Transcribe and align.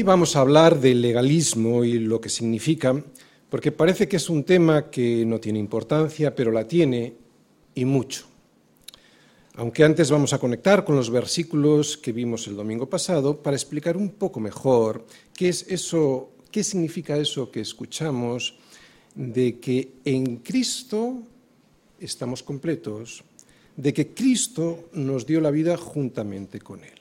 Hoy 0.00 0.04
vamos 0.04 0.34
a 0.34 0.40
hablar 0.40 0.80
del 0.80 1.02
legalismo 1.02 1.84
y 1.84 1.98
lo 1.98 2.22
que 2.22 2.30
significa, 2.30 3.04
porque 3.50 3.70
parece 3.70 4.08
que 4.08 4.16
es 4.16 4.30
un 4.30 4.44
tema 4.44 4.88
que 4.88 5.26
no 5.26 5.38
tiene 5.38 5.58
importancia, 5.58 6.34
pero 6.34 6.50
la 6.50 6.66
tiene 6.66 7.12
y 7.74 7.84
mucho. 7.84 8.24
Aunque 9.56 9.84
antes 9.84 10.10
vamos 10.10 10.32
a 10.32 10.38
conectar 10.38 10.86
con 10.86 10.96
los 10.96 11.10
versículos 11.10 11.98
que 11.98 12.12
vimos 12.12 12.46
el 12.46 12.56
domingo 12.56 12.88
pasado 12.88 13.42
para 13.42 13.56
explicar 13.56 13.98
un 13.98 14.08
poco 14.12 14.40
mejor 14.40 15.04
qué 15.36 15.50
es 15.50 15.66
eso, 15.68 16.30
qué 16.50 16.64
significa 16.64 17.18
eso 17.18 17.50
que 17.50 17.60
escuchamos 17.60 18.54
de 19.14 19.60
que 19.60 19.96
en 20.06 20.36
Cristo 20.36 21.24
estamos 21.98 22.42
completos, 22.42 23.22
de 23.76 23.92
que 23.92 24.14
Cristo 24.14 24.88
nos 24.94 25.26
dio 25.26 25.42
la 25.42 25.50
vida 25.50 25.76
juntamente 25.76 26.58
con 26.58 26.84
él. 26.84 26.99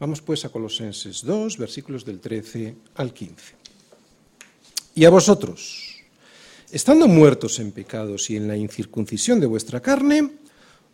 Vamos 0.00 0.22
pues 0.22 0.44
a 0.44 0.48
Colosenses 0.48 1.24
2, 1.24 1.58
versículos 1.58 2.04
del 2.04 2.20
13 2.20 2.76
al 2.94 3.12
15. 3.12 3.34
Y 4.94 5.04
a 5.04 5.10
vosotros, 5.10 5.96
estando 6.70 7.08
muertos 7.08 7.58
en 7.58 7.72
pecados 7.72 8.30
y 8.30 8.36
en 8.36 8.46
la 8.46 8.56
incircuncisión 8.56 9.40
de 9.40 9.46
vuestra 9.46 9.80
carne, 9.80 10.38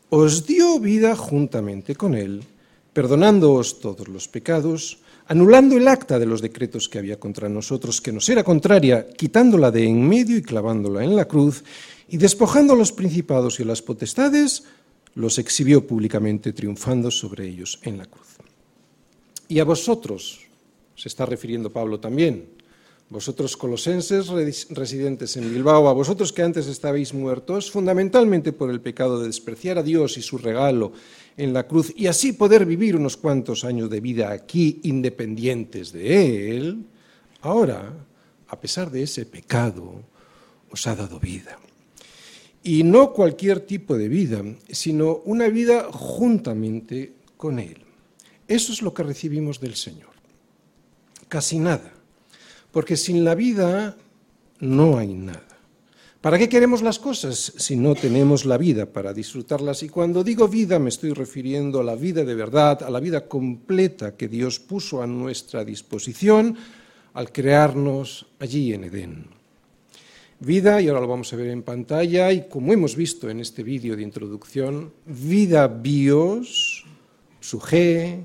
os 0.09 0.47
dio 0.47 0.81
vida 0.81 1.15
juntamente 1.17 1.95
con 1.95 2.15
él, 2.15 2.45
perdonándoos 2.95 3.79
todos 3.81 4.09
los 4.09 4.27
pecados, 4.27 5.01
anulando 5.27 5.77
el 5.77 5.87
acta 5.87 6.19
de 6.19 6.25
los 6.25 6.41
decretos 6.41 6.89
que 6.89 6.99
había 6.99 7.21
contra 7.21 7.51
nosotros, 7.51 8.01
que 8.01 8.13
nos 8.13 8.27
era 8.31 8.43
contraria, 8.43 9.07
quitándola 9.07 9.71
de 9.71 9.85
en 9.85 10.01
medio 10.09 10.39
y 10.39 10.43
clavándola 10.43 11.05
en 11.05 11.15
la 11.15 11.29
cruz, 11.29 11.63
y 12.09 12.17
despojando 12.17 12.73
a 12.73 12.77
los 12.77 12.93
principados 12.93 13.61
y 13.61 13.65
a 13.65 13.67
las 13.67 13.83
potestades, 13.83 14.65
los 15.15 15.39
exhibió 15.39 15.87
públicamente, 15.87 16.55
triunfando 16.55 17.11
sobre 17.11 17.47
ellos 17.47 17.79
en 17.83 17.99
la 17.99 18.07
cruz. 18.07 18.35
Y 19.49 19.59
a 19.59 19.65
vosotros, 19.65 20.41
se 20.97 21.09
está 21.09 21.27
refiriendo 21.27 21.71
Pablo 21.71 22.01
también, 22.01 22.47
vosotros 23.11 23.57
colosenses 23.57 24.29
residentes 24.71 25.37
en 25.37 25.53
Bilbao, 25.53 25.89
a 25.89 25.93
vosotros 25.93 26.33
que 26.33 26.43
antes 26.43 26.67
estabais 26.67 27.13
muertos, 27.13 27.71
fundamentalmente 27.71 28.53
por 28.53 28.71
el 28.71 28.81
pecado 28.81 29.21
de 29.21 29.27
despreciar 29.27 29.79
a 29.79 29.83
Dios 29.83 30.17
y 30.17 30.23
su 30.23 30.39
regalo 30.39 30.93
en 31.37 31.53
la 31.53 31.67
cruz, 31.67 31.93
y 31.97 32.07
así 32.07 32.33
poder 32.33 32.65
vivir 32.65 32.97
unos 32.97 33.17
cuantos 33.17 33.65
años 33.65 33.91
de 33.91 34.01
vida 34.01 34.33
aquí 34.33 34.81
independientes 34.85 35.93
de 35.93 36.57
Él, 36.57 36.87
ahora, 37.43 37.93
a 38.49 38.61
pesar 38.61 38.91
de 38.91 39.03
ese 39.03 39.27
pecado, 39.27 40.03
os 40.71 40.87
ha 40.87 40.97
dado 40.97 41.21
vida. 41.21 41.59
Y 42.63 42.83
no 42.83 43.13
cualquier 43.13 43.61
tipo 43.61 43.97
de 43.99 44.09
vida, 44.09 44.43
sino 44.71 45.17
una 45.27 45.49
vida 45.49 45.89
juntamente 45.93 47.13
con 47.37 47.59
Él. 47.59 47.84
Eso 48.47 48.73
es 48.73 48.83
lo 48.83 48.93
que 48.93 49.03
recibimos 49.03 49.61
del 49.61 49.75
Señor. 49.75 50.11
Casi 51.29 51.59
nada. 51.59 51.93
Porque 52.71 52.97
sin 52.97 53.25
la 53.25 53.35
vida 53.35 53.97
no 54.61 54.99
hay 54.99 55.15
nada. 55.15 55.55
¿Para 56.21 56.39
qué 56.39 56.49
queremos 56.49 56.81
las 56.81 56.99
cosas 56.99 57.53
si 57.59 57.77
no 57.77 57.95
tenemos 57.95 58.47
la 58.47 58.57
vida 58.57 58.87
para 58.87 59.13
disfrutarlas? 59.13 59.83
Y 59.83 59.91
cuando 59.91 60.25
digo 60.25 60.49
vida 60.49 60.79
me 60.79 60.89
estoy 60.89 61.13
refiriendo 61.13 61.81
a 61.81 61.85
la 61.85 61.97
vida 61.97 62.25
de 62.25 62.35
verdad, 62.35 62.83
a 62.83 62.89
la 62.89 62.99
vida 62.99 63.29
completa 63.29 64.17
que 64.17 64.29
Dios 64.29 64.59
puso 64.59 65.03
a 65.03 65.07
nuestra 65.07 65.67
disposición 65.67 66.57
al 67.13 67.31
crearnos 67.31 68.27
allí 68.41 68.73
en 68.73 68.85
Edén. 68.85 69.27
Vida, 70.41 70.81
y 70.81 70.89
ahora 70.89 71.03
lo 71.03 71.09
vamos 71.09 71.31
a 71.33 71.37
ver 71.37 71.49
en 71.49 71.63
pantalla, 71.63 72.33
y 72.33 72.49
como 72.49 72.73
hemos 72.73 72.97
visto 72.97 73.29
en 73.29 73.41
este 73.41 73.63
vídeo 73.63 73.95
de 73.95 74.03
introducción, 74.03 74.93
vida 75.05 75.69
bios, 75.69 76.87
suje, 77.39 78.25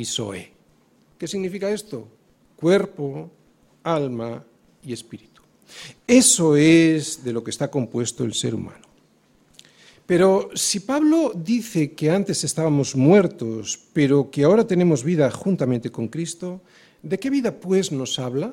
y. 0.00 0.48
¿Qué 1.18 1.28
significa 1.28 1.70
esto? 1.70 2.08
Cuerpo, 2.56 3.30
alma 3.82 4.44
y 4.82 4.92
espíritu. 4.92 5.42
Eso 6.06 6.56
es 6.56 7.22
de 7.22 7.32
lo 7.32 7.44
que 7.44 7.50
está 7.50 7.70
compuesto 7.70 8.24
el 8.24 8.34
ser 8.34 8.54
humano. 8.54 8.90
Pero 10.06 10.50
si 10.54 10.80
Pablo 10.80 11.32
dice 11.34 11.92
que 11.92 12.10
antes 12.10 12.42
estábamos 12.42 12.96
muertos, 12.96 13.78
pero 13.92 14.30
que 14.30 14.42
ahora 14.42 14.66
tenemos 14.66 15.04
vida 15.04 15.30
juntamente 15.30 15.90
con 15.90 16.08
Cristo, 16.08 16.60
¿de 17.02 17.18
qué 17.18 17.30
vida 17.30 17.60
pues 17.60 17.92
nos 17.92 18.18
habla? 18.18 18.52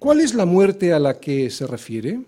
¿Cuál 0.00 0.20
es 0.20 0.34
la 0.34 0.44
muerte 0.44 0.92
a 0.92 0.98
la 0.98 1.20
que 1.20 1.48
se 1.48 1.64
refiere? 1.64 2.20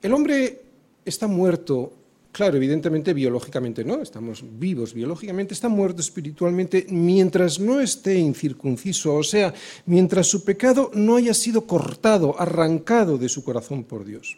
El 0.00 0.12
hombre 0.12 0.62
está 1.04 1.26
muerto 1.26 1.92
Claro, 2.34 2.56
evidentemente 2.56 3.14
biológicamente 3.14 3.84
no, 3.84 4.02
estamos 4.02 4.42
vivos 4.58 4.92
biológicamente, 4.92 5.54
está 5.54 5.68
muerto 5.68 6.00
espiritualmente 6.00 6.84
mientras 6.90 7.60
no 7.60 7.80
esté 7.80 8.18
incircunciso, 8.18 9.14
o 9.14 9.22
sea, 9.22 9.54
mientras 9.86 10.26
su 10.26 10.42
pecado 10.42 10.90
no 10.94 11.14
haya 11.14 11.32
sido 11.32 11.64
cortado, 11.64 12.34
arrancado 12.36 13.18
de 13.18 13.28
su 13.28 13.44
corazón 13.44 13.84
por 13.84 14.04
Dios. 14.04 14.36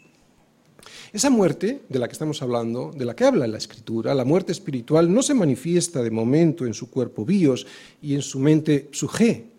Esa 1.11 1.31
muerte 1.31 1.81
de 1.89 1.97
la 1.97 2.07
que 2.07 2.13
estamos 2.13 2.43
hablando, 2.43 2.91
de 2.95 3.03
la 3.03 3.15
que 3.15 3.23
habla 3.23 3.47
la 3.47 3.57
Escritura, 3.57 4.13
la 4.13 4.25
muerte 4.25 4.51
espiritual, 4.51 5.11
no 5.11 5.23
se 5.23 5.33
manifiesta 5.33 6.03
de 6.03 6.11
momento 6.11 6.67
en 6.67 6.75
su 6.75 6.91
cuerpo 6.91 7.25
bios 7.25 7.65
y 7.99 8.13
en 8.13 8.21
su 8.21 8.37
mente 8.37 8.89
suje, 8.91 9.56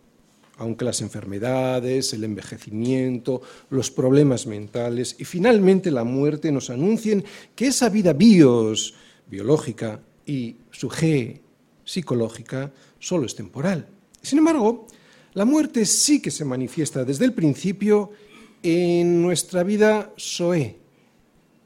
aunque 0.59 0.85
las 0.85 1.01
enfermedades, 1.01 2.13
el 2.13 2.25
envejecimiento, 2.25 3.41
los 3.71 3.91
problemas 3.91 4.47
mentales 4.47 5.17
y 5.19 5.25
finalmente 5.25 5.91
la 5.91 6.05
muerte 6.05 6.53
nos 6.53 6.69
anuncien 6.69 7.25
que 7.55 7.69
esa 7.69 7.89
vida 7.89 8.13
bios, 8.13 8.95
biológica, 9.31 10.01
y 10.27 10.57
su 10.71 10.91
G, 10.91 11.41
psicológica, 11.85 12.71
solo 12.99 13.25
es 13.25 13.35
temporal. 13.35 13.89
Sin 14.21 14.39
embargo, 14.39 14.87
la 15.33 15.47
muerte 15.47 15.87
sí 15.87 16.21
que 16.21 16.31
se 16.31 16.45
manifiesta 16.45 17.05
desde 17.05 17.25
el 17.25 17.33
principio 17.33 18.11
en 18.63 19.23
nuestra 19.23 19.63
vida 19.63 20.13
soe, 20.17 20.77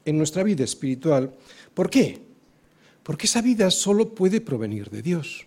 en 0.05 0.17
nuestra 0.17 0.43
vida 0.43 0.63
espiritual. 0.63 1.33
¿Por 1.73 1.89
qué? 1.89 2.21
Porque 3.03 3.25
esa 3.25 3.41
vida 3.41 3.69
solo 3.69 4.15
puede 4.15 4.39
provenir 4.39 4.89
de 4.89 5.01
Dios. 5.01 5.45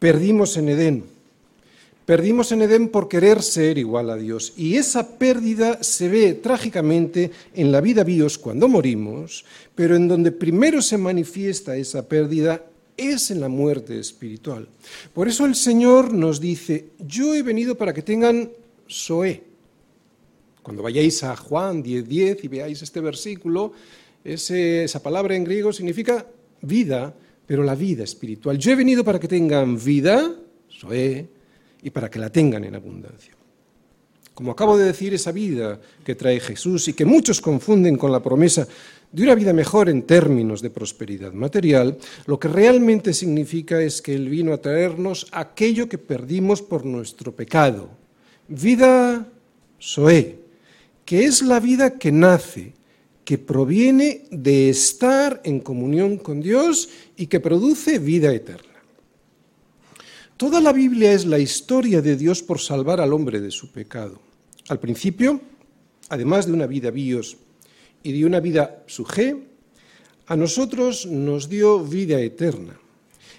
Perdimos 0.00 0.56
en 0.56 0.68
Edén 0.70 1.19
Perdimos 2.06 2.50
en 2.50 2.62
Edén 2.62 2.88
por 2.88 3.08
querer 3.08 3.42
ser 3.42 3.78
igual 3.78 4.10
a 4.10 4.16
Dios 4.16 4.54
y 4.56 4.76
esa 4.76 5.18
pérdida 5.18 5.82
se 5.82 6.08
ve 6.08 6.34
trágicamente 6.34 7.30
en 7.54 7.70
la 7.70 7.80
vida 7.80 8.02
bios 8.02 8.36
cuando 8.36 8.66
morimos, 8.66 9.44
pero 9.74 9.94
en 9.94 10.08
donde 10.08 10.32
primero 10.32 10.82
se 10.82 10.98
manifiesta 10.98 11.76
esa 11.76 12.08
pérdida 12.08 12.64
es 12.96 13.30
en 13.30 13.40
la 13.40 13.48
muerte 13.48 13.98
espiritual. 13.98 14.68
Por 15.14 15.28
eso 15.28 15.46
el 15.46 15.54
Señor 15.54 16.12
nos 16.12 16.40
dice, 16.40 16.88
yo 16.98 17.34
he 17.34 17.42
venido 17.42 17.76
para 17.76 17.94
que 17.94 18.02
tengan 18.02 18.50
Soé. 18.86 19.44
Cuando 20.62 20.82
vayáis 20.82 21.22
a 21.22 21.36
Juan 21.36 21.82
10.10 21.82 22.02
10 22.02 22.44
y 22.44 22.48
veáis 22.48 22.82
este 22.82 23.00
versículo, 23.00 23.72
esa 24.24 25.02
palabra 25.02 25.34
en 25.34 25.44
griego 25.44 25.72
significa 25.72 26.26
vida, 26.60 27.14
pero 27.46 27.62
la 27.62 27.74
vida 27.74 28.04
espiritual. 28.04 28.58
Yo 28.58 28.72
he 28.72 28.76
venido 28.76 29.02
para 29.02 29.18
que 29.18 29.28
tengan 29.28 29.82
vida, 29.82 30.34
Soé, 30.68 31.28
y 31.82 31.90
para 31.90 32.10
que 32.10 32.18
la 32.18 32.30
tengan 32.30 32.64
en 32.64 32.74
abundancia. 32.74 33.34
Como 34.34 34.52
acabo 34.52 34.78
de 34.78 34.86
decir, 34.86 35.12
esa 35.12 35.32
vida 35.32 35.78
que 36.02 36.14
trae 36.14 36.40
Jesús 36.40 36.88
y 36.88 36.94
que 36.94 37.04
muchos 37.04 37.40
confunden 37.40 37.96
con 37.96 38.10
la 38.10 38.22
promesa 38.22 38.66
de 39.12 39.22
una 39.24 39.34
vida 39.34 39.52
mejor 39.52 39.90
en 39.90 40.02
términos 40.02 40.62
de 40.62 40.70
prosperidad 40.70 41.32
material, 41.32 41.98
lo 42.26 42.38
que 42.38 42.48
realmente 42.48 43.12
significa 43.12 43.82
es 43.82 44.00
que 44.00 44.14
Él 44.14 44.28
vino 44.28 44.52
a 44.52 44.60
traernos 44.60 45.26
aquello 45.32 45.88
que 45.88 45.98
perdimos 45.98 46.62
por 46.62 46.86
nuestro 46.86 47.34
pecado. 47.34 47.90
Vida 48.48 49.26
Soé, 49.78 50.38
que 51.04 51.24
es 51.24 51.42
la 51.42 51.60
vida 51.60 51.98
que 51.98 52.12
nace, 52.12 52.72
que 53.24 53.36
proviene 53.36 54.22
de 54.30 54.70
estar 54.70 55.40
en 55.44 55.60
comunión 55.60 56.16
con 56.16 56.40
Dios 56.40 56.88
y 57.16 57.26
que 57.26 57.40
produce 57.40 57.98
vida 57.98 58.32
eterna. 58.32 58.69
Toda 60.40 60.58
la 60.58 60.72
Biblia 60.72 61.12
es 61.12 61.26
la 61.26 61.38
historia 61.38 62.00
de 62.00 62.16
Dios 62.16 62.42
por 62.42 62.60
salvar 62.60 62.98
al 62.98 63.12
hombre 63.12 63.42
de 63.42 63.50
su 63.50 63.70
pecado. 63.70 64.22
Al 64.70 64.80
principio, 64.80 65.38
además 66.08 66.46
de 66.46 66.54
una 66.54 66.66
vida 66.66 66.90
bios 66.90 67.36
y 68.02 68.12
de 68.12 68.24
una 68.24 68.40
vida 68.40 68.82
suje, 68.86 69.36
a 70.28 70.36
nosotros 70.36 71.04
nos 71.04 71.50
dio 71.50 71.84
vida 71.84 72.18
eterna. 72.22 72.80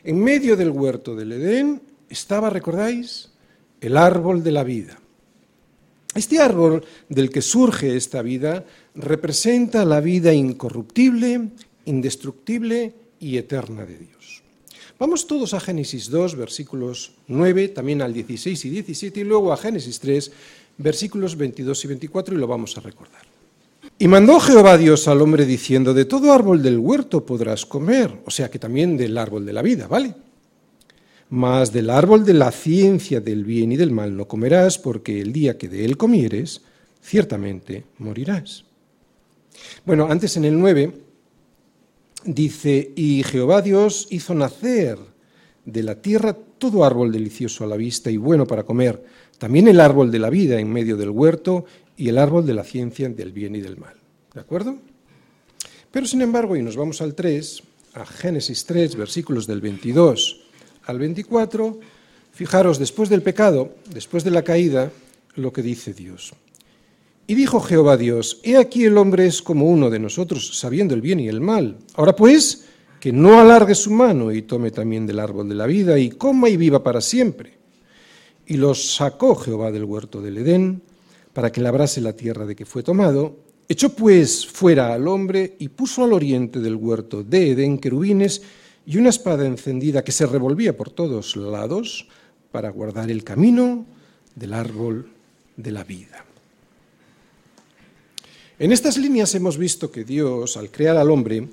En 0.03 0.24
medio 0.24 0.56
del 0.56 0.69
huerto 0.69 1.15
del 1.15 1.31
Edén 1.31 1.81
estaba, 2.07 2.51
¿recordáis? 2.51 3.31
El 3.81 3.98
árbol 3.98 4.44
de 4.44 4.51
la 4.51 4.63
vida. 4.63 5.00
Este 6.13 6.39
árbol 6.39 6.86
del 7.09 7.31
que 7.31 7.42
surge 7.42 7.98
esta 7.98 8.21
vida 8.21 8.63
representa 8.94 9.86
la 9.86 10.01
vida 10.01 10.36
incorruptible, 10.36 11.50
indestructible 11.86 12.94
y 13.19 13.38
eterna 13.38 13.88
de 13.88 13.98
Dios. 13.98 14.21
Vamos 15.01 15.25
todos 15.25 15.56
a 15.56 15.59
Génesis 15.59 16.12
2, 16.12 16.36
versículos 16.36 17.13
9, 17.25 17.69
también 17.69 18.03
al 18.03 18.13
16 18.13 18.65
y 18.65 18.69
17, 18.69 19.21
y 19.21 19.24
luego 19.24 19.51
a 19.51 19.57
Génesis 19.57 20.00
3, 20.00 20.31
versículos 20.77 21.36
22 21.36 21.86
y 21.86 21.88
24, 21.88 22.36
y 22.36 22.38
lo 22.38 22.45
vamos 22.45 22.77
a 22.77 22.81
recordar. 22.81 23.24
Y 23.98 24.07
mandó 24.07 24.39
Jehová 24.39 24.77
Dios 24.77 25.07
al 25.07 25.24
hombre 25.24 25.48
diciendo, 25.48 25.95
de 25.95 26.06
todo 26.06 26.31
árbol 26.31 26.62
del 26.62 26.77
huerto 26.77 27.25
podrás 27.25 27.65
comer, 27.65 28.15
o 28.27 28.30
sea 28.30 28.51
que 28.51 28.59
también 28.59 28.95
del 28.95 29.18
árbol 29.18 29.44
de 29.44 29.53
la 29.53 29.63
vida, 29.63 29.88
¿vale? 29.88 30.13
Mas 31.31 31.74
del 31.74 31.89
árbol 31.89 32.24
de 32.24 32.36
la 32.36 32.51
ciencia 32.51 33.19
del 33.19 33.44
bien 33.44 33.71
y 33.71 33.77
del 33.77 33.89
mal 33.89 34.15
no 34.15 34.27
comerás, 34.27 34.77
porque 34.77 35.19
el 35.19 35.33
día 35.33 35.57
que 35.57 35.68
de 35.68 35.83
él 35.83 35.98
comieres, 35.98 36.62
ciertamente 37.01 37.86
morirás. 37.98 38.65
Bueno, 39.83 40.06
antes 40.12 40.38
en 40.38 40.45
el 40.45 40.59
9 40.59 40.94
dice, 42.24 42.92
y 42.96 43.24
Jehová 43.24 43.62
Dios 43.62 44.08
hizo 44.10 44.34
nacer 44.34 44.98
de 45.66 45.84
la 45.84 46.02
tierra 46.02 46.34
todo 46.34 46.84
árbol 46.84 47.12
delicioso 47.12 47.64
a 47.64 47.68
la 47.68 47.78
vista 47.78 48.12
y 48.12 48.18
bueno 48.18 48.46
para 48.46 48.64
comer, 48.64 49.04
también 49.38 49.68
el 49.68 49.80
árbol 49.80 50.12
de 50.12 50.20
la 50.20 50.30
vida 50.30 50.60
en 50.60 50.72
medio 50.72 50.98
del 50.98 51.10
huerto 51.10 51.66
y 51.98 52.10
el 52.10 52.18
árbol 52.18 52.46
de 52.46 52.54
la 52.54 52.64
ciencia 52.64 53.10
del 53.10 53.32
bien 53.32 53.56
y 53.56 53.62
del 53.62 53.78
mal. 53.78 53.96
¿De 54.34 54.42
acuerdo? 54.42 54.78
Pero 55.92 56.06
sin 56.06 56.22
embargo, 56.22 56.56
y 56.56 56.62
nos 56.62 56.78
vamos 56.78 57.02
al 57.02 57.16
3, 57.16 57.64
a 57.96 58.06
Génesis 58.06 58.66
3, 58.66 58.96
versículos 58.96 59.48
del 59.48 59.62
22 59.62 60.42
al 60.86 61.00
24, 61.00 61.80
fijaros, 62.32 62.80
después 62.80 63.10
del 63.10 63.22
pecado, 63.22 63.76
después 63.94 64.24
de 64.24 64.32
la 64.32 64.44
caída, 64.44 64.92
lo 65.36 65.54
que 65.54 65.62
dice 65.62 65.94
Dios. 65.94 66.34
Y 67.31 67.33
dijo 67.33 67.62
Jehová 67.62 67.95
Dios, 67.95 68.42
He 68.44 68.57
aquí 68.57 68.83
el 68.83 68.98
hombre 68.98 69.25
es 69.25 69.42
como 69.42 69.69
uno 69.69 69.89
de 69.89 70.00
nosotros, 70.00 70.60
sabiendo 70.60 70.94
el 70.94 71.00
bien 71.00 71.18
y 71.22 71.30
el 71.30 71.39
mal. 71.39 71.78
Ahora 71.94 72.13
pues, 72.13 72.66
que 73.00 73.13
no 73.13 73.39
alargue 73.39 73.74
su 73.74 73.89
mano 73.89 74.33
y 74.33 74.42
tome 74.42 74.69
también 74.69 75.07
del 75.07 75.18
árbol 75.18 75.48
de 75.48 75.56
la 75.56 75.66
vida 75.66 75.98
y 75.98 76.10
coma 76.10 76.50
y 76.50 76.57
viva 76.57 76.83
para 76.83 77.00
siempre. 77.00 77.54
Y 78.48 78.57
los 78.57 78.95
sacó 78.95 79.36
Jehová 79.36 79.72
del 79.72 79.86
huerto 79.86 80.22
del 80.22 80.39
Edén 80.39 80.81
para 81.31 81.54
que 81.54 81.62
labrase 81.62 82.01
la 82.01 82.18
tierra 82.18 82.45
de 82.45 82.54
que 82.54 82.66
fue 82.66 82.83
tomado. 82.83 83.38
Echó 83.69 83.95
pues 83.95 84.45
fuera 84.45 84.94
al 84.94 85.07
hombre 85.07 85.56
y 85.57 85.69
puso 85.69 86.04
al 86.04 86.12
oriente 86.12 86.60
del 86.60 86.75
huerto 86.75 87.24
de 87.24 87.51
Edén 87.51 87.77
querubines 87.77 88.42
y 88.86 88.98
una 88.98 89.07
espada 89.07 89.48
encendida 89.48 90.04
que 90.04 90.12
se 90.12 90.25
revolvía 90.25 90.75
por 90.75 90.89
todos 90.89 91.38
lados 91.38 92.10
para 92.51 92.72
guardar 92.72 93.10
el 93.10 93.24
camino 93.24 93.86
del 94.36 94.51
árbol 94.54 95.07
de 95.56 95.72
la 95.72 95.86
vida. 95.86 96.25
En 98.62 98.72
estas 98.72 99.00
líneas 99.00 99.34
hemos 99.34 99.58
visto 99.58 99.90
que 99.90 100.04
Dios, 100.04 100.56
al 100.56 100.69
crear 100.69 100.96
al 100.96 101.10
hombre, 101.10 101.48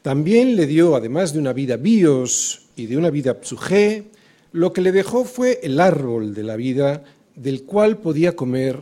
también 0.00 0.54
le 0.54 0.68
dio, 0.68 0.94
además 0.94 1.32
de 1.32 1.40
una 1.40 1.52
vida 1.52 1.76
bios 1.76 2.66
y 2.76 2.86
de 2.86 2.96
una 2.96 3.10
vida 3.10 3.36
psugé, 3.42 4.04
lo 4.52 4.72
que 4.72 4.80
le 4.80 4.92
dejó 4.92 5.24
fue 5.24 5.58
el 5.64 5.80
árbol 5.80 6.34
de 6.34 6.44
la 6.44 6.54
vida 6.54 7.02
del 7.34 7.64
cual 7.64 7.98
podía 7.98 8.36
comer 8.36 8.80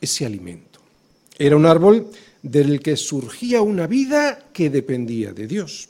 ese 0.00 0.26
alimento. 0.26 0.80
Era 1.38 1.54
un 1.54 1.64
árbol 1.64 2.10
del 2.42 2.80
que 2.80 2.96
surgía 2.96 3.62
una 3.62 3.86
vida 3.86 4.40
que 4.52 4.68
dependía 4.68 5.32
de 5.32 5.46
Dios. 5.46 5.88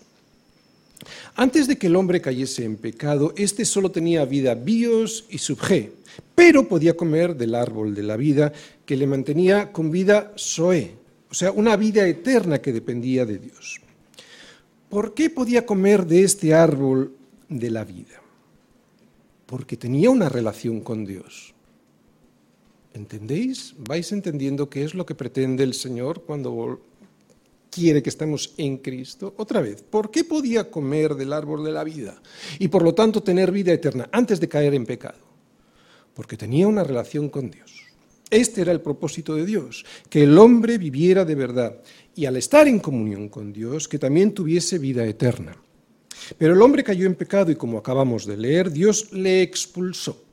Antes 1.35 1.67
de 1.67 1.79
que 1.79 1.87
el 1.87 1.97
hombre 1.97 2.21
cayese 2.21 2.63
en 2.65 2.77
pecado, 2.77 3.33
éste 3.39 3.65
solo 3.65 3.91
tenía 3.91 4.27
vida 4.27 4.55
bios 4.55 5.25
y 5.31 5.39
subje, 5.39 5.93
pero 6.35 6.69
podía 6.69 6.95
comer 6.95 7.37
del 7.37 7.55
árbol 7.55 7.95
de 7.95 8.03
la 8.03 8.19
vida 8.19 8.53
que 8.85 8.97
le 8.97 9.07
mantenía 9.07 9.73
con 9.73 9.91
vida 9.91 10.35
soe, 10.37 11.06
o 11.31 11.35
sea, 11.35 11.51
una 11.53 11.77
vida 11.77 12.07
eterna 12.07 12.61
que 12.61 12.73
dependía 12.73 13.25
de 13.27 13.39
Dios. 13.39 13.81
¿Por 14.89 15.15
qué 15.15 15.31
podía 15.31 15.67
comer 15.67 16.07
de 16.07 16.23
este 16.23 16.55
árbol 16.55 17.17
de 17.49 17.71
la 17.71 17.85
vida? 17.85 18.23
Porque 19.47 19.77
tenía 19.77 20.11
una 20.11 20.29
relación 20.29 20.81
con 20.81 21.05
Dios. 21.05 21.55
¿Entendéis? 22.95 23.75
¿Vais 23.79 24.11
entendiendo 24.13 24.71
qué 24.71 24.85
es 24.85 24.95
lo 24.95 25.05
que 25.05 25.15
pretende 25.15 25.65
el 25.65 25.75
Señor 25.75 26.23
cuando 26.25 26.81
quiere 27.71 28.03
que 28.03 28.09
estemos 28.09 28.55
en 28.57 28.79
Cristo? 28.79 29.35
Otra 29.37 29.61
vez, 29.61 29.83
¿por 29.83 30.11
qué 30.11 30.25
podía 30.25 30.71
comer 30.71 31.15
del 31.15 31.33
árbol 31.33 31.63
de 31.65 31.73
la 31.73 31.85
vida 31.85 32.23
y 32.59 32.69
por 32.69 32.83
lo 32.83 32.95
tanto 32.95 33.23
tener 33.23 33.53
vida 33.53 33.73
eterna 33.73 34.09
antes 34.13 34.41
de 34.41 34.49
caer 34.49 34.73
en 34.73 34.87
pecado? 34.87 35.19
Porque 36.15 36.39
tenía 36.39 36.67
una 36.67 36.85
relación 36.85 37.29
con 37.29 37.51
Dios. 37.51 37.86
Este 38.31 38.63
era 38.63 38.73
el 38.73 38.81
propósito 38.81 39.35
de 39.37 39.47
Dios, 39.47 39.85
que 40.11 40.25
el 40.25 40.37
hombre 40.37 40.79
viviera 40.79 41.25
de 41.25 41.37
verdad 41.37 41.81
y 42.15 42.27
al 42.27 42.37
estar 42.37 42.67
en 42.67 42.81
comunión 42.81 43.29
con 43.29 43.53
Dios, 43.53 43.87
que 43.87 43.99
también 43.99 44.33
tuviese 44.33 44.79
vida 44.79 45.05
eterna. 45.07 45.57
Pero 46.37 46.55
el 46.55 46.63
hombre 46.63 46.83
cayó 46.83 47.07
en 47.07 47.15
pecado 47.15 47.53
y 47.53 47.57
como 47.57 47.79
acabamos 47.79 48.27
de 48.27 48.37
leer, 48.37 48.71
Dios 48.73 49.13
le 49.13 49.43
expulsó. 49.43 50.25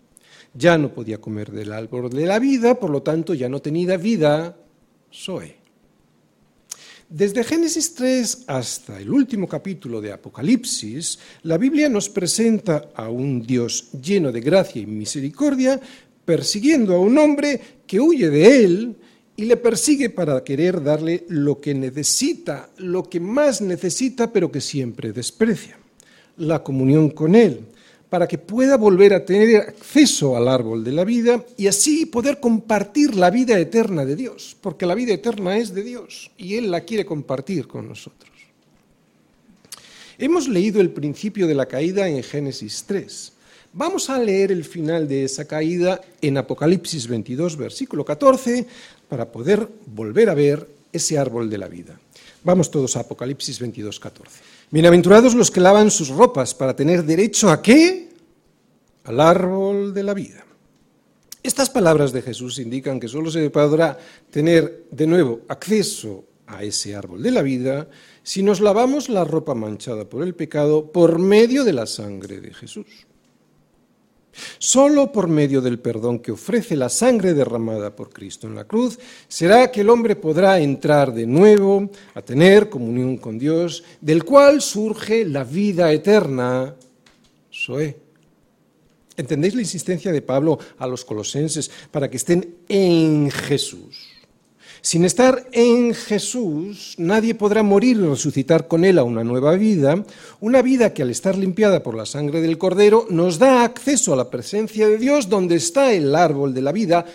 Ya 0.55 0.77
no 0.77 0.93
podía 0.93 1.19
comer 1.19 1.51
del 1.51 1.71
árbol 1.71 2.09
de 2.09 2.25
la 2.25 2.39
vida, 2.39 2.79
por 2.79 2.89
lo 2.89 3.03
tanto 3.03 3.33
ya 3.33 3.49
no 3.49 3.61
tenía 3.61 3.97
vida, 3.97 4.57
Zoe. 5.11 5.63
Desde 7.09 7.43
Génesis 7.43 7.93
3 7.93 8.45
hasta 8.47 8.99
el 8.99 9.11
último 9.11 9.47
capítulo 9.47 10.01
de 10.01 10.11
Apocalipsis, 10.11 11.19
la 11.43 11.59
Biblia 11.59 11.87
nos 11.87 12.09
presenta 12.09 12.89
a 12.95 13.09
un 13.09 13.43
Dios 13.43 13.91
lleno 14.01 14.31
de 14.31 14.41
gracia 14.41 14.81
y 14.81 14.87
misericordia, 14.87 15.79
persiguiendo 16.25 16.95
a 16.95 16.99
un 16.99 17.17
hombre 17.17 17.59
que 17.85 17.99
huye 17.99 18.29
de 18.29 18.63
él 18.63 18.95
y 19.35 19.45
le 19.45 19.57
persigue 19.57 20.09
para 20.09 20.43
querer 20.43 20.83
darle 20.83 21.25
lo 21.27 21.59
que 21.59 21.73
necesita, 21.73 22.69
lo 22.77 23.09
que 23.09 23.19
más 23.19 23.61
necesita, 23.61 24.31
pero 24.31 24.51
que 24.51 24.61
siempre 24.61 25.11
desprecia, 25.11 25.77
la 26.37 26.63
comunión 26.63 27.09
con 27.09 27.35
él, 27.35 27.61
para 28.09 28.27
que 28.27 28.37
pueda 28.37 28.77
volver 28.77 29.13
a 29.13 29.25
tener 29.25 29.57
acceso 29.57 30.37
al 30.37 30.47
árbol 30.47 30.83
de 30.83 30.91
la 30.91 31.03
vida 31.03 31.43
y 31.57 31.65
así 31.65 32.05
poder 32.05 32.39
compartir 32.39 33.15
la 33.15 33.31
vida 33.31 33.57
eterna 33.57 34.05
de 34.05 34.15
Dios, 34.15 34.55
porque 34.61 34.85
la 34.85 34.93
vida 34.93 35.13
eterna 35.13 35.57
es 35.57 35.73
de 35.73 35.81
Dios 35.81 36.29
y 36.37 36.55
Él 36.55 36.69
la 36.69 36.81
quiere 36.81 37.05
compartir 37.05 37.67
con 37.67 37.87
nosotros. 37.89 38.31
Hemos 40.19 40.47
leído 40.47 40.79
el 40.79 40.91
principio 40.91 41.47
de 41.47 41.55
la 41.55 41.65
caída 41.65 42.07
en 42.07 42.21
Génesis 42.21 42.83
3. 42.85 43.32
Vamos 43.75 44.11
a 44.11 44.19
leer 44.19 44.51
el 44.51 44.65
final 44.65 45.07
de 45.07 45.23
esa 45.23 45.45
caída 45.45 45.99
en 46.21 46.37
Apocalipsis 46.37 47.07
22, 47.07 47.57
versículo 47.57 48.05
14, 48.05 48.67
para 49.09 49.31
poder 49.31 49.67
volver 49.87 50.29
a 50.29 50.35
ver 50.35 50.67
ese 50.91 51.17
árbol 51.17 51.49
de 51.49 51.57
la 51.57 51.67
vida. 51.67 51.99
Vamos 52.43 52.69
todos 52.69 52.95
a 52.95 52.99
Apocalipsis 52.99 53.59
22, 53.59 53.99
14. 53.99 54.41
Bienaventurados 54.69 55.33
los 55.33 55.49
que 55.49 55.59
lavan 55.59 55.89
sus 55.89 56.09
ropas 56.09 56.53
para 56.53 56.75
tener 56.75 57.03
derecho 57.03 57.49
a 57.49 57.63
qué? 57.63 58.09
Al 59.05 59.19
árbol 59.19 59.91
de 59.91 60.03
la 60.03 60.13
vida. 60.13 60.45
Estas 61.41 61.71
palabras 61.71 62.13
de 62.13 62.21
Jesús 62.21 62.59
indican 62.59 62.99
que 62.99 63.07
solo 63.07 63.31
se 63.31 63.49
podrá 63.49 63.97
tener 64.29 64.85
de 64.91 65.07
nuevo 65.07 65.41
acceso 65.47 66.25
a 66.45 66.63
ese 66.63 66.95
árbol 66.95 67.23
de 67.23 67.31
la 67.31 67.41
vida 67.41 67.87
si 68.21 68.43
nos 68.43 68.61
lavamos 68.61 69.09
la 69.09 69.23
ropa 69.23 69.55
manchada 69.55 70.05
por 70.05 70.21
el 70.21 70.35
pecado 70.35 70.91
por 70.91 71.17
medio 71.17 71.63
de 71.63 71.73
la 71.73 71.87
sangre 71.87 72.39
de 72.39 72.53
Jesús. 72.53 72.85
Solo 74.57 75.11
por 75.11 75.27
medio 75.27 75.61
del 75.61 75.79
perdón 75.79 76.19
que 76.19 76.31
ofrece 76.31 76.75
la 76.75 76.89
sangre 76.89 77.33
derramada 77.33 77.95
por 77.95 78.09
Cristo 78.11 78.47
en 78.47 78.55
la 78.55 78.65
cruz 78.65 78.99
será 79.27 79.71
que 79.71 79.81
el 79.81 79.89
hombre 79.89 80.15
podrá 80.15 80.59
entrar 80.59 81.13
de 81.13 81.25
nuevo 81.25 81.89
a 82.13 82.21
tener 82.21 82.69
comunión 82.69 83.17
con 83.17 83.37
Dios, 83.37 83.83
del 84.01 84.23
cual 84.23 84.61
surge 84.61 85.25
la 85.25 85.43
vida 85.43 85.91
eterna. 85.91 86.75
Soe. 87.49 87.97
¿Entendéis 89.15 89.53
la 89.53 89.61
insistencia 89.61 90.11
de 90.11 90.21
Pablo 90.21 90.57
a 90.77 90.87
los 90.87 91.05
colosenses 91.05 91.69
para 91.91 92.09
que 92.09 92.17
estén 92.17 92.55
en 92.67 93.29
Jesús? 93.29 94.12
Sin 94.83 95.05
estar 95.05 95.47
en 95.53 95.93
Jesús, 95.93 96.95
nadie 96.97 97.35
podrá 97.35 97.63
morir 97.63 97.95
y 97.95 98.01
resucitar 98.05 98.67
con 98.67 98.83
Él 98.83 98.99
a 98.99 99.05
una 99.05 99.23
nueva 99.23 99.53
vida, 99.53 100.03
una 100.41 100.61
vida 100.61 100.93
que 100.93 101.03
al 101.03 101.09
estar 101.09 101.37
limpiada 101.37 101.81
por 101.81 101.95
la 101.95 102.05
sangre 102.05 102.41
del 102.41 102.57
Cordero 102.57 103.07
nos 103.09 103.39
da 103.39 103.63
acceso 103.63 104.11
a 104.11 104.17
la 104.17 104.29
presencia 104.29 104.89
de 104.89 104.97
Dios 104.97 105.29
donde 105.29 105.55
está 105.55 105.93
el 105.93 106.13
árbol 106.13 106.53
de 106.53 106.61
la 106.61 106.73
vida, 106.73 107.05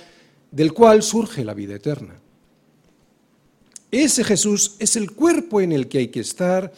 del 0.51 0.73
cual 0.73 1.03
surge 1.03 1.45
la 1.45 1.53
vida 1.53 1.75
eterna. 1.75 2.19
Ese 3.91 4.25
Jesús 4.25 4.77
es 4.79 4.97
el 4.97 5.11
cuerpo 5.11 5.61
en 5.61 5.73
el 5.73 5.89
que 5.89 5.99
hay 5.99 6.09
que 6.09 6.21
estar 6.21 6.73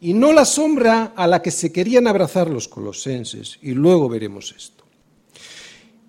y 0.00 0.12
no 0.12 0.32
la 0.32 0.44
sombra 0.44 1.12
a 1.14 1.28
la 1.28 1.40
que 1.40 1.52
se 1.52 1.70
querían 1.70 2.08
abrazar 2.08 2.50
los 2.50 2.66
colosenses, 2.66 3.60
y 3.62 3.74
luego 3.74 4.08
veremos 4.08 4.52
esto. 4.56 4.82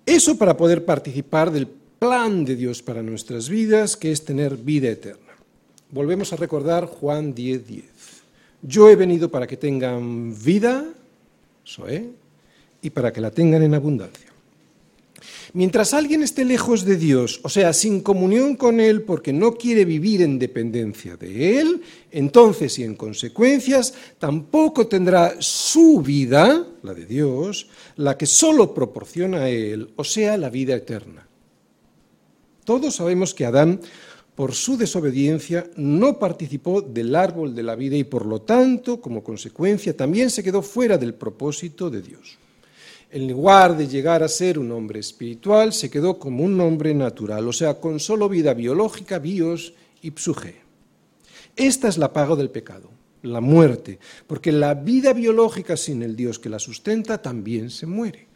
Eso 0.04 0.36
para 0.36 0.56
poder 0.56 0.84
participar 0.84 1.52
del 1.52 1.68
plan 1.98 2.44
de 2.44 2.56
Dios 2.56 2.82
para 2.82 3.02
nuestras 3.02 3.48
vidas, 3.48 3.96
que 3.96 4.12
es 4.12 4.24
tener 4.24 4.56
vida 4.56 4.90
eterna. 4.90 5.32
Volvemos 5.90 6.32
a 6.32 6.36
recordar 6.36 6.86
Juan 6.86 7.34
10:10. 7.34 7.66
10. 7.66 7.84
Yo 8.62 8.88
he 8.88 8.96
venido 8.96 9.30
para 9.30 9.46
que 9.46 9.56
tengan 9.56 10.34
vida, 10.42 10.84
soy, 11.62 12.10
y 12.80 12.90
para 12.90 13.12
que 13.12 13.20
la 13.20 13.30
tengan 13.30 13.62
en 13.62 13.74
abundancia. 13.74 14.34
Mientras 15.52 15.94
alguien 15.94 16.22
esté 16.22 16.44
lejos 16.44 16.84
de 16.84 16.96
Dios, 16.96 17.40
o 17.44 17.48
sea, 17.48 17.72
sin 17.72 18.00
comunión 18.00 18.56
con 18.56 18.80
Él 18.80 19.02
porque 19.02 19.32
no 19.32 19.54
quiere 19.54 19.84
vivir 19.84 20.20
en 20.22 20.38
dependencia 20.38 21.16
de 21.16 21.60
Él, 21.60 21.82
entonces 22.10 22.78
y 22.78 22.82
en 22.82 22.96
consecuencias 22.96 23.94
tampoco 24.18 24.88
tendrá 24.88 25.36
su 25.38 26.00
vida, 26.00 26.66
la 26.82 26.92
de 26.92 27.06
Dios, 27.06 27.68
la 27.96 28.18
que 28.18 28.26
solo 28.26 28.74
proporciona 28.74 29.44
a 29.44 29.48
Él, 29.48 29.90
o 29.94 30.02
sea, 30.02 30.36
la 30.36 30.50
vida 30.50 30.74
eterna. 30.74 31.24
Todos 32.64 32.96
sabemos 32.96 33.34
que 33.34 33.44
Adán, 33.44 33.80
por 34.34 34.54
su 34.54 34.76
desobediencia, 34.76 35.70
no 35.76 36.18
participó 36.18 36.80
del 36.80 37.14
árbol 37.14 37.54
de 37.54 37.62
la 37.62 37.76
vida 37.76 37.96
y 37.96 38.04
por 38.04 38.26
lo 38.26 38.40
tanto, 38.40 39.00
como 39.00 39.22
consecuencia, 39.22 39.96
también 39.96 40.30
se 40.30 40.42
quedó 40.42 40.62
fuera 40.62 40.98
del 40.98 41.14
propósito 41.14 41.90
de 41.90 42.02
Dios. 42.02 42.38
En 43.10 43.28
lugar 43.28 43.76
de 43.76 43.86
llegar 43.86 44.24
a 44.24 44.28
ser 44.28 44.58
un 44.58 44.72
hombre 44.72 44.98
espiritual, 44.98 45.72
se 45.72 45.88
quedó 45.88 46.18
como 46.18 46.42
un 46.42 46.60
hombre 46.60 46.94
natural, 46.94 47.46
o 47.46 47.52
sea, 47.52 47.78
con 47.78 48.00
solo 48.00 48.28
vida 48.28 48.54
biológica, 48.54 49.20
bios 49.20 49.74
y 50.02 50.10
psuje. 50.10 50.62
Esta 51.54 51.86
es 51.86 51.98
la 51.98 52.12
paga 52.12 52.34
del 52.34 52.50
pecado, 52.50 52.90
la 53.22 53.40
muerte, 53.40 54.00
porque 54.26 54.50
la 54.50 54.74
vida 54.74 55.12
biológica 55.12 55.76
sin 55.76 56.02
el 56.02 56.16
Dios 56.16 56.40
que 56.40 56.48
la 56.48 56.58
sustenta 56.58 57.22
también 57.22 57.70
se 57.70 57.86
muere. 57.86 58.26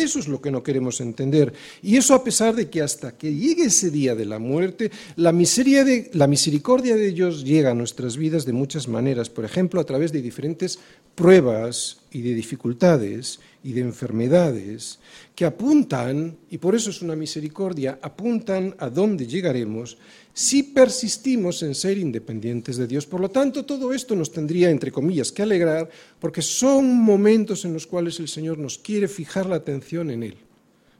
Eso 0.00 0.18
es 0.18 0.28
lo 0.28 0.40
que 0.40 0.50
no 0.50 0.62
queremos 0.62 1.00
entender. 1.00 1.52
Y 1.82 1.96
eso 1.96 2.14
a 2.14 2.24
pesar 2.24 2.54
de 2.54 2.68
que 2.68 2.82
hasta 2.82 3.16
que 3.16 3.34
llegue 3.34 3.64
ese 3.64 3.90
día 3.90 4.14
de 4.14 4.24
la 4.24 4.38
muerte, 4.38 4.90
la, 5.16 5.32
de, 5.32 6.10
la 6.14 6.26
misericordia 6.26 6.96
de 6.96 7.12
Dios 7.12 7.44
llega 7.44 7.70
a 7.70 7.74
nuestras 7.74 8.16
vidas 8.16 8.44
de 8.44 8.52
muchas 8.52 8.88
maneras. 8.88 9.30
Por 9.30 9.44
ejemplo, 9.44 9.80
a 9.80 9.84
través 9.84 10.12
de 10.12 10.22
diferentes 10.22 10.78
pruebas 11.14 11.99
y 12.12 12.22
de 12.22 12.34
dificultades 12.34 13.40
y 13.62 13.72
de 13.72 13.82
enfermedades 13.82 14.98
que 15.34 15.44
apuntan, 15.44 16.36
y 16.50 16.58
por 16.58 16.74
eso 16.74 16.90
es 16.90 17.02
una 17.02 17.14
misericordia, 17.14 17.98
apuntan 18.02 18.74
a 18.78 18.90
dónde 18.90 19.26
llegaremos 19.26 19.96
si 20.32 20.62
persistimos 20.62 21.62
en 21.62 21.74
ser 21.74 21.98
independientes 21.98 22.76
de 22.76 22.86
Dios. 22.86 23.06
Por 23.06 23.20
lo 23.20 23.30
tanto, 23.30 23.64
todo 23.64 23.92
esto 23.92 24.14
nos 24.16 24.32
tendría, 24.32 24.70
entre 24.70 24.92
comillas, 24.92 25.32
que 25.32 25.42
alegrar, 25.42 25.88
porque 26.18 26.42
son 26.42 26.96
momentos 26.96 27.64
en 27.64 27.72
los 27.72 27.86
cuales 27.86 28.18
el 28.20 28.28
Señor 28.28 28.58
nos 28.58 28.78
quiere 28.78 29.08
fijar 29.08 29.46
la 29.46 29.56
atención 29.56 30.10
en 30.10 30.22
Él, 30.22 30.36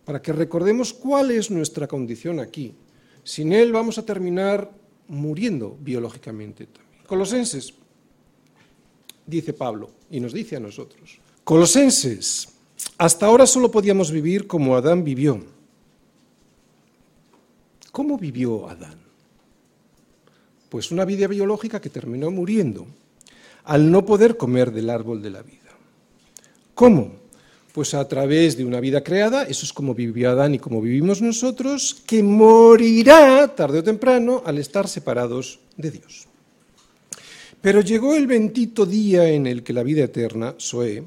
para 0.05 0.23
que 0.23 0.33
recordemos 0.33 0.93
cuál 0.93 1.31
es 1.31 1.50
nuestra 1.50 1.87
condición 1.87 2.40
aquí. 2.40 2.75
Sin 3.25 3.52
Él 3.52 3.73
vamos 3.73 3.99
a 3.99 4.07
terminar 4.07 4.71
muriendo 5.09 5.76
biológicamente 5.81 6.67
también. 6.67 7.05
Colosenses, 7.07 7.75
dice 9.31 9.53
Pablo, 9.53 9.91
y 10.11 10.21
nos 10.21 10.33
dice 10.33 10.57
a 10.57 10.61
nosotros. 10.61 11.19
Colosenses, 11.45 12.49
hasta 12.99 13.27
ahora 13.27 13.47
solo 13.47 13.71
podíamos 13.71 14.11
vivir 14.11 14.47
como 14.47 14.77
Adán 14.77 15.05
vivió. 15.05 15.43
¿Cómo 17.93 18.19
vivió 18.19 18.69
Adán? 18.69 18.99
Pues 20.69 20.91
una 20.91 21.05
vida 21.05 21.27
biológica 21.27 21.81
que 21.81 21.91
terminó 21.91 22.31
muriendo 22.31 22.87
al 23.65 23.91
no 23.91 24.05
poder 24.05 24.37
comer 24.37 24.71
del 24.73 24.91
árbol 24.91 25.23
de 25.23 25.31
la 25.31 25.43
vida. 25.43 25.71
¿Cómo? 26.75 27.13
Pues 27.73 27.95
a 27.95 28.07
través 28.09 28.57
de 28.57 28.65
una 28.65 28.81
vida 28.81 29.03
creada, 29.03 29.45
eso 29.45 29.65
es 29.65 29.73
como 29.73 29.95
vivió 29.95 30.31
Adán 30.31 30.55
y 30.55 30.59
como 30.59 30.81
vivimos 30.81 31.23
nosotros, 31.23 32.03
que 32.07 32.23
morirá 32.23 33.55
tarde 33.55 33.81
o 33.81 33.85
temprano 33.85 34.43
al 34.45 34.59
estar 34.59 34.89
separados 34.89 35.61
de 35.77 35.91
Dios. 35.91 36.30
Pero 37.61 37.81
llegó 37.81 38.14
el 38.14 38.26
bendito 38.26 38.87
día 38.87 39.29
en 39.29 39.47
el 39.47 39.62
que 39.62 39.73
la 39.73 39.83
vida 39.83 40.05
eterna, 40.05 40.55
Soe, 40.57 41.05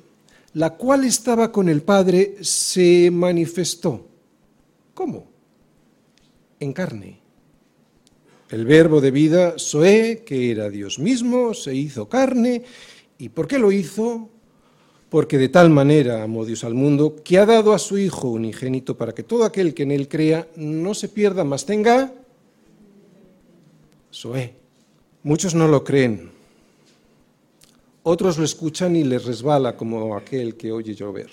la 0.53 0.71
cual 0.71 1.03
estaba 1.03 1.51
con 1.51 1.67
el 1.69 1.81
Padre, 1.81 2.35
se 2.41 3.09
manifestó. 3.11 4.07
¿Cómo? 4.93 5.27
En 6.59 6.73
carne 6.73 7.23
el 8.53 8.65
verbo 8.65 9.01
de 9.01 9.09
vida, 9.09 9.57
Soé, 9.57 10.21
que 10.23 10.51
era 10.51 10.69
Dios 10.69 10.99
mismo, 10.99 11.55
se 11.55 11.73
hizo 11.73 12.07
carne. 12.07 12.61
¿Y 13.17 13.29
por 13.29 13.47
qué 13.47 13.57
lo 13.57 13.71
hizo? 13.71 14.29
Porque 15.09 15.39
de 15.39 15.49
tal 15.49 15.71
manera 15.71 16.21
amó 16.21 16.45
Dios 16.45 16.63
al 16.63 16.75
mundo 16.75 17.15
que 17.23 17.39
ha 17.39 17.47
dado 17.47 17.73
a 17.73 17.79
su 17.79 17.97
Hijo 17.97 18.29
unigénito 18.29 18.95
para 18.95 19.13
que 19.13 19.23
todo 19.23 19.43
aquel 19.43 19.73
que 19.73 19.81
en 19.81 19.91
él 19.91 20.07
crea 20.07 20.47
no 20.55 20.93
se 20.93 21.09
pierda, 21.09 21.43
más 21.43 21.65
tenga 21.65 22.13
Soé. 24.11 24.53
Muchos 25.23 25.55
no 25.55 25.67
lo 25.67 25.83
creen. 25.83 26.32
Otros 28.03 28.37
lo 28.37 28.43
escuchan 28.43 28.95
y 28.95 29.03
les 29.03 29.25
resbala 29.25 29.75
como 29.75 30.15
aquel 30.15 30.55
que 30.55 30.71
oye 30.71 30.93
llover. 30.93 31.29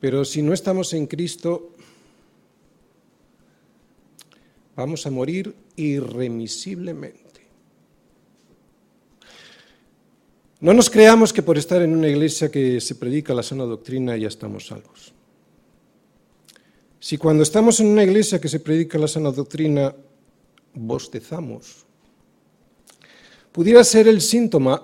Pero 0.00 0.24
si 0.24 0.42
no 0.42 0.52
estamos 0.52 0.92
en 0.92 1.06
Cristo, 1.06 1.74
Vamos 4.76 5.06
a 5.06 5.10
morir 5.10 5.54
irremisiblemente. 5.76 7.22
No 10.60 10.72
nos 10.72 10.90
creamos 10.90 11.32
que 11.32 11.42
por 11.42 11.58
estar 11.58 11.82
en 11.82 11.94
una 11.94 12.08
iglesia 12.08 12.50
que 12.50 12.80
se 12.80 12.94
predica 12.94 13.34
la 13.34 13.42
sana 13.42 13.64
doctrina 13.64 14.16
ya 14.16 14.28
estamos 14.28 14.66
salvos. 14.66 15.12
Si 16.98 17.18
cuando 17.18 17.42
estamos 17.42 17.80
en 17.80 17.88
una 17.88 18.02
iglesia 18.02 18.40
que 18.40 18.48
se 18.48 18.60
predica 18.60 18.98
la 18.98 19.08
sana 19.08 19.30
doctrina 19.30 19.94
bostezamos, 20.72 21.84
pudiera 23.54 23.84
ser 23.84 24.08
el 24.08 24.20
síntoma 24.20 24.82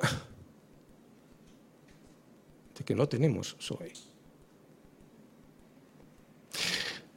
de 2.78 2.84
que 2.84 2.94
no 2.94 3.08
tenemos 3.08 3.56
soy. 3.58 3.92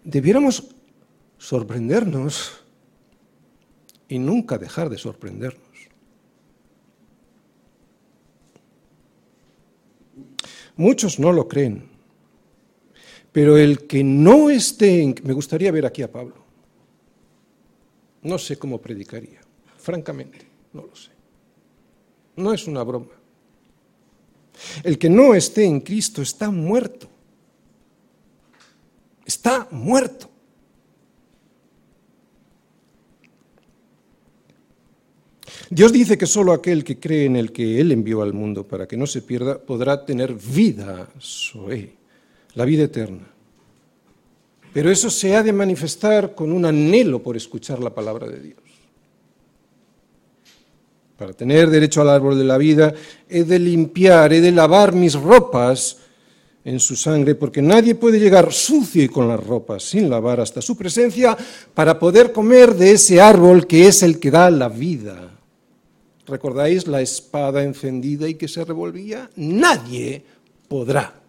Debiéramos 0.04 0.76
sorprendernos 1.38 2.60
y 4.08 4.18
nunca 4.18 4.58
dejar 4.58 4.90
de 4.90 4.98
sorprendernos. 4.98 5.62
Muchos 10.76 11.20
no 11.20 11.32
lo 11.32 11.48
creen, 11.48 11.88
pero 13.32 13.58
el 13.58 13.86
que 13.86 14.04
no 14.04 14.50
esté 14.50 15.04
en... 15.04 15.16
Me 15.24 15.34
gustaría 15.34 15.72
ver 15.72 15.86
aquí 15.86 16.02
a 16.02 16.12
Pablo. 16.12 16.44
No 18.24 18.40
sé 18.40 18.58
cómo 18.58 18.82
predicaría, 18.82 19.40
francamente, 19.78 20.48
no 20.74 20.88
lo 20.88 20.96
sé. 20.96 21.13
No 22.36 22.54
es 22.54 22.68
una 22.68 22.84
broma. 22.84 23.08
El 24.84 24.98
que 24.98 25.10
no 25.10 25.34
esté 25.34 25.66
en 25.66 25.82
Cristo 25.82 26.22
está 26.22 26.50
muerto. 26.50 27.08
Está 29.26 29.68
muerto. 29.72 30.30
Dios 35.70 35.92
dice 35.92 36.18
que 36.18 36.28
solo 36.28 36.54
aquel 36.54 36.84
que 36.84 37.00
cree 37.00 37.26
en 37.26 37.36
el 37.36 37.52
que 37.52 37.80
Él 37.80 37.92
envió 37.92 38.22
al 38.22 38.34
mundo 38.34 38.68
para 38.68 38.88
que 38.88 38.98
no 38.98 39.08
se 39.08 39.22
pierda 39.22 39.58
podrá 39.58 40.06
tener 40.06 40.34
vida, 40.34 41.10
la 42.54 42.66
vida 42.66 42.84
eterna. 42.84 43.28
Pero 44.72 44.92
eso 44.92 45.10
se 45.10 45.36
ha 45.36 45.44
de 45.44 45.54
manifestar 45.54 46.36
con 46.36 46.52
un 46.52 46.66
anhelo 46.66 47.24
por 47.24 47.38
escuchar 47.38 47.80
la 47.80 47.94
palabra 47.94 48.28
de 48.28 48.40
Dios. 48.40 48.63
Para 51.18 51.34
tener 51.34 51.70
derecho 51.70 52.02
al 52.02 52.10
árbol 52.10 52.38
de 52.38 52.44
la 52.44 52.58
vida, 52.58 52.94
he 53.30 53.44
de 53.44 53.60
limpiar, 53.60 54.34
he 54.34 54.42
de 54.42 54.52
lavar 54.52 54.94
mis 54.94 55.14
ropas 55.14 55.98
en 56.66 56.80
su 56.80 56.96
sangre, 56.96 57.36
porque 57.36 57.62
nadie 57.62 57.96
puede 57.96 58.20
llegar 58.20 58.52
sucio 58.52 59.04
y 59.04 59.10
con 59.10 59.28
las 59.28 59.44
ropas 59.46 59.84
sin 59.84 60.10
lavar 60.10 60.40
hasta 60.40 60.62
su 60.62 60.78
presencia 60.78 61.38
para 61.74 62.00
poder 62.00 62.32
comer 62.32 62.74
de 62.74 62.92
ese 62.92 63.20
árbol 63.22 63.68
que 63.68 63.88
es 63.88 64.02
el 64.02 64.20
que 64.20 64.32
da 64.32 64.50
la 64.50 64.70
vida. 64.70 65.30
¿Recordáis 66.26 66.88
la 66.88 67.02
espada 67.02 67.64
encendida 67.64 68.30
y 68.30 68.36
que 68.36 68.48
se 68.48 68.64
revolvía? 68.64 69.30
Nadie 69.36 70.24
podrá. 70.70 71.23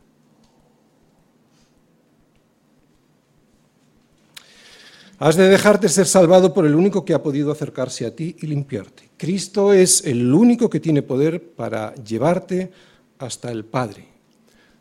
Has 5.24 5.36
de 5.36 5.48
dejarte 5.48 5.88
ser 5.88 6.06
salvado 6.06 6.52
por 6.52 6.66
el 6.66 6.74
único 6.74 7.02
que 7.02 7.14
ha 7.14 7.22
podido 7.22 7.50
acercarse 7.50 8.04
a 8.04 8.14
ti 8.14 8.36
y 8.40 8.46
limpiarte. 8.46 9.08
Cristo 9.16 9.72
es 9.72 10.04
el 10.04 10.30
único 10.30 10.68
que 10.68 10.80
tiene 10.80 11.00
poder 11.00 11.42
para 11.42 11.94
llevarte 11.94 12.70
hasta 13.16 13.50
el 13.50 13.64
Padre. 13.64 14.04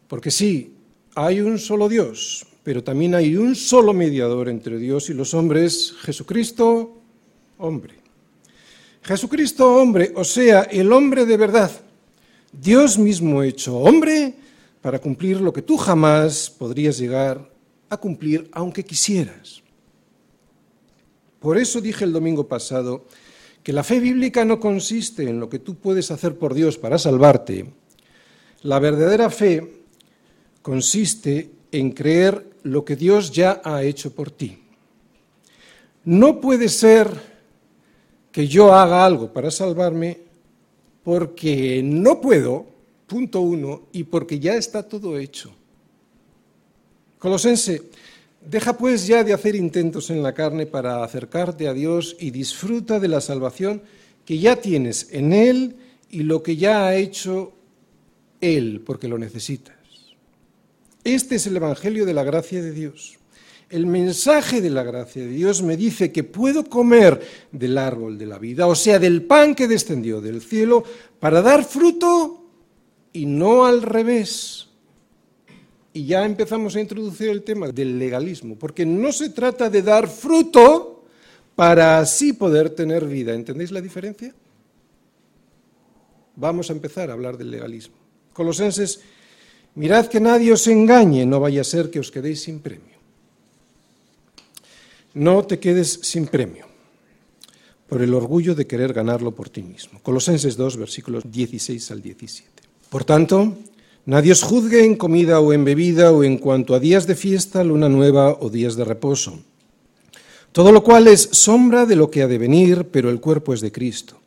Porque 0.05 0.31
sí, 0.31 0.73
hay 1.15 1.39
un 1.39 1.57
solo 1.59 1.88
Dios, 1.88 2.45
pero 2.62 2.83
también 2.83 3.15
hay 3.15 3.38
un 3.38 3.55
solo 3.55 3.93
mediador 3.93 4.50
entre 4.50 4.77
Dios 4.79 5.09
y 5.09 5.13
los 5.13 5.33
hombres, 5.33 5.93
Jesucristo, 6.01 6.97
hombre. 7.57 7.93
Jesucristo 9.01 9.77
hombre, 9.77 10.12
o 10.13 10.25
sea, 10.25 10.63
el 10.63 10.91
hombre 10.91 11.25
de 11.25 11.38
verdad, 11.38 11.71
Dios 12.51 12.97
mismo 12.97 13.43
hecho 13.43 13.77
hombre 13.77 14.33
para 14.81 15.00
cumplir 15.00 15.39
lo 15.39 15.53
que 15.53 15.62
tú 15.62 15.77
jamás 15.77 16.50
podrías 16.50 16.97
llegar 16.97 17.50
a 17.89 17.95
cumplir 17.95 18.50
aunque 18.51 18.83
quisieras. 18.83 19.62
Por 21.43 21.57
eso 21.57 21.81
dije 21.81 22.05
el 22.05 22.13
domingo 22.13 22.47
pasado 22.47 23.03
que 23.63 23.73
la 23.73 23.83
fe 23.83 24.00
bíblica 24.00 24.45
no 24.45 24.62
consiste 24.62 25.27
en 25.27 25.41
lo 25.41 25.50
que 25.50 25.59
tú 25.59 25.75
puedes 25.75 26.09
hacer 26.09 26.38
por 26.38 26.53
Dios 26.53 26.77
para 26.77 26.97
salvarte. 26.97 27.65
La 28.62 28.79
verdadera 28.79 29.29
fe 29.29 29.83
consiste 30.62 31.50
en 31.69 31.91
creer 31.91 32.50
lo 32.63 32.85
que 32.85 32.95
Dios 32.95 33.29
ya 33.33 33.62
ha 33.62 33.83
hecho 33.83 34.15
por 34.15 34.31
ti. 34.31 34.57
No 36.05 36.39
puede 36.39 36.69
ser 36.69 37.12
que 38.31 38.47
yo 38.47 38.73
haga 38.73 39.05
algo 39.05 39.33
para 39.33 39.51
salvarme 39.51 40.21
porque 41.03 41.81
no 41.83 42.21
puedo, 42.21 42.65
punto 43.05 43.41
uno, 43.41 43.88
y 43.91 44.05
porque 44.05 44.39
ya 44.39 44.55
está 44.55 44.81
todo 44.88 45.17
hecho. 45.17 45.53
Colosense, 47.19 47.81
deja 48.45 48.77
pues 48.77 49.07
ya 49.07 49.23
de 49.23 49.33
hacer 49.33 49.55
intentos 49.55 50.09
en 50.09 50.23
la 50.23 50.33
carne 50.33 50.65
para 50.65 51.03
acercarte 51.03 51.67
a 51.67 51.73
Dios 51.73 52.15
y 52.19 52.31
disfruta 52.31 53.00
de 53.00 53.07
la 53.07 53.21
salvación 53.21 53.81
que 54.25 54.39
ya 54.39 54.55
tienes 54.55 55.07
en 55.12 55.33
Él 55.33 55.75
y 56.09 56.23
lo 56.23 56.43
que 56.43 56.55
ya 56.55 56.85
ha 56.85 56.95
hecho 56.95 57.53
Él, 58.41 58.81
porque 58.85 59.07
lo 59.07 59.17
necesitas. 59.17 59.75
Este 61.03 61.35
es 61.35 61.47
el 61.47 61.57
Evangelio 61.57 62.05
de 62.05 62.13
la 62.13 62.23
gracia 62.23 62.62
de 62.62 62.71
Dios. 62.71 63.19
El 63.69 63.88
mensaje 63.88 64.62
de 64.62 64.69
la 64.69 64.83
gracia 64.83 65.23
de 65.23 65.29
Dios 65.29 65.63
me 65.63 65.75
dice 65.75 66.12
que 66.12 66.23
puedo 66.23 66.63
comer 66.65 67.19
del 67.51 67.77
árbol 67.77 68.17
de 68.17 68.27
la 68.27 68.38
vida, 68.38 68.67
o 68.67 68.75
sea, 68.75 69.00
del 69.00 69.23
pan 69.23 69.55
que 69.55 69.67
descendió 69.67 70.21
del 70.21 70.41
cielo, 70.41 70.83
para 71.19 71.41
dar 71.41 71.63
fruto 71.63 72.45
y 73.12 73.25
no 73.25 73.65
al 73.65 73.81
revés. 73.81 74.69
Y 75.93 76.05
ya 76.05 76.25
empezamos 76.25 76.75
a 76.75 76.81
introducir 76.81 77.29
el 77.29 77.43
tema 77.43 77.69
del 77.69 78.00
legalismo, 78.00 78.55
porque 78.55 78.85
no 78.85 79.12
se 79.12 79.29
trata 79.29 79.69
de 79.69 79.83
dar 79.83 80.07
fruto 80.07 81.05
para 81.55 82.00
así 82.00 82.33
poder 82.33 82.71
tener 82.71 83.05
vida. 83.05 83.33
¿Entendéis 83.33 83.71
la 83.71 83.79
diferencia? 83.79 84.33
Vamos 86.35 86.69
a 86.69 86.73
empezar 86.73 87.09
a 87.09 87.13
hablar 87.13 87.38
del 87.38 87.51
legalismo. 87.51 87.95
Colosenses, 88.33 89.01
mirad 89.75 90.07
que 90.07 90.19
nadie 90.19 90.51
os 90.51 90.65
engañe, 90.65 91.25
no 91.25 91.39
vaya 91.39 91.62
a 91.62 91.63
ser 91.63 91.91
que 91.91 92.00
os 92.00 92.09
quedéis 92.09 92.41
sin 92.41 92.59
premio. 92.59 92.97
No 95.13 95.45
te 95.45 95.59
quedes 95.59 96.00
sin 96.01 96.25
premio 96.25 96.65
por 97.88 98.01
el 98.01 98.15
orgullo 98.15 98.55
de 98.55 98.65
querer 98.65 98.93
ganarlo 98.93 99.35
por 99.35 99.50
ti 99.50 99.62
mismo. 99.62 100.01
Colosenses 100.01 100.57
2, 100.57 100.77
versículos 100.77 101.23
16 101.29 101.91
al 101.91 102.01
17. 102.01 102.50
Por 102.89 103.05
tanto, 103.05 103.55
nadie 104.05 104.31
os 104.31 104.43
juzgue 104.43 104.86
en 104.86 104.95
comida 104.95 105.39
o 105.39 105.53
en 105.53 105.63
bebida 105.65 106.12
o 106.12 106.24
en 106.24 106.38
cuanto 106.38 106.75
a 106.75 106.79
días 106.79 107.07
de 107.07 107.15
fiesta, 107.15 107.63
luna 107.63 107.89
nueva 107.89 108.38
o 108.39 108.50
días 108.50 108.75
de 108.75 108.86
reposo. 108.86 109.39
Todo 110.51 110.72
lo 110.72 110.83
cual 110.83 111.07
es 111.07 111.29
sombra 111.31 111.86
de 111.86 111.95
lo 111.95 112.12
que 112.12 112.22
ha 112.22 112.27
de 112.27 112.38
venir, 112.38 112.86
pero 112.91 113.10
el 113.10 113.19
cuerpo 113.19 113.53
es 113.53 113.62
de 113.62 113.72
Cristo. 113.72 114.19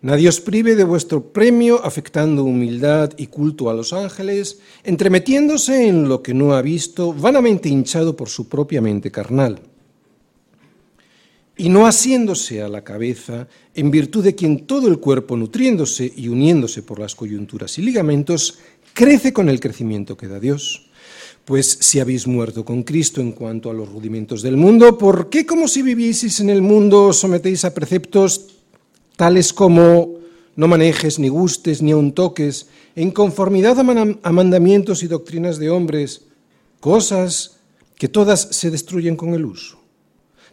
Nadie 0.00 0.28
os 0.28 0.40
prive 0.40 0.76
de 0.76 0.84
vuestro 0.84 1.32
premio 1.32 1.84
afectando 1.84 2.44
humildad 2.44 3.12
y 3.16 3.26
culto 3.26 3.68
a 3.70 3.74
los 3.74 3.92
ángeles, 3.92 4.60
entremetiéndose 4.84 5.88
en 5.88 6.08
lo 6.08 6.22
que 6.22 6.34
no 6.34 6.54
ha 6.54 6.62
visto, 6.62 7.12
vanamente 7.12 7.68
hinchado 7.68 8.16
por 8.16 8.28
su 8.28 8.48
propia 8.48 8.80
mente 8.80 9.10
carnal 9.10 9.60
y 11.56 11.70
no 11.70 11.86
asiéndose 11.86 12.62
a 12.62 12.68
la 12.68 12.84
cabeza, 12.84 13.48
en 13.74 13.90
virtud 13.90 14.22
de 14.22 14.34
quien 14.34 14.66
todo 14.66 14.88
el 14.88 14.98
cuerpo, 14.98 15.36
nutriéndose 15.36 16.12
y 16.14 16.28
uniéndose 16.28 16.82
por 16.82 16.98
las 16.98 17.14
coyunturas 17.14 17.78
y 17.78 17.82
ligamentos, 17.82 18.58
crece 18.96 19.34
con 19.34 19.50
el 19.50 19.60
crecimiento 19.60 20.16
que 20.16 20.26
da 20.26 20.40
Dios. 20.40 20.88
Pues 21.44 21.78
si 21.80 22.00
habéis 22.00 22.26
muerto 22.26 22.64
con 22.64 22.82
Cristo 22.82 23.20
en 23.20 23.32
cuanto 23.32 23.70
a 23.70 23.74
los 23.74 23.90
rudimentos 23.90 24.40
del 24.40 24.56
mundo, 24.56 24.96
¿por 24.96 25.28
qué 25.28 25.44
como 25.44 25.68
si 25.68 25.82
vivieseis 25.82 26.40
en 26.40 26.48
el 26.48 26.62
mundo 26.62 27.12
sometéis 27.12 27.64
a 27.66 27.74
preceptos 27.74 28.56
tales 29.14 29.52
como 29.52 30.16
no 30.56 30.66
manejes, 30.66 31.18
ni 31.18 31.28
gustes, 31.28 31.82
ni 31.82 31.92
aun 31.92 32.12
toques, 32.12 32.68
en 32.96 33.10
conformidad 33.10 33.78
a 33.78 34.32
mandamientos 34.32 35.02
y 35.02 35.08
doctrinas 35.08 35.58
de 35.58 35.68
hombres, 35.68 36.22
cosas 36.80 37.60
que 37.96 38.08
todas 38.08 38.48
se 38.50 38.70
destruyen 38.70 39.14
con 39.14 39.34
el 39.34 39.44
uso? 39.44 39.75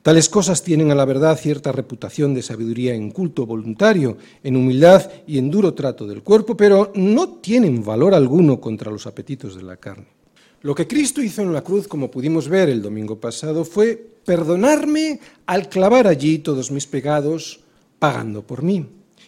Tales 0.04 0.28
cosas 0.28 0.64
tienen 0.64 0.92
a 0.92 0.96
la 0.96 1.06
verdad 1.06 1.40
cierta 1.40 1.72
reputación 1.72 2.34
de 2.34 2.42
sabiduría 2.42 2.94
en 2.94 3.10
culto 3.10 3.46
voluntario, 3.46 4.18
en 4.44 4.58
humildad 4.58 5.10
y 5.26 5.38
en 5.38 5.50
duro 5.50 5.74
trato 5.74 6.06
del 6.06 6.24
cuerpo, 6.24 6.58
pero 6.58 6.92
no 6.94 7.36
tienen 7.36 7.86
valor 7.86 8.14
alguno 8.14 8.60
contra 8.60 8.92
los 8.92 9.08
apetitos 9.08 9.56
de 9.56 9.64
la 9.64 9.78
carne. 9.78 10.08
Lo 10.62 10.76
que 10.76 10.88
Cristo 10.88 11.22
hizo 11.22 11.42
en 11.42 11.54
la 11.54 11.64
cruz, 11.64 11.88
como 11.88 12.12
pudimos 12.12 12.50
ver 12.50 12.68
el 12.68 12.82
domingo 12.82 13.18
pasado, 13.18 13.64
fue 13.64 13.96
perdonarme 14.26 15.22
al 15.46 15.70
clavar 15.70 16.08
allí 16.08 16.40
todos 16.40 16.70
mis 16.70 16.86
pecados, 16.86 17.62
pagando 17.98 18.46
por 18.46 18.62
mí 18.62 18.86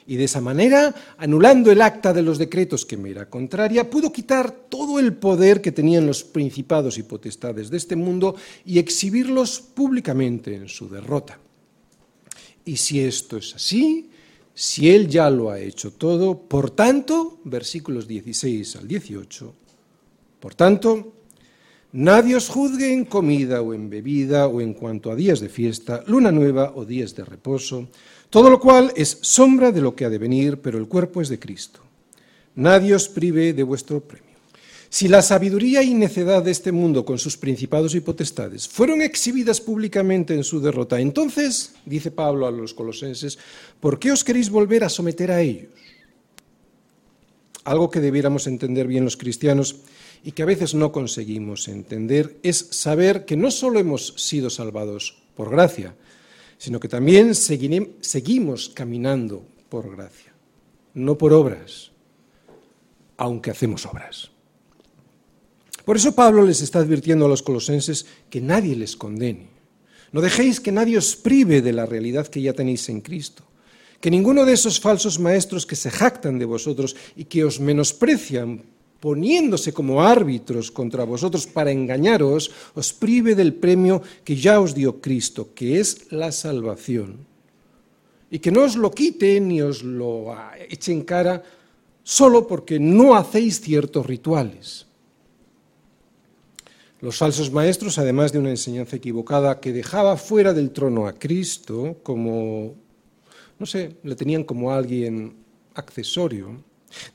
y 0.07 0.15
de 0.17 0.25
esa 0.25 0.41
manera, 0.41 0.93
anulando 1.17 1.71
el 1.71 1.81
acta 1.81 2.13
de 2.13 2.21
los 2.21 2.37
decretos 2.37 2.85
que 2.85 2.97
me 2.97 3.09
era 3.09 3.29
contraria, 3.29 3.89
pudo 3.89 4.11
quitar 4.11 4.51
todo 4.51 4.99
el 4.99 5.13
poder 5.13 5.61
que 5.61 5.71
tenían 5.71 6.05
los 6.05 6.23
principados 6.23 6.97
y 6.97 7.03
potestades 7.03 7.69
de 7.69 7.77
este 7.77 7.95
mundo 7.95 8.35
y 8.65 8.77
exhibirlos 8.77 9.59
públicamente 9.59 10.55
en 10.55 10.67
su 10.67 10.89
derrota. 10.89 11.39
Y 12.65 12.77
si 12.77 12.99
esto 12.99 13.37
es 13.37 13.55
así, 13.55 14.09
si 14.53 14.89
Él 14.89 15.07
ya 15.07 15.29
lo 15.29 15.49
ha 15.49 15.59
hecho 15.59 15.91
todo, 15.91 16.39
por 16.39 16.71
tanto, 16.71 17.39
versículos 17.43 18.07
16 18.07 18.75
al 18.77 18.87
18, 18.87 19.53
por 20.39 20.55
tanto, 20.55 21.13
nadie 21.95 22.35
os 22.35 22.51
juzgue 22.51 22.91
en 22.91 23.07
comida 23.07 23.63
o 23.63 23.71
en 23.71 23.87
bebida 23.87 24.51
o 24.51 24.59
en 24.59 24.75
cuanto 24.75 25.07
a 25.09 25.15
días 25.15 25.39
de 25.39 25.47
fiesta, 25.47 26.03
luna 26.11 26.29
nueva 26.29 26.75
o 26.75 26.83
días 26.83 27.15
de 27.15 27.23
reposo, 27.23 27.87
todo 28.29 28.51
lo 28.51 28.59
cual 28.59 28.91
es 28.99 29.17
sombra 29.23 29.71
de 29.71 29.79
lo 29.79 29.95
que 29.95 30.03
ha 30.03 30.11
de 30.11 30.19
venir, 30.19 30.59
pero 30.59 30.77
el 30.77 30.91
cuerpo 30.91 31.21
es 31.23 31.29
de 31.31 31.39
Cristo. 31.39 31.79
Nadie 32.55 32.95
os 32.95 33.07
prive 33.07 33.55
de 33.55 33.63
vuestro 33.63 34.03
premio. 34.03 34.35
Si 34.89 35.07
la 35.07 35.21
sabiduría 35.21 35.83
y 35.83 35.93
necedad 35.93 36.43
de 36.43 36.51
este 36.51 36.71
mundo 36.71 37.03
con 37.03 37.17
sus 37.17 37.37
principados 37.37 37.95
y 37.95 37.99
potestades 37.99 38.67
fueron 38.67 39.01
exhibidas 39.01 39.59
públicamente 39.59 40.33
en 40.33 40.43
su 40.43 40.61
derrota, 40.61 40.99
entonces, 40.99 41.75
dice 41.85 42.11
Pablo 42.11 42.45
a 42.45 42.51
los 42.51 42.73
colosenses, 42.73 43.39
¿por 43.79 43.99
qué 43.99 44.11
os 44.11 44.23
queréis 44.23 44.49
volver 44.49 44.83
a 44.83 44.89
someter 44.89 45.31
a 45.31 45.41
ellos? 45.41 45.71
Algo 47.63 47.89
que 47.89 47.99
debiéramos 47.99 48.47
entender 48.47 48.87
bien 48.87 49.03
los 49.03 49.17
cristianos 49.17 49.77
y 50.23 50.31
que 50.31 50.43
a 50.43 50.45
veces 50.45 50.73
no 50.73 50.91
conseguimos 50.91 51.67
entender 51.67 52.37
es 52.43 52.67
saber 52.71 53.25
que 53.25 53.37
no 53.37 53.51
solo 53.51 53.79
hemos 53.79 54.13
sido 54.17 54.49
salvados 54.49 55.17
por 55.35 55.49
gracia, 55.49 55.95
sino 56.57 56.79
que 56.79 56.87
también 56.87 57.35
seguimos 57.35 58.69
caminando 58.69 59.45
por 59.69 59.95
gracia, 59.95 60.33
no 60.93 61.17
por 61.17 61.33
obras, 61.33 61.91
aunque 63.17 63.51
hacemos 63.51 63.85
obras. 63.85 64.31
Por 65.85 65.97
eso 65.97 66.15
Pablo 66.15 66.43
les 66.43 66.61
está 66.61 66.79
advirtiendo 66.79 67.25
a 67.25 67.29
los 67.29 67.43
colosenses 67.43 68.07
que 68.29 68.41
nadie 68.41 68.75
les 68.75 68.95
condene. 68.95 69.53
No 70.11 70.21
dejéis 70.21 70.59
que 70.59 70.71
nadie 70.71 70.97
os 70.97 71.15
prive 71.15 71.61
de 71.61 71.73
la 71.73 71.85
realidad 71.85 72.27
que 72.27 72.41
ya 72.41 72.53
tenéis 72.53 72.89
en 72.89 73.01
Cristo. 73.01 73.43
Que 74.01 74.09
ninguno 74.09 74.45
de 74.45 74.53
esos 74.53 74.79
falsos 74.79 75.19
maestros 75.19 75.65
que 75.65 75.75
se 75.75 75.91
jactan 75.91 76.39
de 76.39 76.45
vosotros 76.45 76.95
y 77.15 77.25
que 77.25 77.45
os 77.45 77.59
menosprecian 77.59 78.63
poniéndose 78.99 79.73
como 79.73 80.01
árbitros 80.01 80.71
contra 80.71 81.03
vosotros 81.03 81.45
para 81.45 81.71
engañaros, 81.71 82.51
os 82.73 82.93
prive 82.93 83.35
del 83.35 83.53
premio 83.53 84.01
que 84.23 84.35
ya 84.35 84.59
os 84.59 84.73
dio 84.73 85.01
Cristo, 85.01 85.53
que 85.53 85.79
es 85.79 86.11
la 86.11 86.31
salvación. 86.31 87.27
Y 88.31 88.39
que 88.39 88.51
no 88.51 88.63
os 88.63 88.75
lo 88.75 88.91
quite 88.91 89.39
ni 89.39 89.61
os 89.61 89.83
lo 89.83 90.33
eche 90.69 90.91
en 90.91 91.03
cara 91.03 91.43
solo 92.03 92.47
porque 92.47 92.79
no 92.79 93.15
hacéis 93.15 93.61
ciertos 93.61 94.05
rituales. 94.05 94.85
Los 97.01 97.17
falsos 97.17 97.51
maestros, 97.51 97.97
además 97.99 98.31
de 98.31 98.39
una 98.39 98.49
enseñanza 98.49 98.95
equivocada 98.95 99.59
que 99.59 99.73
dejaba 99.73 100.17
fuera 100.17 100.53
del 100.53 100.71
trono 100.71 101.07
a 101.07 101.13
Cristo, 101.13 101.97
como, 102.01 102.73
no 103.59 103.65
sé, 103.65 103.97
le 104.01 104.15
tenían 104.15 104.43
como 104.43 104.71
alguien 104.71 105.35
accesorio, 105.75 106.63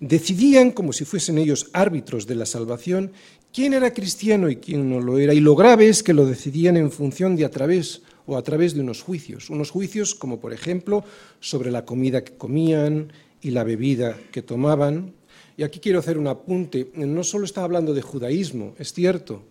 Decidían, 0.00 0.70
como 0.70 0.92
si 0.92 1.04
fuesen 1.04 1.38
ellos 1.38 1.68
árbitros 1.72 2.26
de 2.26 2.34
la 2.34 2.46
salvación, 2.46 3.12
quién 3.52 3.74
era 3.74 3.92
cristiano 3.92 4.48
y 4.48 4.56
quién 4.56 4.88
no 4.88 5.00
lo 5.00 5.18
era. 5.18 5.34
Y 5.34 5.40
lo 5.40 5.56
grave 5.56 5.88
es 5.88 6.02
que 6.02 6.14
lo 6.14 6.26
decidían 6.26 6.76
en 6.76 6.90
función 6.90 7.36
de 7.36 7.44
a 7.44 7.50
través 7.50 8.02
o 8.26 8.36
a 8.36 8.42
través 8.42 8.74
de 8.74 8.80
unos 8.80 9.02
juicios. 9.02 9.50
Unos 9.50 9.70
juicios 9.70 10.14
como, 10.14 10.40
por 10.40 10.52
ejemplo, 10.52 11.04
sobre 11.40 11.70
la 11.70 11.84
comida 11.84 12.22
que 12.22 12.36
comían 12.36 13.12
y 13.42 13.50
la 13.50 13.64
bebida 13.64 14.18
que 14.30 14.42
tomaban. 14.42 15.14
Y 15.56 15.62
aquí 15.62 15.80
quiero 15.80 15.98
hacer 15.98 16.16
un 16.16 16.28
apunte. 16.28 16.90
No 16.94 17.24
solo 17.24 17.44
está 17.44 17.64
hablando 17.64 17.92
de 17.92 18.02
judaísmo, 18.02 18.74
es 18.78 18.92
cierto, 18.92 19.42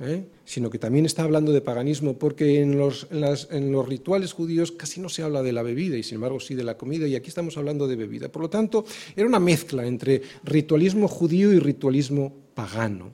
¿eh? 0.00 0.24
sino 0.44 0.70
que 0.70 0.78
también 0.78 1.06
está 1.06 1.22
hablando 1.22 1.52
de 1.52 1.60
paganismo, 1.60 2.18
porque 2.18 2.60
en 2.60 2.78
los, 2.78 3.06
en, 3.10 3.72
los, 3.72 3.88
rituales 3.88 4.32
judíos 4.32 4.72
casi 4.72 5.00
no 5.00 5.08
se 5.08 5.22
habla 5.22 5.42
de 5.42 5.52
la 5.52 5.62
bebida 5.62 5.96
y 5.96 6.02
sin 6.02 6.16
embargo 6.16 6.40
sí 6.40 6.54
de 6.54 6.64
la 6.64 6.76
comida, 6.76 7.06
y 7.06 7.14
aquí 7.14 7.28
estamos 7.28 7.56
hablando 7.56 7.86
de 7.86 7.96
bebida. 7.96 8.30
Por 8.30 8.42
lo 8.42 8.50
tanto, 8.50 8.84
era 9.14 9.26
una 9.26 9.40
mezcla 9.40 9.86
entre 9.86 10.22
ritualismo 10.44 11.08
judío 11.08 11.52
y 11.52 11.58
ritualismo 11.58 12.32
pagano. 12.54 13.12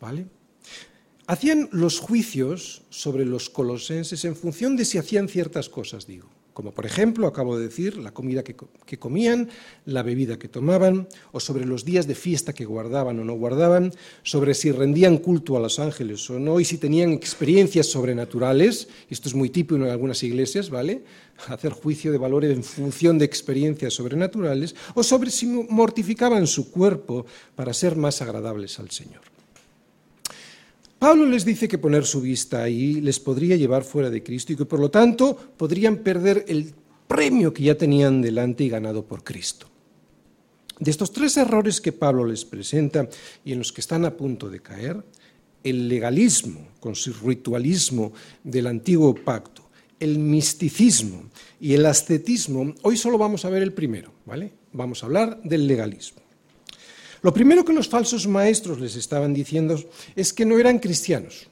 ¿vale? 0.00 0.26
Hacían 1.26 1.68
los 1.72 1.98
juicios 1.98 2.82
sobre 2.90 3.24
los 3.24 3.50
colosenses 3.50 4.24
en 4.24 4.36
función 4.36 4.76
de 4.76 4.84
si 4.84 4.98
hacían 4.98 5.28
ciertas 5.28 5.68
cosas, 5.68 6.06
digo 6.06 6.37
como 6.58 6.72
por 6.72 6.86
ejemplo, 6.86 7.28
acabo 7.28 7.56
de 7.56 7.68
decir, 7.68 7.98
la 7.98 8.10
comida 8.10 8.42
que, 8.42 8.98
comían, 8.98 9.48
la 9.86 10.02
bebida 10.02 10.40
que 10.40 10.48
tomaban, 10.48 11.06
o 11.30 11.38
sobre 11.38 11.64
los 11.64 11.84
días 11.84 12.08
de 12.08 12.16
fiesta 12.16 12.52
que 12.52 12.64
guardaban 12.64 13.20
o 13.20 13.24
no 13.24 13.34
guardaban, 13.34 13.92
sobre 14.24 14.54
si 14.54 14.72
rendían 14.72 15.18
culto 15.18 15.56
a 15.56 15.60
los 15.60 15.78
ángeles 15.78 16.28
o 16.30 16.40
no, 16.40 16.58
y 16.58 16.64
si 16.64 16.76
tenían 16.76 17.12
experiencias 17.12 17.86
sobrenaturales, 17.86 18.88
esto 19.08 19.28
es 19.28 19.36
muy 19.36 19.50
típico 19.50 19.76
en 19.76 19.84
algunas 19.84 20.20
iglesias, 20.24 20.68
¿vale? 20.68 21.04
Hacer 21.46 21.70
juicio 21.70 22.10
de 22.10 22.18
valores 22.18 22.50
en 22.50 22.64
función 22.64 23.18
de 23.20 23.24
experiencias 23.24 23.94
sobrenaturales, 23.94 24.74
o 24.94 25.04
sobre 25.04 25.30
si 25.30 25.46
mortificaban 25.46 26.48
su 26.48 26.72
cuerpo 26.72 27.24
para 27.54 27.72
ser 27.72 27.94
más 27.94 28.20
agradables 28.20 28.80
al 28.80 28.90
Señor. 28.90 29.37
Pablo 30.98 31.26
les 31.26 31.44
dice 31.44 31.68
que 31.68 31.78
poner 31.78 32.04
su 32.04 32.20
vista 32.20 32.62
ahí 32.62 33.00
les 33.00 33.20
podría 33.20 33.56
llevar 33.56 33.84
fuera 33.84 34.10
de 34.10 34.22
Cristo 34.22 34.52
y 34.52 34.56
que 34.56 34.64
por 34.64 34.80
lo 34.80 34.90
tanto 34.90 35.36
podrían 35.56 35.98
perder 35.98 36.44
el 36.48 36.74
premio 37.06 37.52
que 37.54 37.62
ya 37.62 37.76
tenían 37.76 38.20
delante 38.20 38.64
y 38.64 38.68
ganado 38.68 39.04
por 39.04 39.22
Cristo. 39.22 39.66
De 40.80 40.90
estos 40.90 41.12
tres 41.12 41.36
errores 41.36 41.80
que 41.80 41.92
Pablo 41.92 42.24
les 42.24 42.44
presenta 42.44 43.08
y 43.44 43.52
en 43.52 43.58
los 43.58 43.72
que 43.72 43.80
están 43.80 44.04
a 44.04 44.16
punto 44.16 44.50
de 44.50 44.60
caer, 44.60 45.04
el 45.62 45.88
legalismo 45.88 46.68
con 46.80 46.94
su 46.94 47.12
ritualismo 47.12 48.12
del 48.42 48.66
antiguo 48.66 49.14
pacto, 49.14 49.68
el 50.00 50.18
misticismo 50.18 51.24
y 51.60 51.74
el 51.74 51.86
ascetismo, 51.86 52.74
hoy 52.82 52.96
solo 52.96 53.18
vamos 53.18 53.44
a 53.44 53.50
ver 53.50 53.62
el 53.62 53.72
primero, 53.72 54.12
¿vale? 54.26 54.52
Vamos 54.72 55.02
a 55.02 55.06
hablar 55.06 55.40
del 55.42 55.66
legalismo. 55.66 56.27
Lo 57.22 57.32
primero 57.32 57.64
que 57.64 57.72
los 57.72 57.88
falsos 57.88 58.26
maestros 58.26 58.80
les 58.80 58.96
estaban 58.96 59.34
diciendo 59.34 59.78
es 60.14 60.32
que 60.32 60.44
no 60.44 60.58
eran 60.58 60.78
cristianos 60.78 61.48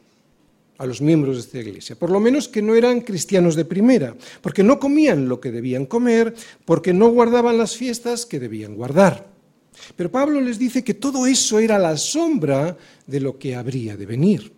a 0.79 0.87
los 0.87 1.01
miembros 1.01 1.37
de 1.37 1.43
esta 1.43 1.59
iglesia, 1.59 1.97
por 1.97 2.11
lo 2.11 2.21
menos 2.21 2.49
que 2.49 2.61
no 2.61 2.75
eran 2.75 3.01
cristianos 3.01 3.57
de 3.57 3.65
primera, 3.65 4.15
porque 4.43 4.63
no 4.63 4.79
comían 4.79 5.29
lo 5.29 5.41
que 5.41 5.51
debían 5.51 5.87
comer, 5.87 6.35
porque 6.65 6.93
no 6.93 7.09
guardaban 7.09 7.57
las 7.57 7.77
fiestas 7.77 8.27
que 8.27 8.39
debían 8.39 8.75
guardar. 8.75 9.27
Pero 9.95 10.11
Pablo 10.11 10.41
les 10.41 10.59
dice 10.59 10.85
que 10.85 10.95
todo 10.95 11.27
eso 11.27 11.59
era 11.59 11.79
la 11.79 11.97
sombra 11.97 12.77
de 13.07 13.21
lo 13.21 13.39
que 13.39 13.57
habría 13.57 13.97
de 13.97 14.07
venir. 14.07 14.53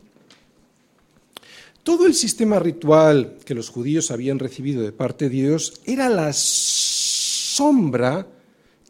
Todo 1.82 2.06
el 2.06 2.14
sistema 2.14 2.58
ritual 2.58 3.36
que 3.44 3.54
los 3.54 3.70
judíos 3.70 4.10
habían 4.10 4.38
recibido 4.38 4.82
de 4.82 4.92
parte 4.92 5.28
de 5.28 5.30
Dios 5.30 5.80
era 5.86 6.08
la 6.08 6.32
sombra 6.32 8.26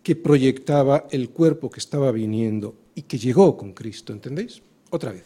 que 0.08 0.16
proyectaba 0.16 1.06
el 1.10 1.28
cuerpo 1.28 1.68
que 1.68 1.80
estaba 1.80 2.10
viniendo 2.12 2.74
y 2.94 3.02
que 3.02 3.18
llegó 3.18 3.58
con 3.58 3.74
Cristo, 3.74 4.14
¿entendéis? 4.14 4.62
Otra 4.88 5.12
vez. 5.12 5.24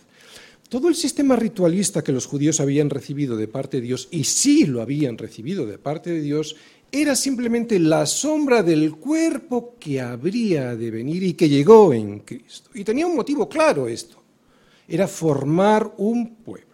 Todo 0.68 0.88
el 0.88 0.96
sistema 0.96 1.36
ritualista 1.36 2.02
que 2.02 2.10
los 2.10 2.26
judíos 2.26 2.58
habían 2.58 2.90
recibido 2.90 3.36
de 3.36 3.46
parte 3.46 3.76
de 3.76 3.84
Dios, 3.86 4.08
y 4.10 4.24
sí 4.24 4.66
lo 4.66 4.82
habían 4.82 5.18
recibido 5.18 5.66
de 5.66 5.78
parte 5.78 6.10
de 6.10 6.20
Dios, 6.20 6.56
era 6.90 7.14
simplemente 7.14 7.78
la 7.78 8.06
sombra 8.06 8.64
del 8.64 8.96
cuerpo 8.96 9.76
que 9.78 10.00
habría 10.00 10.74
de 10.74 10.90
venir 10.90 11.22
y 11.22 11.34
que 11.34 11.48
llegó 11.48 11.94
en 11.94 12.18
Cristo. 12.18 12.70
Y 12.74 12.82
tenía 12.82 13.06
un 13.06 13.14
motivo 13.14 13.48
claro 13.48 13.86
esto, 13.86 14.20
era 14.88 15.06
formar 15.06 15.94
un 15.98 16.34
pueblo, 16.38 16.71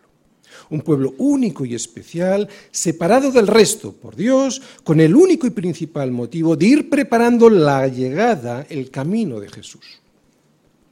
un 0.70 0.80
pueblo 0.82 1.14
único 1.18 1.64
y 1.64 1.74
especial, 1.74 2.48
separado 2.70 3.30
del 3.32 3.46
resto 3.46 3.92
por 3.92 4.16
Dios, 4.16 4.62
con 4.84 5.00
el 5.00 5.14
único 5.14 5.46
y 5.46 5.50
principal 5.50 6.10
motivo 6.10 6.56
de 6.56 6.66
ir 6.66 6.90
preparando 6.90 7.50
la 7.50 7.86
llegada, 7.88 8.66
el 8.68 8.90
camino 8.90 9.40
de 9.40 9.48
Jesús. 9.48 10.00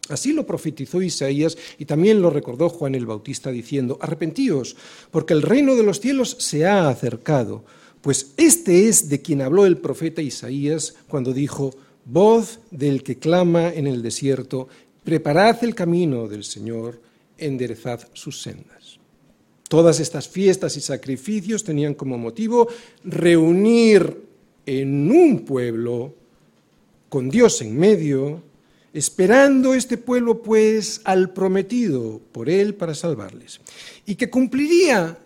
Así 0.08 0.32
lo 0.32 0.46
profetizó 0.46 1.02
Isaías 1.02 1.56
y 1.78 1.84
también 1.84 2.22
lo 2.22 2.30
recordó 2.30 2.68
Juan 2.68 2.94
el 2.94 3.06
Bautista 3.06 3.50
diciendo, 3.50 3.98
arrepentíos, 4.00 4.76
porque 5.10 5.34
el 5.34 5.42
reino 5.42 5.74
de 5.74 5.82
los 5.82 6.00
cielos 6.00 6.36
se 6.38 6.66
ha 6.66 6.88
acercado, 6.88 7.64
pues 8.00 8.32
este 8.36 8.88
es 8.88 9.08
de 9.08 9.20
quien 9.20 9.42
habló 9.42 9.66
el 9.66 9.78
profeta 9.78 10.22
Isaías 10.22 10.94
cuando 11.08 11.32
dijo, 11.32 11.74
voz 12.04 12.60
del 12.70 13.02
que 13.02 13.18
clama 13.18 13.68
en 13.72 13.88
el 13.88 14.00
desierto, 14.00 14.68
preparad 15.02 15.62
el 15.64 15.74
camino 15.74 16.28
del 16.28 16.44
Señor, 16.44 17.00
enderezad 17.36 18.08
sus 18.12 18.40
sendas. 18.40 19.00
Todas 19.68 19.98
estas 20.00 20.28
fiestas 20.28 20.76
y 20.76 20.80
sacrificios 20.80 21.64
tenían 21.64 21.94
como 21.94 22.18
motivo 22.18 22.68
reunir 23.04 24.22
en 24.64 25.10
un 25.10 25.40
pueblo, 25.40 26.14
con 27.08 27.30
Dios 27.30 27.62
en 27.62 27.76
medio, 27.76 28.42
esperando 28.92 29.74
este 29.74 29.98
pueblo 29.98 30.42
pues 30.42 31.00
al 31.04 31.32
prometido 31.32 32.20
por 32.32 32.48
él 32.48 32.74
para 32.74 32.94
salvarles, 32.94 33.60
y 34.06 34.14
que 34.14 34.30
cumpliría 34.30 35.18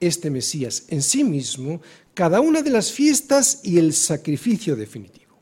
este 0.00 0.30
Mesías 0.30 0.84
en 0.88 1.02
sí 1.02 1.24
mismo 1.24 1.80
cada 2.14 2.40
una 2.40 2.62
de 2.62 2.70
las 2.70 2.92
fiestas 2.92 3.60
y 3.62 3.78
el 3.78 3.92
sacrificio 3.92 4.76
definitivo. 4.76 5.38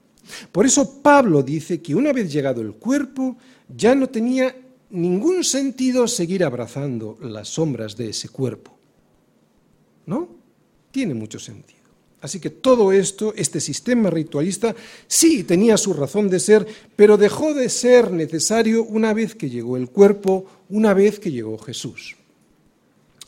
Por 0.53 0.67
eso 0.67 1.01
Pablo 1.03 1.43
dice 1.43 1.81
que 1.81 1.95
una 1.95 2.13
vez 2.13 2.33
llegado 2.33 2.61
el 2.61 2.73
cuerpo, 2.73 3.37
ya 3.75 3.95
no 3.95 4.09
tenía 4.09 4.55
ningún 4.91 5.45
sentido 5.45 6.07
seguir 6.09 6.45
abrazando 6.45 7.19
las 7.21 7.49
sombras 7.49 7.97
de 7.97 8.11
ese 8.11 8.29
cuerpo. 8.29 8.77
¿No? 10.07 10.29
Tiene 10.91 11.15
mucho 11.15 11.39
sentido. 11.39 11.77
Así 12.21 12.41
que 12.41 12.51
todo 12.51 12.93
esto, 12.93 13.35
este 13.37 13.61
sistema 13.61 14.11
ritualista, 14.11 14.75
sí 15.07 15.45
tenía 15.45 15.77
su 15.77 15.93
razón 15.93 16.29
de 16.29 16.41
ser, 16.41 16.67
pero 16.97 17.17
dejó 17.17 17.55
de 17.55 17.69
ser 17.69 18.11
necesario 18.11 18.85
una 18.85 19.13
vez 19.13 19.35
que 19.35 19.51
llegó 19.51 19.77
el 19.77 19.89
cuerpo, 19.91 20.47
una 20.69 20.95
vez 20.95 21.21
que 21.21 21.31
llegó 21.31 21.59
Jesús. 21.59 22.17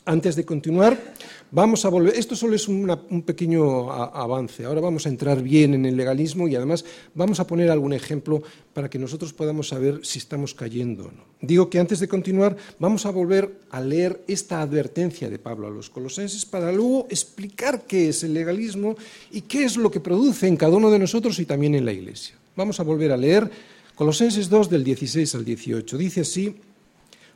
Antes 0.04 0.36
de 0.36 0.44
continuar, 0.44 1.14
vamos 1.50 1.84
a 1.84 1.88
volver. 1.88 2.14
Esto 2.14 2.36
solo 2.36 2.54
es 2.54 2.68
un 2.68 3.22
pequeño 3.24 3.90
avance. 3.90 4.64
Ahora 4.64 4.80
vamos 4.80 5.06
a 5.06 5.08
entrar 5.08 5.42
bien 5.42 5.74
en 5.74 5.86
el 5.86 5.96
legalismo 5.96 6.48
y 6.48 6.56
además 6.56 6.84
vamos 7.14 7.40
a 7.40 7.46
poner 7.46 7.70
algún 7.70 7.92
ejemplo 7.92 8.42
para 8.74 8.88
que 8.88 8.98
nosotros 8.98 9.32
podamos 9.32 9.68
saber 9.68 10.00
si 10.04 10.18
estamos 10.18 10.54
cayendo 10.54 11.06
o 11.06 11.10
no. 11.12 11.24
Digo 11.40 11.70
que 11.70 11.78
antes 11.78 12.00
de 12.00 12.08
continuar, 12.08 12.56
vamos 12.78 13.06
a 13.06 13.10
volver 13.10 13.60
a 13.70 13.80
leer 13.80 14.22
esta 14.26 14.60
advertencia 14.60 15.30
de 15.30 15.38
Pablo 15.38 15.68
a 15.68 15.70
los 15.70 15.90
colosenses 15.90 16.44
para 16.44 16.72
luego 16.72 17.06
explicar 17.10 17.84
qué 17.86 18.08
es 18.08 18.22
el 18.24 18.34
legalismo 18.34 18.96
y 19.30 19.42
qué 19.42 19.64
es 19.64 19.76
lo 19.76 19.90
que 19.90 20.00
produce 20.00 20.48
en 20.48 20.56
cada 20.56 20.76
uno 20.76 20.90
de 20.90 20.98
nosotros 20.98 21.38
y 21.38 21.46
también 21.46 21.74
en 21.74 21.84
la 21.84 21.92
Iglesia. 21.92 22.34
Vamos 22.56 22.80
a 22.80 22.82
volver 22.82 23.12
a 23.12 23.16
leer 23.16 23.50
Colosenses 23.94 24.48
2 24.48 24.70
del 24.70 24.84
16 24.84 25.34
al 25.34 25.44
18. 25.44 25.98
Dice 25.98 26.20
así: 26.20 26.54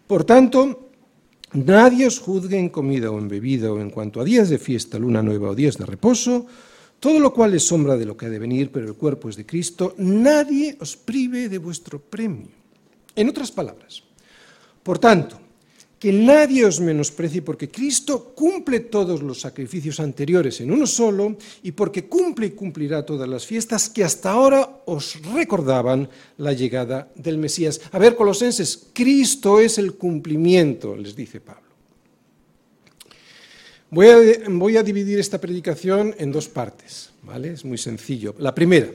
Por 0.07 0.23
tanto, 0.23 0.91
Nadie 1.53 2.09
os 2.09 2.17
juzgue 2.17 2.57
en 2.57 2.73
comida 2.73 3.13
o 3.13 3.21
en 3.21 3.29
bebida 3.29 3.69
o 3.69 3.77
en 3.77 3.93
cuanto 3.93 4.21
a 4.21 4.25
días 4.25 4.49
de 4.49 4.57
fiesta, 4.57 4.97
luna 4.97 5.21
nueva 5.21 5.53
o 5.53 5.59
días 5.59 5.77
de 5.77 5.85
reposo, 5.85 6.49
todo 6.97 7.21
lo 7.21 7.35
cual 7.35 7.53
es 7.53 7.69
sombra 7.69 8.01
de 8.01 8.09
lo 8.09 8.17
que 8.17 8.25
ha 8.25 8.33
de 8.33 8.41
venir, 8.41 8.73
pero 8.73 8.89
el 8.89 8.97
cuerpo 8.97 9.29
es 9.29 9.37
de 9.37 9.45
Cristo. 9.45 9.93
Nadie 9.99 10.79
os 10.81 10.97
prive 10.97 11.53
de 11.53 11.59
vuestro 11.59 12.01
premio. 12.01 12.49
En 13.13 13.29
otras 13.29 13.53
palabras, 13.53 14.01
por 14.81 14.97
tanto, 14.97 15.42
que 16.03 16.11
nadie 16.11 16.67
os 16.67 16.83
menosprecie 16.83 17.47
porque 17.47 17.71
Cristo 17.71 18.35
cumple 18.35 18.91
todos 18.91 19.23
los 19.23 19.39
sacrificios 19.39 20.03
anteriores 20.03 20.59
en 20.59 20.75
uno 20.75 20.83
solo 20.83 21.39
y 21.63 21.71
porque 21.71 22.11
cumple 22.11 22.47
y 22.47 22.59
cumplirá 22.59 23.07
todas 23.07 23.29
las 23.29 23.47
fiestas 23.47 23.87
que 23.89 24.03
hasta 24.03 24.33
ahora 24.35 24.83
os 24.87 25.23
recordaban 25.31 26.11
la 26.39 26.55
llegada 26.55 27.07
del 27.15 27.39
Mesías. 27.39 27.81
A 27.93 28.01
ver, 28.01 28.17
colosenses, 28.17 28.91
Cristo 28.93 29.61
es 29.61 29.79
el 29.79 29.95
cumplimiento, 29.95 30.97
les 30.97 31.15
dice 31.15 31.39
Pablo. 31.39 31.71
Voy 33.91 34.09
a, 34.09 34.19
voy 34.49 34.77
a 34.79 34.83
dividir 34.83 35.21
esta 35.21 35.41
predicación 35.41 36.17
en 36.19 36.33
dos 36.33 36.49
partes, 36.49 37.11
¿vale? 37.23 37.53
Es 37.53 37.65
muy 37.65 37.79
sencillo. 37.79 38.35
La 38.41 38.53
primera, 38.53 38.91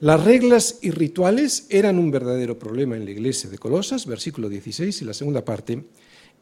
las 0.00 0.24
reglas 0.24 0.78
y 0.80 0.90
rituales 0.92 1.66
eran 1.68 1.98
un 1.98 2.10
verdadero 2.10 2.58
problema 2.58 2.96
en 2.96 3.04
la 3.04 3.10
iglesia 3.10 3.50
de 3.50 3.58
Colosas, 3.58 4.06
versículo 4.06 4.48
16, 4.48 5.02
y 5.02 5.04
la 5.04 5.12
segunda 5.12 5.44
parte, 5.44 5.84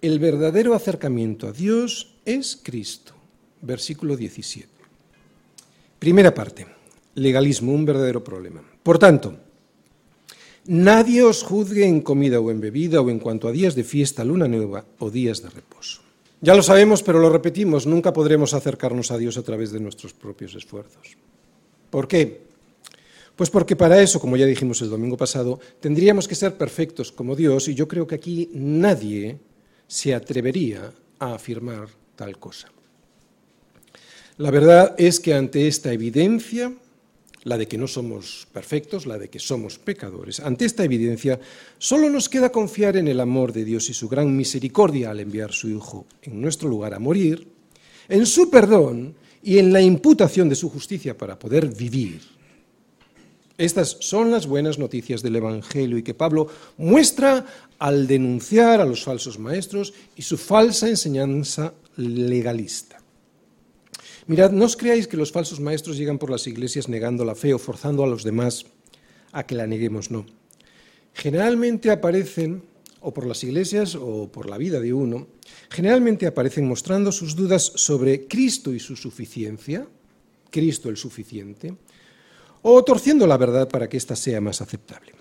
el 0.01 0.21
verdadero 0.21 0.75
acercamiento 0.75 1.49
a 1.49 1.53
Dios 1.53 2.15
es 2.25 2.61
Cristo, 2.63 3.15
versículo 3.61 4.17
17. 4.17 4.69
Primera 5.99 6.33
parte, 6.33 6.69
legalismo, 7.17 7.73
un 7.73 7.85
verdadero 7.85 8.23
problema. 8.23 8.63
Por 8.85 9.01
tanto, 9.01 9.35
nadie 10.67 11.25
os 11.25 11.43
juzgue 11.43 11.85
en 11.85 12.01
comida 12.01 12.39
o 12.39 12.53
en 12.53 12.61
bebida 12.61 13.01
o 13.01 13.11
en 13.11 13.19
cuanto 13.19 13.49
a 13.49 13.53
días 13.53 13.75
de 13.75 13.83
fiesta, 13.83 14.25
luna 14.25 14.47
nueva 14.47 14.85
o 15.01 15.11
días 15.11 15.43
de 15.43 15.51
reposo. 15.51 16.03
Ya 16.41 16.55
lo 16.55 16.63
sabemos, 16.63 17.03
pero 17.03 17.19
lo 17.19 17.29
repetimos, 17.29 17.89
nunca 17.89 18.13
podremos 18.13 18.55
acercarnos 18.55 19.11
a 19.11 19.19
Dios 19.19 19.37
a 19.37 19.43
través 19.43 19.73
de 19.73 19.81
nuestros 19.81 20.15
propios 20.15 20.55
esfuerzos. 20.55 21.19
¿Por 21.91 22.07
qué? 22.07 22.48
Pues 23.39 23.51
porque 23.51 23.77
para 23.77 24.03
eso, 24.03 24.19
como 24.19 24.37
ya 24.37 24.47
dijimos 24.47 24.83
el 24.83 24.91
domingo 24.91 25.17
pasado, 25.17 25.61
tendríamos 25.79 26.27
que 26.27 26.35
ser 26.35 26.57
perfectos 26.57 27.13
como 27.13 27.37
Dios 27.37 27.69
y 27.69 27.75
yo 27.77 27.87
creo 27.87 28.05
que 28.05 28.17
aquí 28.17 28.51
nadie 28.53 29.39
se 29.87 30.13
atrevería 30.13 30.93
a 31.21 31.35
afirmar 31.35 31.87
tal 32.17 32.37
cosa. 32.41 32.67
La 34.39 34.51
verdad 34.51 34.97
es 34.99 35.21
que 35.21 35.35
ante 35.35 35.69
esta 35.69 35.93
evidencia, 35.93 36.73
la 37.45 37.57
de 37.57 37.69
que 37.69 37.79
no 37.79 37.87
somos 37.87 38.49
perfectos, 38.53 39.07
la 39.07 39.19
de 39.19 39.31
que 39.31 39.39
somos 39.39 39.79
pecadores, 39.79 40.41
ante 40.41 40.65
esta 40.65 40.83
evidencia 40.83 41.39
solo 41.79 42.11
nos 42.11 42.29
queda 42.29 42.51
confiar 42.51 42.97
en 42.97 43.07
el 43.07 43.21
amor 43.21 43.53
de 43.53 43.65
Dios 43.65 43.89
y 43.89 43.95
su 43.95 44.09
gran 44.09 44.37
misericordia 44.37 45.13
al 45.13 45.21
enviar 45.21 45.53
su 45.53 45.69
Hijo 45.69 46.07
en 46.23 46.41
nuestro 46.41 46.69
lugar 46.69 46.93
a 46.93 46.99
morir, 46.99 47.47
en 48.09 48.27
su 48.27 48.51
perdón 48.51 49.15
y 49.45 49.59
en 49.59 49.73
la 49.73 49.81
imputación 49.81 50.49
de 50.49 50.57
su 50.57 50.69
justicia 50.69 51.17
para 51.17 51.39
poder 51.39 51.69
vivir 51.69 52.38
estas 53.59 53.97
son 54.01 54.31
las 54.31 54.47
buenas 54.47 54.79
noticias 54.79 55.21
del 55.21 55.35
Evangelio 55.35 55.99
y 55.99 56.05
que 56.05 56.15
Pablo 56.15 56.47
muestra 56.77 57.45
al 57.79 58.07
denunciar 58.07 58.81
a 58.81 58.87
los 58.87 59.03
falsos 59.03 59.39
maestros 59.39 59.93
y 60.15 60.23
su 60.23 60.39
falsa 60.39 60.89
enseñanza 60.89 61.75
legalista. 61.97 63.03
Mirad, 64.29 64.53
no 64.53 64.67
os 64.67 64.77
creáis 64.77 65.09
que 65.09 65.17
los 65.17 65.33
falsos 65.33 65.59
maestros 65.59 65.97
llegan 65.97 66.19
por 66.19 66.31
las 66.31 66.47
iglesias 66.47 66.89
negando 66.89 67.25
la 67.25 67.35
fe 67.35 67.53
o 67.53 67.59
forzando 67.59 68.05
a 68.05 68.07
los 68.07 68.23
demás 68.23 68.67
a 69.33 69.45
que 69.45 69.57
la 69.57 69.67
neguemos, 69.67 70.11
no. 70.11 70.25
Generalmente 71.13 71.91
aparecen, 71.91 72.63
o 73.01 73.13
por 73.13 73.27
las 73.27 73.43
iglesias 73.43 73.97
o 73.97 74.31
por 74.31 74.49
la 74.49 74.59
vida 74.59 74.79
de 74.79 74.93
uno, 74.93 75.27
generalmente 75.69 76.27
aparecen 76.27 76.69
mostrando 76.69 77.11
sus 77.11 77.35
dudas 77.35 77.73
sobre 77.75 78.29
Cristo 78.29 78.73
y 78.73 78.79
su 78.79 78.95
suficiencia, 78.95 79.89
Cristo 80.51 80.91
el 80.91 80.97
suficiente, 80.97 81.75
o 82.63 82.83
torciendo 82.85 83.27
la 83.27 83.37
verdad 83.37 83.69
para 83.69 83.89
que 83.89 83.97
ésta 83.97 84.17
sea 84.17 84.41
más 84.41 84.61
aceptable. 84.61 85.13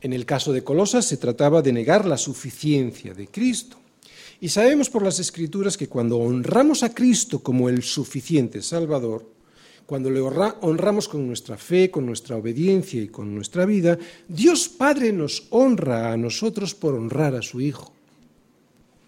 En 0.00 0.12
el 0.12 0.26
caso 0.26 0.52
de 0.52 0.62
Colosas 0.62 1.04
se 1.04 1.16
trataba 1.16 1.62
de 1.62 1.72
negar 1.72 2.06
la 2.06 2.18
suficiencia 2.18 3.14
de 3.14 3.28
Cristo. 3.28 3.78
Y 4.40 4.50
sabemos 4.50 4.90
por 4.90 5.02
las 5.02 5.18
Escrituras 5.18 5.76
que 5.76 5.88
cuando 5.88 6.18
honramos 6.18 6.82
a 6.82 6.92
Cristo 6.92 7.40
como 7.40 7.68
el 7.68 7.82
suficiente 7.82 8.62
Salvador, 8.62 9.36
cuando 9.86 10.10
le 10.10 10.20
honramos 10.20 11.08
con 11.08 11.26
nuestra 11.26 11.56
fe, 11.56 11.90
con 11.90 12.04
nuestra 12.04 12.36
obediencia 12.36 13.00
y 13.00 13.08
con 13.08 13.34
nuestra 13.34 13.64
vida, 13.64 13.96
Dios 14.28 14.68
Padre 14.68 15.12
nos 15.12 15.46
honra 15.50 16.12
a 16.12 16.16
nosotros 16.16 16.74
por 16.74 16.94
honrar 16.94 17.34
a 17.34 17.42
su 17.42 17.60
Hijo. 17.60 17.92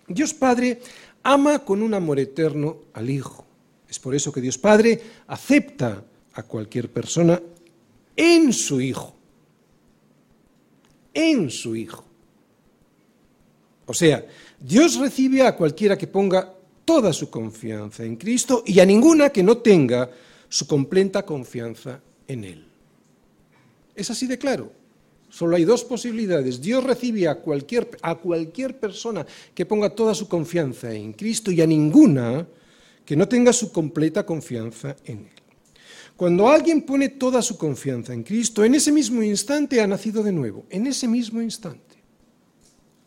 Dios 0.07 0.33
Padre 0.33 0.81
ama 1.23 1.65
con 1.65 1.83
un 1.83 1.95
amor 1.95 2.21
eterno 2.21 2.79
al 2.95 3.11
Hijo. 3.11 3.45
Es 3.89 3.99
por 3.99 4.15
eso 4.15 4.33
que 4.33 4.41
Dios 4.41 4.57
Padre 4.57 5.01
acepta 5.27 6.05
a 6.39 6.45
cualquier 6.45 6.89
persona 6.89 7.43
en 8.15 8.53
su 8.53 8.81
Hijo. 8.81 9.13
En 11.13 11.51
su 11.51 11.75
Hijo. 11.75 12.05
O 13.87 13.93
sea, 13.93 14.25
Dios 14.61 14.97
recibe 14.97 15.43
a 15.43 15.57
cualquiera 15.57 15.99
que 15.99 16.07
ponga 16.07 16.55
toda 16.85 17.13
su 17.13 17.29
confianza 17.29 18.05
en 18.05 18.15
Cristo 18.15 18.63
y 18.65 18.79
a 18.79 18.87
ninguna 18.87 19.31
que 19.31 19.43
no 19.43 19.59
tenga 19.59 20.09
su 20.49 20.69
completa 20.69 21.27
confianza 21.27 22.01
en 22.29 22.45
Él. 22.45 22.65
Es 23.97 24.09
así 24.11 24.29
de 24.29 24.39
claro. 24.39 24.71
Solo 25.29 25.57
hay 25.57 25.65
dos 25.65 25.83
posibilidades. 25.83 26.61
Dios 26.61 26.85
recibe 26.85 27.27
a 27.27 27.35
cualquier, 27.35 27.91
a 28.01 28.15
cualquier 28.15 28.79
persona 28.79 29.27
que 29.55 29.67
ponga 29.67 29.91
toda 29.91 30.15
su 30.15 30.29
confianza 30.29 30.93
en 30.93 31.15
Cristo 31.15 31.51
y 31.51 31.61
a 31.61 31.67
ninguna 31.67 32.47
que 33.05 33.17
no 33.17 33.27
tenga 33.27 33.53
su 33.53 33.73
completa 33.73 34.25
confianza 34.25 34.95
en 35.05 35.19
Él. 35.19 35.48
Cuando 36.19 36.49
alguien 36.49 36.83
pone 36.83 37.11
toda 37.11 37.41
su 37.41 37.57
confianza 37.57 38.13
en 38.13 38.25
Cristo, 38.25 38.65
en 38.65 38.75
ese 38.75 38.91
mismo 38.93 39.23
instante 39.23 39.81
ha 39.81 39.87
nacido 39.87 40.23
de 40.23 40.33
nuevo, 40.33 40.67
en 40.69 40.87
ese 40.87 41.07
mismo 41.07 41.41
instante 41.41 41.89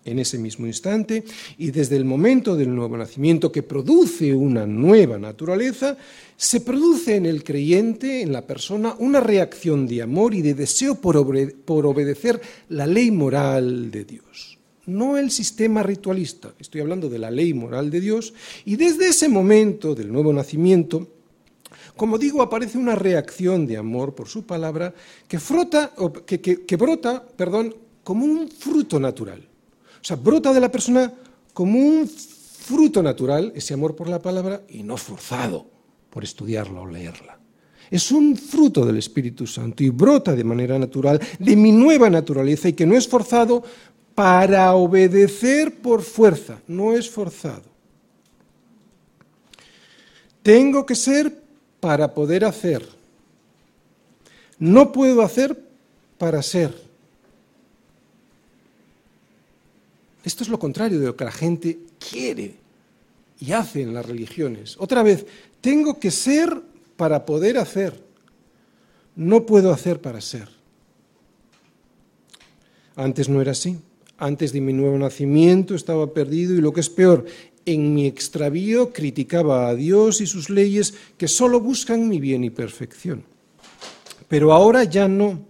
en 0.06 0.19
ese 0.19 0.38
mismo 0.38 0.65
instante 0.65 1.24
y 1.58 1.71
desde 1.71 1.95
el 1.95 2.06
momento 2.06 2.56
del 2.56 2.74
nuevo 2.74 2.97
nacimiento 2.97 3.52
que 3.52 3.63
produce 3.63 4.34
una 4.34 4.65
nueva 4.65 5.19
naturaleza, 5.19 5.97
se 6.38 6.62
produce 6.62 7.15
en 7.15 7.26
el 7.26 7.43
creyente, 7.43 8.21
en 8.21 8.32
la 8.32 8.47
persona, 8.47 8.95
una 8.97 9.19
reacción 9.19 9.88
de 9.88 10.02
amor 10.02 10.34
y 10.34 10.41
de 10.41 10.54
deseo 10.54 10.95
por, 10.95 11.17
obedecer 11.17 12.41
la 12.69 12.88
ley 12.88 13.12
moral 13.12 13.91
de 13.91 14.06
Dios. 14.06 14.58
No 14.88 15.17
el 15.17 15.30
sistema 15.30 15.84
ritualista, 15.84 16.54
estoy 16.60 16.82
hablando 16.82 17.08
de 17.08 17.19
la 17.19 17.30
ley 17.30 17.54
moral 17.54 17.91
de 17.91 18.02
Dios, 18.02 18.34
y 18.65 18.78
desde 18.78 19.10
ese 19.10 19.30
momento 19.30 19.93
del 19.93 20.12
nuevo 20.12 20.34
nacimiento, 20.34 21.20
como 22.01 22.17
digo, 22.17 22.41
aparece 22.41 22.79
una 22.79 22.95
reacción 22.95 23.67
de 23.67 23.77
amor 23.77 24.15
por 24.15 24.27
su 24.27 24.43
palabra 24.43 24.91
que, 25.27 25.39
frota, 25.39 25.93
que, 26.25 26.41
que 26.41 26.75
brota 26.75 27.23
perdón, 27.23 27.75
como 28.03 28.25
un 28.25 28.49
fruto 28.49 28.99
natural. 28.99 29.47
O 30.01 30.03
sea, 30.03 30.15
brota 30.15 30.51
de 30.51 30.59
la 30.59 30.71
persona 30.71 31.13
como 31.53 31.77
un 31.77 32.09
fruto 32.09 33.03
natural, 33.03 33.53
ese 33.53 33.75
amor 33.75 33.95
por 33.95 34.09
la 34.09 34.19
palabra, 34.19 34.63
y 34.69 34.81
no 34.81 34.97
forzado 34.97 35.67
por 36.09 36.23
estudiarla 36.23 36.81
o 36.81 36.87
leerla. 36.87 37.37
Es 37.91 38.11
un 38.11 38.35
fruto 38.35 38.83
del 38.83 38.97
Espíritu 38.97 39.45
Santo 39.45 39.83
y 39.83 39.91
brota 39.91 40.33
de 40.33 40.43
manera 40.43 40.79
natural 40.79 41.21
de 41.37 41.55
mi 41.55 41.71
nueva 41.71 42.09
naturaleza 42.09 42.67
y 42.67 42.73
que 42.73 42.87
no 42.87 42.97
es 42.97 43.07
forzado 43.07 43.63
para 44.15 44.73
obedecer 44.73 45.83
por 45.83 46.01
fuerza, 46.01 46.63
no 46.65 46.93
es 46.93 47.07
forzado. 47.07 47.69
Tengo 50.41 50.83
que 50.83 50.95
ser 50.95 51.40
para 51.81 52.13
poder 52.13 52.45
hacer. 52.45 52.87
No 54.57 54.93
puedo 54.93 55.21
hacer 55.23 55.59
para 56.17 56.41
ser. 56.41 56.73
Esto 60.23 60.43
es 60.43 60.49
lo 60.49 60.59
contrario 60.59 60.99
de 60.99 61.07
lo 61.07 61.15
que 61.17 61.25
la 61.25 61.31
gente 61.31 61.79
quiere 61.99 62.55
y 63.39 63.51
hace 63.51 63.81
en 63.81 63.93
las 63.93 64.05
religiones. 64.05 64.77
Otra 64.79 65.01
vez, 65.01 65.25
tengo 65.59 65.99
que 65.99 66.11
ser 66.11 66.61
para 66.95 67.25
poder 67.25 67.57
hacer. 67.57 67.99
No 69.15 69.45
puedo 69.47 69.73
hacer 69.73 69.99
para 69.99 70.21
ser. 70.21 70.47
Antes 72.95 73.27
no 73.27 73.41
era 73.41 73.51
así. 73.51 73.79
Antes 74.19 74.53
de 74.53 74.61
mi 74.61 74.73
nuevo 74.73 74.95
nacimiento 74.99 75.73
estaba 75.73 76.13
perdido 76.13 76.53
y 76.53 76.61
lo 76.61 76.71
que 76.71 76.81
es 76.81 76.89
peor, 76.91 77.25
en 77.65 77.93
mi 77.93 78.08
extravío 78.08 78.91
criticaba 78.91 79.69
a 79.69 79.76
Dios 79.76 80.21
y 80.21 80.28
sus 80.28 80.50
leyes 80.50 80.93
que 81.17 81.28
solo 81.28 81.60
buscan 81.60 82.08
mi 82.08 82.19
bien 82.19 82.43
y 82.43 82.50
perfección. 82.50 83.24
Pero 84.28 84.54
ahora 84.54 84.84
ya 84.84 85.08
no. 85.08 85.45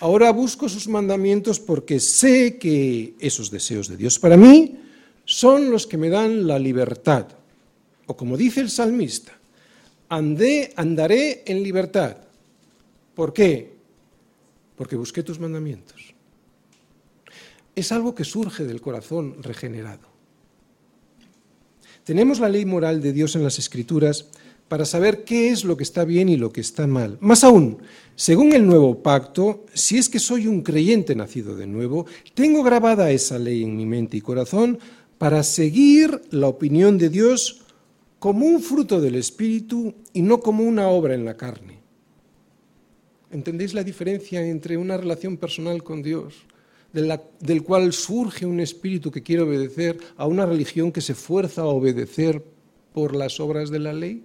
Ahora 0.00 0.32
busco 0.32 0.68
sus 0.68 0.88
mandamientos 0.88 1.60
porque 1.60 2.00
sé 2.00 2.58
que 2.58 3.14
esos 3.20 3.50
deseos 3.50 3.88
de 3.88 3.96
Dios 3.96 4.18
para 4.18 4.36
mí 4.36 4.78
son 5.24 5.70
los 5.70 5.86
que 5.86 5.96
me 5.96 6.08
dan 6.08 6.46
la 6.46 6.58
libertad. 6.58 7.28
O 8.06 8.16
como 8.16 8.36
dice 8.36 8.60
el 8.60 8.70
salmista, 8.70 9.32
andé, 10.08 10.72
andaré 10.76 11.42
en 11.46 11.62
libertad. 11.62 12.16
¿Por 13.14 13.32
qué? 13.32 13.72
Porque 14.76 14.96
busqué 14.96 15.22
tus 15.22 15.38
mandamientos. 15.38 16.14
Es 17.74 17.92
algo 17.92 18.14
que 18.14 18.24
surge 18.24 18.64
del 18.64 18.80
corazón 18.80 19.42
regenerado. 19.42 20.13
Tenemos 22.04 22.38
la 22.38 22.50
ley 22.50 22.66
moral 22.66 23.00
de 23.00 23.14
Dios 23.14 23.34
en 23.34 23.42
las 23.42 23.58
Escrituras 23.58 24.28
para 24.68 24.84
saber 24.84 25.24
qué 25.24 25.48
es 25.48 25.64
lo 25.64 25.76
que 25.76 25.82
está 25.82 26.04
bien 26.04 26.28
y 26.28 26.36
lo 26.36 26.52
que 26.52 26.60
está 26.60 26.86
mal. 26.86 27.16
Más 27.20 27.44
aún, 27.44 27.78
según 28.14 28.52
el 28.52 28.66
nuevo 28.66 29.02
pacto, 29.02 29.64
si 29.72 29.96
es 29.96 30.10
que 30.10 30.18
soy 30.18 30.46
un 30.46 30.62
creyente 30.62 31.14
nacido 31.14 31.56
de 31.56 31.66
nuevo, 31.66 32.06
tengo 32.34 32.62
grabada 32.62 33.10
esa 33.10 33.38
ley 33.38 33.62
en 33.62 33.76
mi 33.76 33.86
mente 33.86 34.18
y 34.18 34.20
corazón 34.20 34.78
para 35.16 35.42
seguir 35.42 36.20
la 36.30 36.48
opinión 36.48 36.98
de 36.98 37.08
Dios 37.08 37.62
como 38.18 38.46
un 38.46 38.60
fruto 38.60 39.00
del 39.00 39.14
Espíritu 39.14 39.94
y 40.12 40.20
no 40.20 40.40
como 40.40 40.64
una 40.64 40.88
obra 40.88 41.14
en 41.14 41.24
la 41.24 41.36
carne. 41.38 41.78
¿Entendéis 43.30 43.72
la 43.72 43.82
diferencia 43.82 44.46
entre 44.46 44.76
una 44.76 44.96
relación 44.96 45.38
personal 45.38 45.82
con 45.82 46.02
Dios, 46.02 46.34
del 46.94 47.62
cual 47.64 47.92
surge 47.92 48.46
un 48.46 48.60
espíritu 48.60 49.10
que 49.10 49.22
quiere 49.22 49.42
obedecer, 49.42 49.98
a 50.16 50.26
una 50.26 50.46
religión 50.46 50.92
que 50.92 51.00
se 51.00 51.14
fuerza 51.14 51.62
a 51.62 51.66
obedecer 51.66 52.42
por 52.92 53.16
las 53.16 53.40
obras 53.40 53.70
de 53.70 53.78
la 53.80 53.92
ley? 53.92 54.24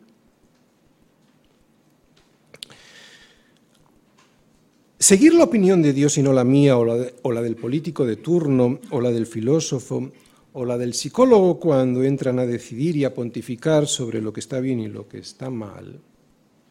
Seguir 5.00 5.34
la 5.34 5.46
opinión 5.46 5.82
de 5.82 5.94
Dios 5.94 6.18
y 6.20 6.22
no 6.22 6.34
la 6.34 6.44
mía 6.44 6.78
o 6.78 6.84
la, 6.84 7.42
del 7.42 7.56
político 7.56 8.06
de 8.06 8.18
turno 8.18 8.80
o 8.92 9.02
la 9.02 9.10
del 9.10 9.26
filósofo 9.26 10.12
o 10.54 10.66
la 10.66 10.78
del 10.78 10.94
psicólogo 10.94 11.60
cuando 11.60 12.04
entran 12.04 12.38
a 12.38 12.46
decidir 12.46 12.96
y 12.96 13.06
a 13.06 13.14
pontificar 13.14 13.88
sobre 13.88 14.22
lo 14.22 14.32
que 14.32 14.42
está 14.42 14.60
bien 14.60 14.80
y 14.80 14.88
lo 14.88 15.08
que 15.08 15.18
está 15.18 15.50
mal. 15.50 16.00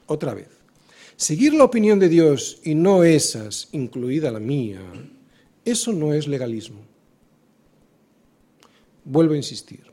Otra 0.07 0.35
vez, 0.35 0.49
seguir 1.17 1.55
la 1.55 1.65
opinión 1.65 1.99
de 1.99 2.09
Dios 2.09 2.61
y 2.63 2.77
no 2.77 3.03
esas, 3.03 3.71
incluida 3.73 4.31
la 4.31 4.41
mía, 4.41 4.83
eso 5.71 5.93
no 5.93 6.15
es 6.15 6.29
legalismo. 6.29 6.81
Vuelvo 9.05 9.35
a 9.35 9.39
insistir. 9.39 9.85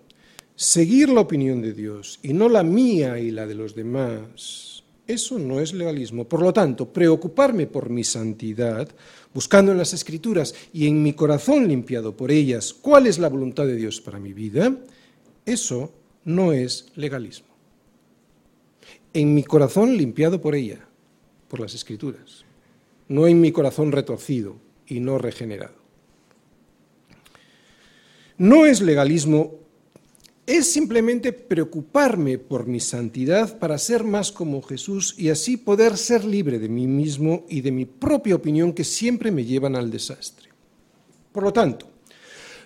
Seguir 0.56 1.10
la 1.10 1.22
opinión 1.22 1.62
de 1.62 1.74
Dios 1.74 2.20
y 2.24 2.34
no 2.34 2.50
la 2.50 2.64
mía 2.64 3.20
y 3.20 3.32
la 3.32 3.46
de 3.46 3.56
los 3.56 3.76
demás 3.76 4.76
eso 5.08 5.38
no 5.38 5.60
es 5.60 5.74
legalismo. 5.74 6.28
Por 6.28 6.42
lo 6.42 6.52
tanto, 6.52 6.92
preocuparme 6.92 7.68
por 7.68 7.90
mi 7.90 8.04
santidad, 8.04 8.90
buscando 9.34 9.72
en 9.72 9.78
las 9.78 9.94
escrituras 9.94 10.56
y 10.74 10.88
en 10.88 11.04
mi 11.04 11.14
corazón 11.14 11.68
limpiado 11.68 12.18
por 12.18 12.32
ellas 12.32 12.74
cuál 12.74 13.06
es 13.06 13.20
la 13.20 13.30
voluntad 13.30 13.68
de 13.68 13.76
Dios 13.76 14.02
para 14.02 14.20
mi 14.20 14.34
vida, 14.34 14.76
eso 15.46 15.92
no 16.24 16.54
es 16.54 16.88
legalismo. 16.96 17.48
En 19.14 19.34
mi 19.34 19.44
corazón 19.44 19.96
limpiado 19.96 20.42
por 20.42 20.56
ella, 20.56 20.88
por 21.50 21.60
las 21.60 21.76
escrituras, 21.76 22.44
no 23.08 23.28
en 23.28 23.40
mi 23.40 23.52
corazón 23.52 23.92
retorcido 23.92 24.65
y 24.88 25.00
no 25.00 25.18
regenerado. 25.18 25.76
No 28.38 28.66
es 28.66 28.82
legalismo 28.82 29.66
es 30.48 30.72
simplemente 30.72 31.34
preocuparme 31.34 32.38
por 32.38 32.68
mi 32.68 32.80
santidad 32.80 33.58
para 33.58 33.80
ser 33.80 34.04
más 34.04 34.32
como 34.32 34.62
Jesús 34.62 35.16
y 35.18 35.30
así 35.30 35.58
poder 35.58 35.98
ser 35.98 36.24
libre 36.24 36.60
de 36.60 36.70
mí 36.70 36.86
mismo 36.86 37.46
y 37.50 37.62
de 37.62 37.72
mi 37.72 37.86
propia 37.86 38.36
opinión 38.36 38.74
que 38.74 38.84
siempre 38.84 39.32
me 39.32 39.44
llevan 39.44 39.76
al 39.76 39.90
desastre. 39.90 40.50
Por 41.32 41.44
lo 41.44 41.52
tanto, 41.52 41.88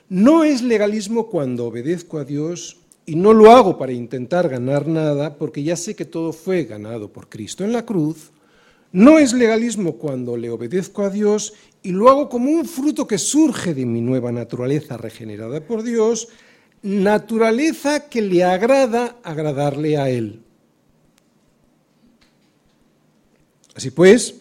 no 0.10 0.43
es 0.43 0.62
legalismo 0.62 1.29
cuando 1.29 1.67
obedezco 1.67 2.17
a 2.17 2.25
Dios 2.25 2.77
y 3.05 3.15
no 3.15 3.34
lo 3.34 3.49
hago 3.51 3.77
para 3.77 3.93
intentar 3.93 4.49
ganar 4.49 4.86
nada 4.86 5.38
porque 5.38 5.63
ya 5.63 5.77
sé 5.77 5.95
que 5.95 6.05
todo 6.05 6.34
fue 6.34 6.65
ganado 6.65 7.13
por 7.13 7.29
Cristo 7.29 7.63
en 7.63 7.71
la 7.71 7.86
cruz. 7.86 8.32
No 8.91 9.19
es 9.19 9.34
legalismo 9.34 9.97
cuando 9.97 10.36
le 10.36 10.49
obedezco 10.49 11.04
a 11.04 11.10
Dios 11.10 11.54
y 11.84 11.91
lo 11.91 12.10
hago 12.10 12.30
como 12.30 12.52
un 12.52 12.65
fruto 12.65 13.06
que 13.08 13.17
surge 13.17 13.73
de 13.73 13.86
mi 13.86 14.02
nueva 14.02 14.32
naturaleza 14.32 14.97
regenerada 14.97 15.62
por 15.62 15.84
Dios, 15.84 16.28
naturaleza 16.82 18.10
que 18.10 18.21
le 18.21 18.43
agrada 18.43 19.17
agradarle 19.23 19.97
a 19.97 20.10
Él. 20.10 20.41
Así 23.75 23.91
pues, 23.91 24.36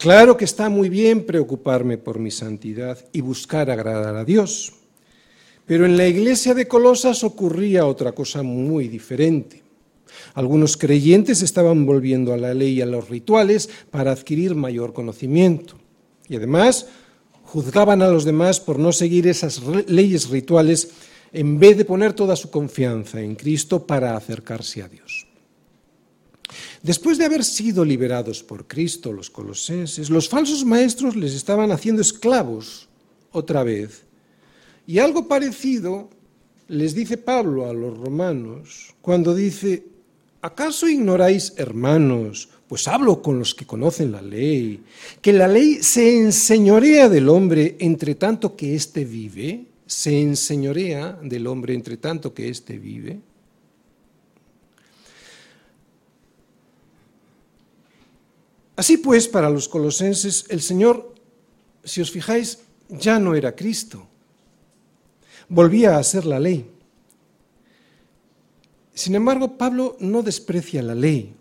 Claro 0.00 0.38
que 0.38 0.46
está 0.46 0.70
muy 0.70 0.88
bien 0.88 1.26
preocuparme 1.26 1.98
por 1.98 2.18
mi 2.18 2.30
santidad 2.30 2.98
y 3.12 3.20
buscar 3.20 3.70
agradar 3.70 4.16
a 4.16 4.24
Dios, 4.24 4.72
pero 5.66 5.84
en 5.84 5.98
la 5.98 6.06
iglesia 6.06 6.54
de 6.54 6.66
Colosas 6.66 7.22
ocurría 7.22 7.84
otra 7.84 8.12
cosa 8.12 8.42
muy 8.42 8.88
diferente. 8.88 9.59
Algunos 10.34 10.76
creyentes 10.76 11.42
estaban 11.42 11.86
volviendo 11.86 12.32
a 12.32 12.36
la 12.36 12.54
ley 12.54 12.74
y 12.74 12.82
a 12.82 12.86
los 12.86 13.08
rituales 13.08 13.68
para 13.90 14.12
adquirir 14.12 14.54
mayor 14.54 14.92
conocimiento. 14.92 15.76
Y 16.28 16.36
además 16.36 16.86
juzgaban 17.44 18.02
a 18.02 18.08
los 18.08 18.24
demás 18.24 18.60
por 18.60 18.78
no 18.78 18.92
seguir 18.92 19.26
esas 19.26 19.60
leyes 19.86 20.28
rituales 20.28 20.90
en 21.32 21.58
vez 21.58 21.76
de 21.76 21.84
poner 21.84 22.12
toda 22.12 22.36
su 22.36 22.50
confianza 22.50 23.20
en 23.20 23.34
Cristo 23.34 23.86
para 23.86 24.16
acercarse 24.16 24.82
a 24.82 24.88
Dios. 24.88 25.26
Después 26.82 27.18
de 27.18 27.26
haber 27.26 27.44
sido 27.44 27.84
liberados 27.84 28.42
por 28.42 28.66
Cristo 28.66 29.12
los 29.12 29.30
colosenses, 29.30 30.10
los 30.10 30.28
falsos 30.28 30.64
maestros 30.64 31.14
les 31.14 31.34
estaban 31.34 31.70
haciendo 31.72 32.02
esclavos 32.02 32.88
otra 33.32 33.62
vez. 33.62 34.04
Y 34.86 34.98
algo 34.98 35.28
parecido 35.28 36.08
les 36.68 36.94
dice 36.94 37.16
Pablo 37.16 37.68
a 37.68 37.74
los 37.74 37.98
romanos 37.98 38.94
cuando 39.02 39.34
dice, 39.34 39.84
¿acaso 40.42 40.88
ignoráis, 40.88 41.54
hermanos, 41.56 42.48
pues 42.68 42.86
hablo 42.88 43.20
con 43.20 43.38
los 43.38 43.54
que 43.54 43.66
conocen 43.66 44.12
la 44.12 44.22
ley, 44.22 44.82
que 45.20 45.32
la 45.32 45.48
ley 45.48 45.82
se 45.82 46.18
enseñorea 46.18 47.08
del 47.08 47.28
hombre 47.28 47.76
entre 47.80 48.14
tanto 48.14 48.56
que 48.56 48.74
éste 48.74 49.04
vive? 49.04 49.66
¿Se 49.86 50.20
enseñorea 50.20 51.18
del 51.22 51.46
hombre 51.46 51.74
entre 51.74 51.96
tanto 51.96 52.32
que 52.32 52.48
éste 52.48 52.78
vive? 52.78 53.20
Así 58.80 58.96
pues, 58.96 59.28
para 59.28 59.50
los 59.50 59.68
colosenses, 59.68 60.46
el 60.48 60.62
Señor, 60.62 61.14
si 61.84 62.00
os 62.00 62.10
fijáis, 62.10 62.60
ya 62.88 63.18
no 63.18 63.34
era 63.34 63.54
Cristo, 63.54 64.06
volvía 65.50 65.98
a 65.98 66.02
ser 66.02 66.24
la 66.24 66.40
ley. 66.40 66.79
Sin 68.94 69.14
embargo, 69.14 69.56
Pablo 69.56 69.96
no 70.00 70.22
desprecia 70.22 70.82
la 70.82 70.94
ley, 70.94 71.34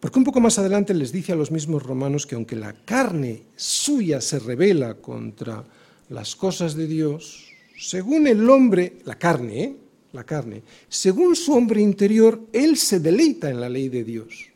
porque 0.00 0.18
un 0.18 0.24
poco 0.24 0.40
más 0.40 0.58
adelante 0.58 0.94
les 0.94 1.12
dice 1.12 1.32
a 1.32 1.36
los 1.36 1.50
mismos 1.50 1.82
romanos 1.82 2.26
que 2.26 2.34
aunque 2.34 2.56
la 2.56 2.72
carne 2.72 3.42
suya 3.56 4.20
se 4.20 4.38
revela 4.38 4.94
contra 4.94 5.64
las 6.08 6.36
cosas 6.36 6.74
de 6.74 6.86
Dios, 6.86 7.46
según 7.78 8.26
el 8.26 8.48
hombre, 8.48 8.98
la 9.04 9.16
carne, 9.16 9.62
¿eh? 9.62 9.76
la 10.12 10.24
carne, 10.24 10.62
según 10.88 11.34
su 11.34 11.52
hombre 11.52 11.80
interior, 11.80 12.40
él 12.52 12.76
se 12.76 13.00
deleita 13.00 13.50
en 13.50 13.60
la 13.60 13.68
ley 13.68 13.88
de 13.88 14.04
Dios. 14.04 14.46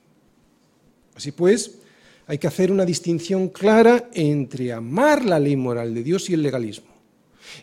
Así 1.15 1.33
pues, 1.33 1.79
hay 2.29 2.39
que 2.39 2.47
hacer 2.47 2.71
una 2.71 2.85
distinción 2.85 3.49
clara 3.49 4.09
entre 4.13 4.73
amar 4.73 5.25
la 5.25 5.41
ley 5.41 5.57
moral 5.57 5.95
de 5.95 6.05
Dios 6.05 6.31
y 6.31 6.35
el 6.35 6.43
legalismo. 6.43 6.87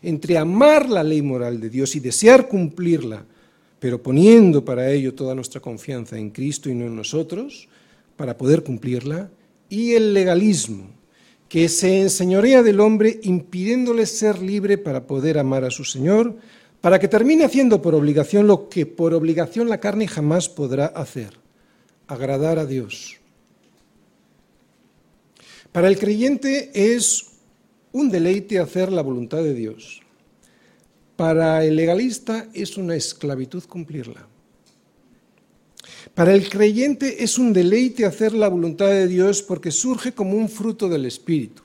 Entre 0.01 0.37
amar 0.37 0.89
la 0.89 1.03
ley 1.03 1.21
moral 1.21 1.61
de 1.61 1.69
Dios 1.69 1.95
y 1.95 1.99
desear 1.99 2.47
cumplirla, 2.47 3.25
pero 3.79 4.01
poniendo 4.01 4.63
para 4.63 4.91
ello 4.91 5.13
toda 5.13 5.35
nuestra 5.35 5.61
confianza 5.61 6.17
en 6.17 6.29
Cristo 6.29 6.69
y 6.69 6.75
no 6.75 6.85
en 6.85 6.95
nosotros, 6.95 7.67
para 8.15 8.37
poder 8.37 8.63
cumplirla, 8.63 9.29
y 9.69 9.93
el 9.93 10.13
legalismo, 10.13 10.89
que 11.49 11.69
se 11.69 12.01
enseñorea 12.01 12.63
del 12.63 12.79
hombre 12.79 13.19
impidiéndole 13.23 14.05
ser 14.05 14.41
libre 14.41 14.77
para 14.77 15.05
poder 15.05 15.37
amar 15.37 15.63
a 15.63 15.71
su 15.71 15.83
Señor, 15.83 16.35
para 16.81 16.99
que 16.99 17.07
termine 17.07 17.45
haciendo 17.45 17.81
por 17.81 17.95
obligación 17.95 18.47
lo 18.47 18.69
que 18.69 18.85
por 18.85 19.13
obligación 19.13 19.69
la 19.69 19.79
carne 19.79 20.07
jamás 20.07 20.49
podrá 20.49 20.85
hacer, 20.85 21.29
agradar 22.07 22.59
a 22.59 22.65
Dios. 22.65 23.17
Para 25.71 25.87
el 25.87 25.97
creyente 25.99 26.71
es 26.73 27.25
un 27.91 28.09
deleite 28.09 28.59
hacer 28.59 28.91
la 28.91 29.01
voluntad 29.01 29.39
de 29.39 29.53
Dios. 29.53 30.01
Para 31.15 31.63
el 31.63 31.75
legalista 31.75 32.47
es 32.53 32.77
una 32.77 32.95
esclavitud 32.95 33.63
cumplirla. 33.63 34.27
Para 36.13 36.33
el 36.33 36.49
creyente 36.49 37.23
es 37.23 37.37
un 37.37 37.53
deleite 37.53 38.05
hacer 38.05 38.33
la 38.33 38.47
voluntad 38.47 38.87
de 38.87 39.07
Dios 39.07 39.41
porque 39.41 39.71
surge 39.71 40.13
como 40.13 40.37
un 40.37 40.49
fruto 40.49 40.89
del 40.89 41.05
Espíritu. 41.05 41.63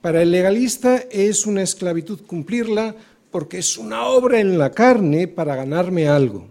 Para 0.00 0.22
el 0.22 0.30
legalista 0.30 0.98
es 1.10 1.46
una 1.46 1.62
esclavitud 1.62 2.20
cumplirla 2.26 2.94
porque 3.30 3.58
es 3.58 3.76
una 3.76 4.06
obra 4.06 4.40
en 4.40 4.58
la 4.58 4.70
carne 4.70 5.28
para 5.28 5.56
ganarme 5.56 6.08
algo. 6.08 6.48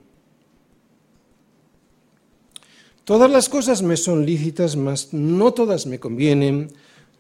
Todas 3.04 3.30
las 3.30 3.50
cosas 3.50 3.84
me 3.84 3.98
son 3.98 4.26
lícitas, 4.26 4.76
mas 4.76 5.14
no 5.14 5.54
todas 5.54 5.86
me 5.86 6.00
convienen. 6.00 6.72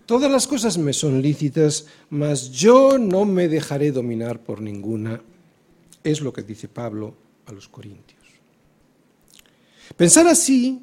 Todas 0.05 0.31
las 0.31 0.45
cosas 0.45 0.77
me 0.77 0.93
son 0.93 1.21
lícitas, 1.21 1.87
mas 2.09 2.51
yo 2.51 2.97
no 2.99 3.25
me 3.25 3.47
dejaré 3.47 3.91
dominar 3.91 4.39
por 4.39 4.61
ninguna. 4.61 5.21
Es 6.03 6.21
lo 6.21 6.31
que 6.31 6.43
dice 6.43 6.67
Pablo 6.67 7.15
a 7.47 7.51
los 7.51 7.67
Corintios. 7.67 8.21
Pensar 9.97 10.27
así 10.27 10.81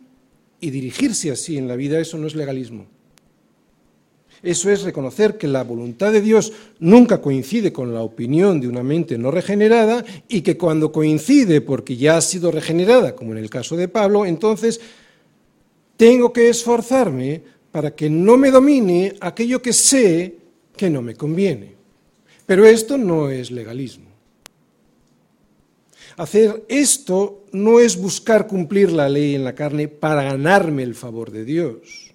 y 0.60 0.70
dirigirse 0.70 1.30
así 1.30 1.56
en 1.56 1.68
la 1.68 1.76
vida, 1.76 2.00
eso 2.00 2.18
no 2.18 2.26
es 2.26 2.34
legalismo. 2.34 2.86
Eso 4.42 4.70
es 4.70 4.82
reconocer 4.82 5.38
que 5.38 5.46
la 5.46 5.62
voluntad 5.62 6.10
de 6.10 6.20
Dios 6.20 6.52
nunca 6.80 7.20
coincide 7.20 7.72
con 7.72 7.94
la 7.94 8.02
opinión 8.02 8.60
de 8.60 8.66
una 8.66 8.82
mente 8.82 9.16
no 9.16 9.30
regenerada 9.30 10.04
y 10.26 10.40
que 10.40 10.56
cuando 10.58 10.90
coincide 10.90 11.60
porque 11.60 11.96
ya 11.96 12.16
ha 12.16 12.20
sido 12.20 12.50
regenerada, 12.50 13.14
como 13.14 13.32
en 13.32 13.38
el 13.38 13.48
caso 13.48 13.76
de 13.76 13.86
Pablo, 13.86 14.26
entonces 14.26 14.80
tengo 15.96 16.32
que 16.32 16.48
esforzarme 16.48 17.42
para 17.72 17.96
que 17.96 18.10
no 18.10 18.36
me 18.36 18.50
domine 18.50 19.16
aquello 19.20 19.62
que 19.62 19.72
sé 19.72 20.36
que 20.76 20.90
no 20.90 21.02
me 21.02 21.16
conviene. 21.16 21.74
Pero 22.46 22.66
esto 22.66 22.98
no 22.98 23.30
es 23.30 23.50
legalismo. 23.50 24.12
Hacer 26.18 26.64
esto 26.68 27.44
no 27.52 27.80
es 27.80 27.96
buscar 27.96 28.46
cumplir 28.46 28.92
la 28.92 29.08
ley 29.08 29.34
en 29.34 29.44
la 29.44 29.54
carne 29.54 29.88
para 29.88 30.22
ganarme 30.22 30.82
el 30.82 30.94
favor 30.94 31.30
de 31.30 31.44
Dios. 31.46 32.12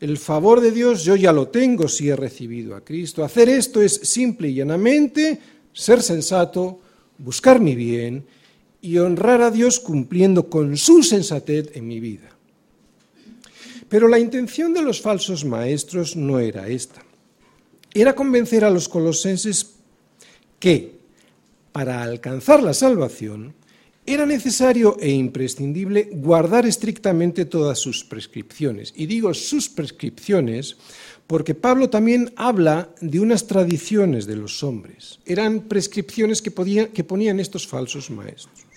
El 0.00 0.18
favor 0.18 0.60
de 0.60 0.70
Dios 0.70 1.04
yo 1.04 1.16
ya 1.16 1.32
lo 1.32 1.48
tengo 1.48 1.88
si 1.88 2.10
he 2.10 2.16
recibido 2.16 2.76
a 2.76 2.84
Cristo. 2.84 3.24
Hacer 3.24 3.48
esto 3.48 3.80
es 3.80 3.94
simple 3.94 4.48
y 4.48 4.54
llanamente 4.54 5.38
ser 5.72 6.02
sensato, 6.02 6.80
buscar 7.18 7.60
mi 7.60 7.74
bien 7.74 8.24
y 8.82 8.98
honrar 8.98 9.40
a 9.40 9.50
Dios 9.50 9.80
cumpliendo 9.80 10.48
con 10.50 10.76
su 10.76 11.02
sensatez 11.02 11.74
en 11.74 11.86
mi 11.86 12.00
vida. 12.00 12.39
Pero 13.90 14.06
la 14.06 14.20
intención 14.20 14.72
de 14.72 14.82
los 14.82 15.02
falsos 15.02 15.44
maestros 15.44 16.14
no 16.14 16.38
era 16.38 16.68
esta. 16.68 17.02
Era 17.92 18.14
convencer 18.14 18.64
a 18.64 18.70
los 18.70 18.88
colosenses 18.88 19.74
que, 20.60 21.00
para 21.72 22.00
alcanzar 22.02 22.62
la 22.62 22.72
salvación, 22.72 23.52
era 24.06 24.26
necesario 24.26 24.96
e 25.00 25.10
imprescindible 25.10 26.08
guardar 26.12 26.66
estrictamente 26.66 27.44
todas 27.44 27.80
sus 27.80 28.04
prescripciones. 28.04 28.94
Y 28.96 29.06
digo 29.06 29.34
sus 29.34 29.68
prescripciones 29.68 30.76
porque 31.26 31.56
Pablo 31.56 31.90
también 31.90 32.32
habla 32.36 32.90
de 33.00 33.18
unas 33.18 33.48
tradiciones 33.48 34.26
de 34.26 34.36
los 34.36 34.62
hombres. 34.62 35.18
Eran 35.26 35.62
prescripciones 35.62 36.42
que, 36.42 36.52
que 36.92 37.04
ponían 37.04 37.40
estos 37.40 37.66
falsos 37.66 38.08
maestros. 38.08 38.69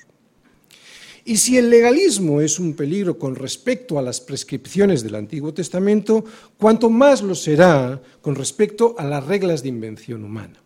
Y 1.25 1.37
si 1.37 1.57
el 1.57 1.69
legalismo 1.69 2.41
es 2.41 2.59
un 2.59 2.73
peligro 2.73 3.17
con 3.17 3.35
respecto 3.35 3.97
a 3.97 4.01
las 4.01 4.19
prescripciones 4.19 5.03
del 5.03 5.15
Antiguo 5.15 5.53
Testamento, 5.53 6.25
cuanto 6.57 6.89
más 6.89 7.21
lo 7.21 7.33
será 7.33 8.01
con 8.21 8.35
respecto 8.35 8.95
a 8.97 9.05
las 9.05 9.25
reglas 9.25 9.63
de 9.63 9.69
invención 9.69 10.25
humana. 10.25 10.61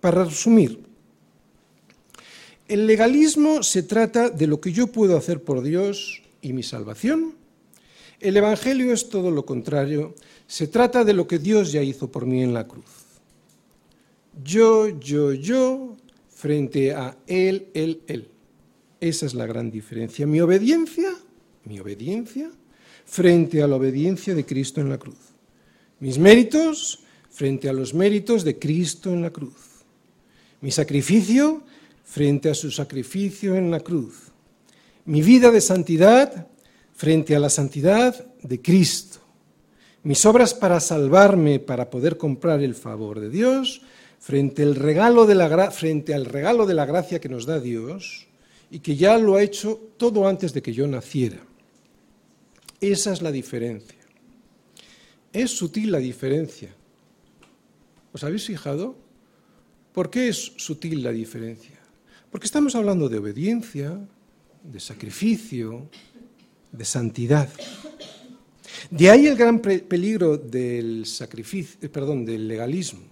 Para 0.00 0.24
resumir, 0.24 0.78
el 2.68 2.86
legalismo 2.86 3.64
se 3.64 3.82
trata 3.82 4.30
de 4.30 4.46
lo 4.46 4.60
que 4.60 4.70
yo 4.70 4.86
puedo 4.86 5.16
hacer 5.16 5.42
por 5.42 5.60
Dios 5.60 6.22
y 6.40 6.52
mi 6.52 6.62
salvación. 6.62 7.34
El 8.20 8.36
Evangelio 8.36 8.92
es 8.92 9.08
todo 9.08 9.32
lo 9.32 9.44
contrario. 9.44 10.14
Se 10.46 10.68
trata 10.68 11.04
de 11.04 11.14
lo 11.14 11.26
que 11.26 11.40
Dios 11.40 11.72
ya 11.72 11.82
hizo 11.82 12.12
por 12.12 12.26
mí 12.26 12.44
en 12.44 12.54
la 12.54 12.68
cruz. 12.68 12.84
Yo, 14.44 14.88
yo, 15.00 15.32
yo, 15.32 15.96
frente 16.28 16.92
a 16.92 17.16
Él, 17.26 17.66
Él, 17.74 18.02
Él. 18.06 18.29
Esa 19.00 19.26
es 19.26 19.34
la 19.34 19.46
gran 19.46 19.70
diferencia. 19.70 20.26
Mi 20.26 20.40
obediencia, 20.40 21.10
mi 21.64 21.80
obediencia, 21.80 22.50
frente 23.06 23.62
a 23.62 23.66
la 23.66 23.76
obediencia 23.76 24.34
de 24.34 24.44
Cristo 24.44 24.80
en 24.80 24.90
la 24.90 24.98
cruz. 24.98 25.18
Mis 26.00 26.18
méritos 26.18 27.02
frente 27.30 27.68
a 27.68 27.72
los 27.72 27.94
méritos 27.94 28.44
de 28.44 28.58
Cristo 28.58 29.10
en 29.10 29.22
la 29.22 29.30
cruz. 29.30 29.84
Mi 30.60 30.70
sacrificio 30.70 31.62
frente 32.04 32.50
a 32.50 32.54
su 32.54 32.70
sacrificio 32.70 33.56
en 33.56 33.70
la 33.70 33.80
cruz. 33.80 34.30
Mi 35.06 35.22
vida 35.22 35.50
de 35.50 35.60
santidad 35.60 36.48
frente 36.94 37.34
a 37.34 37.40
la 37.40 37.48
santidad 37.48 38.26
de 38.42 38.60
Cristo. 38.60 39.20
Mis 40.02 40.24
obras 40.26 40.52
para 40.52 40.80
salvarme, 40.80 41.58
para 41.58 41.88
poder 41.88 42.18
comprar 42.18 42.62
el 42.62 42.74
favor 42.74 43.20
de 43.20 43.30
Dios, 43.30 43.82
frente 44.18 44.62
al 44.62 44.74
regalo 44.74 45.26
de 45.26 45.34
la, 45.34 45.70
frente 45.70 46.14
al 46.14 46.26
regalo 46.26 46.66
de 46.66 46.74
la 46.74 46.84
gracia 46.84 47.20
que 47.20 47.28
nos 47.28 47.46
da 47.46 47.60
Dios 47.60 48.29
y 48.70 48.78
que 48.80 48.96
ya 48.96 49.18
lo 49.18 49.34
ha 49.34 49.42
hecho 49.42 49.92
todo 49.96 50.26
antes 50.28 50.52
de 50.52 50.62
que 50.62 50.72
yo 50.72 50.86
naciera. 50.86 51.38
Esa 52.80 53.12
es 53.12 53.20
la 53.20 53.32
diferencia. 53.32 53.98
Es 55.32 55.50
sutil 55.50 55.92
la 55.92 55.98
diferencia. 55.98 56.74
¿Os 58.12 58.24
habéis 58.24 58.46
fijado? 58.46 58.96
¿Por 59.92 60.10
qué 60.10 60.28
es 60.28 60.52
sutil 60.56 61.02
la 61.02 61.12
diferencia? 61.12 61.78
Porque 62.30 62.46
estamos 62.46 62.74
hablando 62.74 63.08
de 63.08 63.18
obediencia, 63.18 63.98
de 64.62 64.80
sacrificio, 64.80 65.88
de 66.72 66.84
santidad. 66.84 67.48
De 68.90 69.10
ahí 69.10 69.26
el 69.26 69.36
gran 69.36 69.60
peligro 69.60 70.36
del 70.36 71.06
sacrificio, 71.06 71.78
eh, 71.82 71.88
perdón, 71.88 72.24
del 72.24 72.48
legalismo. 72.48 73.02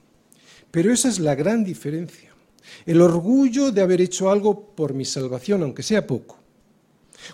Pero 0.70 0.92
esa 0.92 1.08
es 1.08 1.18
la 1.18 1.34
gran 1.34 1.64
diferencia. 1.64 2.27
El 2.86 3.00
orgullo 3.00 3.70
de 3.70 3.80
haber 3.80 4.00
hecho 4.00 4.30
algo 4.30 4.60
por 4.74 4.94
mi 4.94 5.04
salvación, 5.04 5.62
aunque 5.62 5.82
sea 5.82 6.06
poco. 6.06 6.38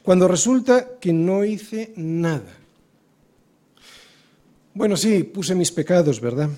Cuando 0.02 0.28
resulta 0.28 0.98
que 0.98 1.12
no 1.12 1.44
hice 1.44 1.92
nada. 1.96 2.52
Bueno, 4.72 4.96
sí, 4.96 5.22
puse 5.22 5.54
mis 5.54 5.70
pecados, 5.70 6.20
¿verdad? 6.20 6.50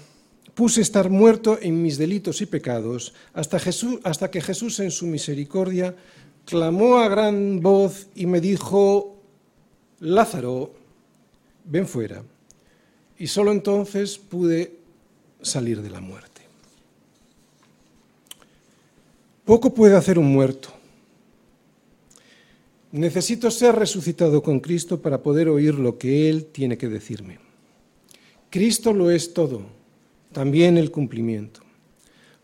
Puse 0.54 0.80
estar 0.80 1.10
muerto 1.10 1.58
en 1.60 1.82
mis 1.82 1.98
delitos 1.98 2.40
y 2.40 2.46
pecados 2.46 3.12
hasta, 3.34 3.58
Jesús, 3.58 4.00
hasta 4.04 4.30
que 4.30 4.40
Jesús 4.40 4.80
en 4.80 4.90
su 4.90 5.06
misericordia 5.06 5.94
clamó 6.46 6.96
a 6.98 7.08
gran 7.08 7.60
voz 7.60 8.06
y 8.14 8.24
me 8.24 8.40
dijo, 8.40 9.20
Lázaro, 10.00 10.72
ven 11.66 11.86
fuera. 11.86 12.22
Y 13.18 13.26
solo 13.26 13.52
entonces 13.52 14.16
pude 14.16 14.78
salir 15.42 15.82
de 15.82 15.90
la 15.90 16.00
muerte. 16.00 16.35
Poco 19.46 19.72
puede 19.72 19.94
hacer 19.94 20.18
un 20.18 20.26
muerto. 20.26 20.70
Necesito 22.90 23.48
ser 23.52 23.76
resucitado 23.76 24.42
con 24.42 24.58
Cristo 24.58 25.00
para 25.00 25.22
poder 25.22 25.48
oír 25.48 25.76
lo 25.76 25.98
que 25.98 26.28
Él 26.28 26.46
tiene 26.46 26.76
que 26.76 26.88
decirme. 26.88 27.38
Cristo 28.50 28.92
lo 28.92 29.08
es 29.08 29.32
todo, 29.34 29.62
también 30.32 30.76
el 30.76 30.90
cumplimiento. 30.90 31.60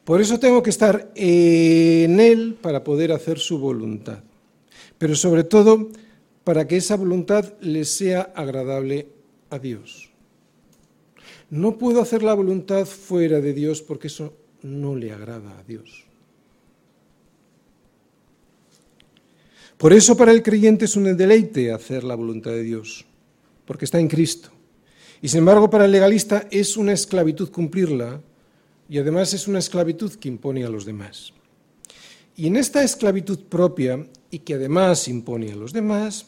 Por 0.05 0.21
eso 0.21 0.39
tengo 0.39 0.63
que 0.63 0.71
estar 0.71 1.11
en 1.17 2.21
Él 2.21 2.57
para 2.63 2.85
poder 2.85 3.11
hacer 3.11 3.41
su 3.41 3.59
voluntad, 3.59 4.21
pero 4.97 5.17
sobre 5.17 5.43
todo 5.43 5.89
para 6.45 6.69
que 6.69 6.77
esa 6.77 6.95
voluntad 6.95 7.53
le 7.61 7.85
sea 7.85 8.33
agradable 8.37 9.09
a 9.51 9.59
Dios. 9.59 10.11
No 11.51 11.79
puedo 11.79 12.01
hacer 12.01 12.23
la 12.23 12.35
voluntad 12.35 12.87
fuera 12.87 13.41
de 13.41 13.55
Dios 13.55 13.83
porque 13.83 14.07
eso 14.07 14.35
no 14.63 14.95
le 14.95 15.11
agrada 15.11 15.59
a 15.59 15.65
Dios. 15.65 16.12
Por 19.83 19.93
eso 19.93 20.17
para 20.17 20.31
el 20.31 20.45
creyente 20.45 20.85
es 20.85 20.95
un 20.95 21.17
deleite 21.17 21.73
hacer 21.73 22.05
la 22.05 22.15
voluntad 22.15 22.53
de 22.53 22.63
Dios, 22.63 23.05
porque 23.65 23.85
está 23.85 23.99
en 23.99 24.07
Cristo. 24.07 24.51
Y 25.21 25.27
sin 25.27 25.41
embargo 25.41 25.69
para 25.71 25.87
el 25.87 25.91
legalista 25.91 26.47
es 26.53 26.77
una 26.77 26.93
esclavitud 26.93 27.51
cumplirla 27.51 28.21
y 28.89 28.99
además 28.99 29.35
es 29.35 29.49
una 29.49 29.59
esclavitud 29.59 30.13
que 30.13 30.29
impone 30.29 30.65
a 30.65 30.69
los 30.69 30.85
demás. 30.85 31.33
Y 32.37 32.47
en 32.47 32.55
esta 32.55 32.85
esclavitud 32.85 33.41
propia 33.41 34.07
y 34.31 34.39
que 34.39 34.55
además 34.55 35.09
impone 35.09 35.51
a 35.51 35.57
los 35.57 35.73
demás, 35.73 36.27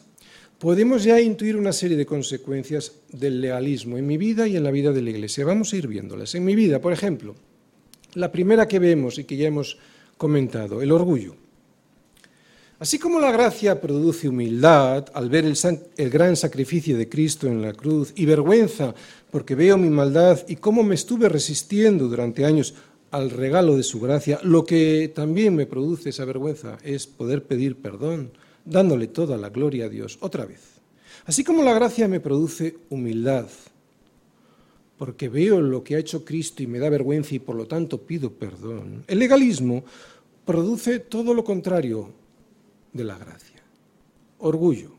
podemos 0.59 1.05
ya 1.05 1.21
intuir 1.21 1.55
una 1.55 1.71
serie 1.71 1.95
de 1.95 2.05
consecuencias 2.05 2.91
del 3.13 3.39
legalismo 3.39 3.97
en 3.97 4.05
mi 4.05 4.17
vida 4.17 4.49
y 4.49 4.57
en 4.57 4.65
la 4.65 4.71
vida 4.71 4.91
de 4.91 5.01
la 5.01 5.11
Iglesia. 5.11 5.45
Vamos 5.45 5.71
a 5.71 5.77
ir 5.77 5.87
viéndolas. 5.87 6.35
En 6.35 6.43
mi 6.43 6.55
vida, 6.55 6.81
por 6.81 6.91
ejemplo, 6.91 7.35
la 8.15 8.33
primera 8.33 8.67
que 8.67 8.79
vemos 8.79 9.17
y 9.17 9.23
que 9.23 9.37
ya 9.37 9.47
hemos 9.47 9.77
comentado, 10.17 10.81
el 10.81 10.91
orgullo. 10.91 11.44
Así 12.77 12.99
como 12.99 13.21
la 13.21 13.31
gracia 13.31 13.79
produce 13.79 14.27
humildad 14.27 15.05
al 15.13 15.29
ver 15.29 15.45
el, 15.45 16.09
gran 16.09 16.35
sacrificio 16.35 16.97
de 16.97 17.07
Cristo 17.07 17.47
en 17.47 17.61
la 17.61 17.71
cruz 17.71 18.11
y 18.17 18.25
vergüenza 18.25 18.93
porque 19.31 19.55
veo 19.55 19.77
mi 19.77 19.89
maldad 19.89 20.41
y 20.49 20.57
cómo 20.57 20.83
me 20.83 20.95
estuve 20.95 21.29
resistiendo 21.29 22.09
durante 22.09 22.43
años 22.43 22.73
al 23.11 23.29
regalo 23.29 23.77
de 23.77 23.83
su 23.83 24.01
gracia, 24.01 24.39
lo 24.43 24.65
que 24.65 25.09
también 25.15 25.55
me 25.55 25.65
produce 25.65 26.09
esa 26.09 26.25
vergüenza 26.25 26.77
es 26.83 27.07
poder 27.07 27.45
pedir 27.45 27.77
perdón, 27.77 28.31
dándole 28.65 29.07
toda 29.07 29.37
la 29.37 29.49
gloria 29.49 29.85
a 29.85 29.89
Dios 29.89 30.17
otra 30.19 30.45
vez. 30.45 30.59
Así 31.25 31.45
como 31.45 31.63
la 31.63 31.73
gracia 31.73 32.09
me 32.09 32.19
produce 32.19 32.75
humildad, 32.89 33.47
porque 34.97 35.29
veo 35.29 35.61
lo 35.61 35.81
que 35.81 35.95
ha 35.95 35.99
hecho 35.99 36.25
Cristo 36.25 36.61
y 36.61 36.67
me 36.67 36.79
da 36.79 36.89
vergüenza 36.89 37.35
y 37.35 37.39
por 37.39 37.55
lo 37.55 37.67
tanto 37.67 38.01
pido 38.01 38.33
perdón, 38.33 39.05
el 39.07 39.19
legalismo 39.19 39.85
produce 40.43 40.99
todo 40.99 41.33
lo 41.33 41.45
contrario, 41.45 42.24
de 42.95 43.03
la 43.03 43.17
gracia. 43.17 43.61
Orgullo. 44.39 44.95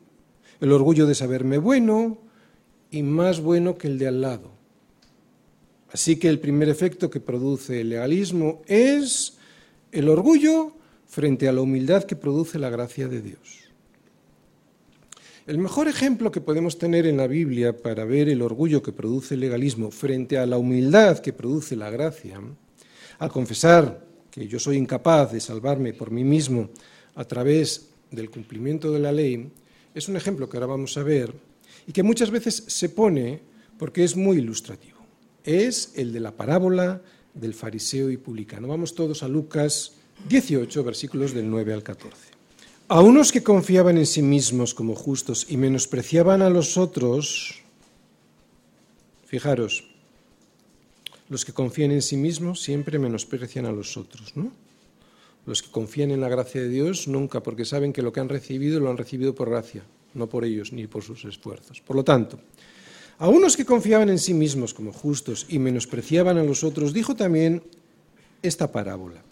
El 0.61 0.72
orgullo 0.72 1.07
de 1.07 1.14
saberme 1.14 1.59
bueno 1.59 2.18
y 2.90 3.03
más 3.03 3.40
bueno 3.40 3.78
que 3.78 3.88
el 3.88 3.99
de 3.99 4.07
al 4.07 4.20
lado. 4.20 4.51
Así 5.92 6.16
que 6.16 6.28
el 6.28 6.38
primer 6.38 6.68
efecto 6.68 7.09
que 7.09 7.20
produce 7.20 7.80
el 7.80 7.88
legalismo 7.88 8.62
es 8.66 9.38
el 9.92 10.11
orgullo 10.11 10.76
frente 11.07 11.49
a 11.49 11.53
la 11.53 11.62
humildad 11.62 12.05
que 12.05 12.16
produce 12.16 12.59
la 12.59 12.68
gracia 12.68 13.09
de 13.09 13.22
Dios. 13.22 13.66
El 15.47 15.59
mejor 15.59 15.88
ejemplo 15.88 16.30
que 16.30 16.40
podemos 16.40 16.76
tener 16.76 17.07
en 17.07 17.16
la 17.16 17.28
Biblia 17.28 17.74
para 17.74 18.05
ver 18.05 18.28
el 18.28 18.42
orgullo 18.42 18.82
que 18.82 18.92
produce 18.92 19.34
el 19.34 19.40
legalismo 19.40 19.90
frente 19.90 20.36
a 20.36 20.44
la 20.44 20.59
humildad 20.59 21.20
que 21.20 21.32
produce 21.32 21.76
la 21.76 21.88
gracia, 21.88 22.40
al 23.18 23.30
confesar 23.30 24.05
que 24.30 24.49
yo 24.49 24.59
soy 24.59 24.76
incapaz 24.76 25.32
de 25.32 25.40
salvarme 25.40 25.94
por 25.94 26.11
mí 26.11 26.24
mismo 26.24 26.68
a 27.16 27.24
través 27.24 27.88
del 28.10 28.30
cumplimiento 28.30 28.92
de 28.92 29.00
la 29.00 29.10
ley 29.10 29.50
es 29.94 30.08
un 30.08 30.16
ejemplo 30.16 30.48
que 30.48 30.58
ahora 30.58 30.66
vamos 30.66 30.96
a 30.96 31.02
ver 31.02 31.34
y 31.86 31.92
que 31.92 32.02
muchas 32.02 32.30
veces 32.30 32.62
se 32.66 32.90
pone 32.90 33.40
porque 33.78 34.04
es 34.04 34.14
muy 34.14 34.38
ilustrativo. 34.38 34.98
Es 35.42 35.92
el 35.96 36.12
de 36.12 36.20
la 36.20 36.32
parábola 36.32 37.00
del 37.34 37.54
fariseo 37.54 38.10
y 38.10 38.16
publicano. 38.16 38.68
Vamos 38.68 38.94
todos 38.94 39.22
a 39.22 39.28
Lucas 39.28 39.92
18, 40.28 40.84
versículos 40.84 41.32
del 41.32 41.48
9 41.48 41.72
al 41.72 41.82
14. 41.82 42.14
A 42.88 43.00
unos 43.00 43.32
que 43.32 43.42
confiaban 43.42 43.98
en 43.98 44.06
sí 44.06 44.22
mismos 44.22 44.74
como 44.74 44.94
justos 44.94 45.46
y 45.48 45.56
menospreciaban 45.56 46.42
a 46.42 46.50
los 46.50 46.76
otros, 46.76 47.62
fijaros, 49.24 49.84
los 51.28 51.44
que 51.44 51.52
confían 51.52 51.90
en 51.90 52.02
sí 52.02 52.16
mismos 52.16 52.60
siempre 52.60 52.98
menosprecian 52.98 53.66
a 53.66 53.72
los 53.72 53.96
otros, 53.96 54.36
¿no? 54.36 54.52
Los 55.47 55.62
que 55.62 55.70
confían 55.70 56.11
en 56.11 56.20
la 56.20 56.28
gracia 56.28 56.61
de 56.61 56.68
Dios 56.68 57.07
nunca, 57.07 57.42
porque 57.42 57.64
saben 57.64 57.92
que 57.92 58.03
lo 58.03 58.12
que 58.12 58.20
han 58.20 58.28
recibido 58.28 58.80
lo 58.80 58.90
han 58.90 58.97
recibido 58.97 59.34
por 59.34 59.49
gracia, 59.49 59.84
no 60.14 60.28
por 60.28 60.44
ellos 60.44 60.72
ni 60.72 60.88
por 60.88 61.05
sus 61.05 61.24
esfuerzos. 61.24 61.80
Por 61.80 61.94
lo 61.94 62.03
tanto, 62.03 62.40
a 63.18 63.28
unos 63.28 63.57
que 63.57 63.64
confiaban 63.64 64.11
en 64.11 64.18
sí 64.18 64.34
mismos 64.34 64.74
como 64.74 64.92
justos 64.92 65.47
y 65.49 65.61
menospreciaban 65.61 66.36
a 66.36 66.42
los 66.42 66.64
otros, 66.64 66.92
dijo 66.92 67.14
también 67.14 67.62
esta 68.42 68.72
parábola. 68.72 69.22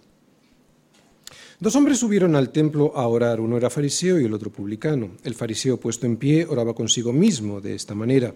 Dos 1.59 1.75
hombres 1.77 1.99
subieron 1.99 2.37
al 2.37 2.51
templo 2.51 2.93
a 2.97 3.07
orar, 3.09 3.41
uno 3.41 3.57
era 3.57 3.71
fariseo 3.71 4.21
y 4.21 4.25
el 4.25 4.35
otro 4.35 4.51
publicano. 4.51 5.13
El 5.25 5.35
fariseo 5.35 5.79
puesto 5.79 6.07
en 6.07 6.17
pie 6.17 6.47
oraba 6.47 6.75
consigo 6.75 7.13
mismo 7.13 7.61
de 7.61 7.75
esta 7.75 7.95
manera. 7.95 8.35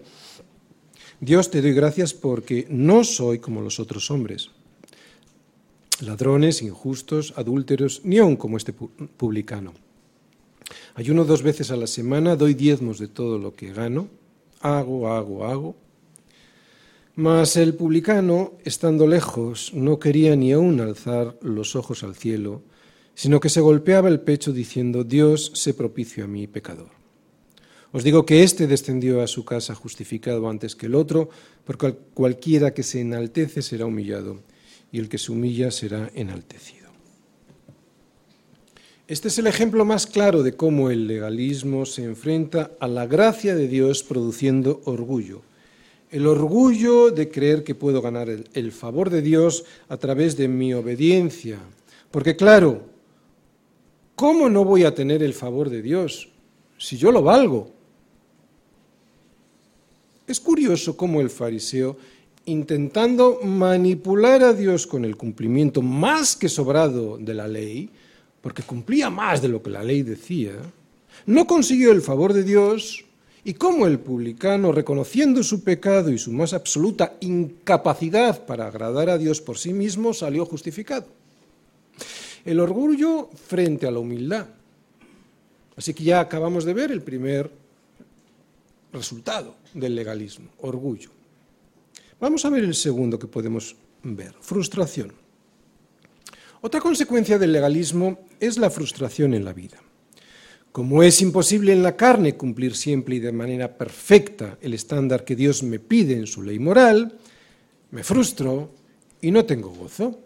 Dios 1.19 1.49
te 1.49 1.61
doy 1.61 1.73
gracias 1.73 2.13
porque 2.13 2.65
no 2.69 3.03
soy 3.03 3.39
como 3.39 3.61
los 3.61 3.79
otros 3.79 4.09
hombres 4.11 4.49
ladrones, 6.01 6.61
injustos, 6.61 7.33
adúlteros, 7.35 8.01
ni 8.03 8.17
aun 8.17 8.35
como 8.35 8.57
este 8.57 8.73
publicano. 8.73 9.73
Ayuno 10.95 11.25
dos 11.25 11.43
veces 11.43 11.71
a 11.71 11.77
la 11.77 11.87
semana, 11.87 12.35
doy 12.35 12.53
diezmos 12.53 12.99
de 12.99 13.07
todo 13.07 13.37
lo 13.37 13.55
que 13.55 13.73
gano, 13.73 14.07
hago, 14.61 15.11
hago, 15.11 15.45
hago. 15.45 15.75
Mas 17.15 17.57
el 17.57 17.73
publicano, 17.75 18.53
estando 18.63 19.07
lejos, 19.07 19.73
no 19.73 19.99
quería 19.99 20.35
ni 20.35 20.53
aun 20.53 20.79
alzar 20.79 21.37
los 21.41 21.75
ojos 21.75 22.03
al 22.03 22.15
cielo, 22.15 22.61
sino 23.13 23.39
que 23.39 23.49
se 23.49 23.61
golpeaba 23.61 24.07
el 24.07 24.21
pecho 24.21 24.53
diciendo, 24.53 25.03
Dios, 25.03 25.51
sé 25.53 25.73
propicio 25.73 26.23
a 26.23 26.27
mí, 26.27 26.47
pecador. 26.47 26.91
Os 27.91 28.03
digo 28.03 28.25
que 28.25 28.43
éste 28.43 28.67
descendió 28.67 29.21
a 29.21 29.27
su 29.27 29.43
casa 29.43 29.73
justificado 29.75 30.47
antes 30.47 30.75
que 30.75 30.85
el 30.85 30.95
otro, 30.95 31.29
porque 31.65 31.95
cualquiera 32.13 32.73
que 32.73 32.83
se 32.83 33.01
enaltece 33.01 33.61
será 33.61 33.85
humillado 33.87 34.39
y 34.91 34.99
el 34.99 35.09
que 35.09 35.17
se 35.17 35.31
humilla 35.31 35.71
será 35.71 36.11
enaltecido. 36.15 36.79
Este 39.09 39.29
es 39.29 39.39
el 39.39 39.47
ejemplo 39.47 39.85
más 39.85 40.05
claro 40.05 40.43
de 40.43 40.53
cómo 40.53 40.91
el 40.91 41.07
legalismo 41.07 41.87
se 41.87 42.03
enfrenta 42.03 42.73
a 42.79 42.87
la 42.87 43.07
gracia 43.07 43.55
de 43.55 43.67
Dios 43.67 44.03
produciendo 44.03 44.81
orgullo. 44.85 45.41
El 46.11 46.27
orgullo 46.27 47.09
de 47.09 47.29
creer 47.29 47.63
que 47.63 47.73
puedo 47.73 48.03
ganar 48.03 48.29
el, 48.29 48.71
favor 48.71 49.09
de 49.09 49.23
Dios 49.23 49.65
a 49.87 49.97
través 49.97 50.37
de 50.37 50.47
mi 50.47 50.75
obediencia. 50.75 51.57
Porque 52.11 52.35
claro, 52.35 52.83
¿cómo 54.15 54.47
no 54.47 54.63
voy 54.63 54.83
a 54.83 54.93
tener 54.93 55.23
el 55.23 55.33
favor 55.33 55.71
de 55.71 55.81
Dios 55.81 56.29
si 56.77 56.95
yo 56.95 57.11
lo 57.11 57.23
valgo? 57.23 57.71
Es 60.27 60.39
curioso 60.39 60.95
cómo 60.95 61.19
el 61.19 61.31
fariseo 61.31 61.97
intentando 62.45 63.39
manipular 63.43 64.43
a 64.43 64.53
Dios 64.53 64.87
con 64.87 65.05
el 65.05 65.15
cumplimiento 65.15 65.81
más 65.81 66.35
que 66.35 66.49
sobrado 66.49 67.17
de 67.17 67.33
la 67.33 67.47
ley, 67.47 67.89
porque 68.41 68.63
cumplía 68.63 69.09
más 69.09 69.41
de 69.41 69.49
lo 69.49 69.61
que 69.61 69.69
la 69.69 69.83
ley 69.83 70.01
decía, 70.01 70.53
no 71.25 71.45
consiguió 71.47 71.91
el 71.91 72.01
favor 72.01 72.33
de 72.33 72.43
Dios 72.43 73.05
y 73.43 73.53
cómo 73.53 73.87
el 73.87 73.99
publicano, 73.99 74.71
reconociendo 74.71 75.43
su 75.43 75.63
pecado 75.63 76.11
y 76.11 76.17
su 76.17 76.31
más 76.31 76.53
absoluta 76.53 77.15
incapacidad 77.21 78.45
para 78.45 78.67
agradar 78.67 79.09
a 79.09 79.17
Dios 79.17 79.41
por 79.41 79.57
sí 79.57 79.73
mismo, 79.73 80.13
salió 80.13 80.45
justificado. 80.45 81.07
El 82.45 82.59
orgullo 82.59 83.29
frente 83.47 83.85
a 83.85 83.91
la 83.91 83.99
humildad. 83.99 84.47
Así 85.75 85.93
que 85.93 86.03
ya 86.03 86.19
acabamos 86.19 86.65
de 86.65 86.73
ver 86.73 86.91
el 86.91 87.01
primer 87.01 87.49
resultado 88.91 89.55
del 89.73 89.95
legalismo, 89.95 90.49
orgullo. 90.59 91.18
Vamos 92.19 92.43
a 92.43 92.49
ver 92.49 92.65
el 92.65 92.75
segundo 92.75 93.17
que 93.17 93.27
podemos 93.27 93.75
ver, 94.03 94.33
frustración. 94.41 95.13
Otra 96.61 96.81
consecuencia 96.81 97.39
del 97.39 97.53
legalismo 97.53 98.19
es 98.39 98.57
la 98.57 98.69
frustración 98.69 99.33
en 99.33 99.45
la 99.45 99.53
vida. 99.53 99.77
Como 100.73 101.01
es 101.01 101.21
imposible 101.21 101.71
en 101.71 101.81
la 101.81 101.95
carne 101.95 102.35
cumplir 102.35 102.75
siempre 102.75 103.15
y 103.15 103.19
de 103.19 103.31
manera 103.31 103.77
perfecta 103.77 104.57
el 104.61 104.73
estándar 104.73 105.23
que 105.23 105.37
Dios 105.37 105.63
me 105.63 105.79
pide 105.79 106.13
en 106.15 106.27
su 106.27 106.43
ley 106.43 106.59
moral, 106.59 107.17
me 107.91 108.03
frustro 108.03 108.69
y 109.21 109.31
no 109.31 109.45
tengo 109.45 109.69
gozo. 109.69 110.19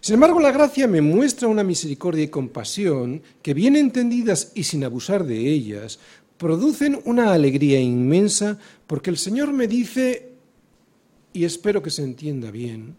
Sin 0.00 0.14
embargo, 0.14 0.40
la 0.40 0.50
gracia 0.50 0.88
me 0.88 1.02
muestra 1.02 1.48
una 1.48 1.62
misericordia 1.62 2.24
y 2.24 2.28
compasión 2.28 3.22
que, 3.42 3.54
bien 3.54 3.76
entendidas 3.76 4.50
y 4.54 4.64
sin 4.64 4.82
abusar 4.82 5.24
de 5.24 5.38
ellas, 5.38 6.00
producen 6.38 6.98
una 7.04 7.32
alegría 7.32 7.78
inmensa 7.78 8.58
porque 8.86 9.10
el 9.10 9.18
Señor 9.18 9.52
me 9.52 9.68
dice, 9.68 10.31
y 11.32 11.44
espero 11.44 11.82
que 11.82 11.90
se 11.90 12.02
entienda 12.02 12.50
bien, 12.50 12.96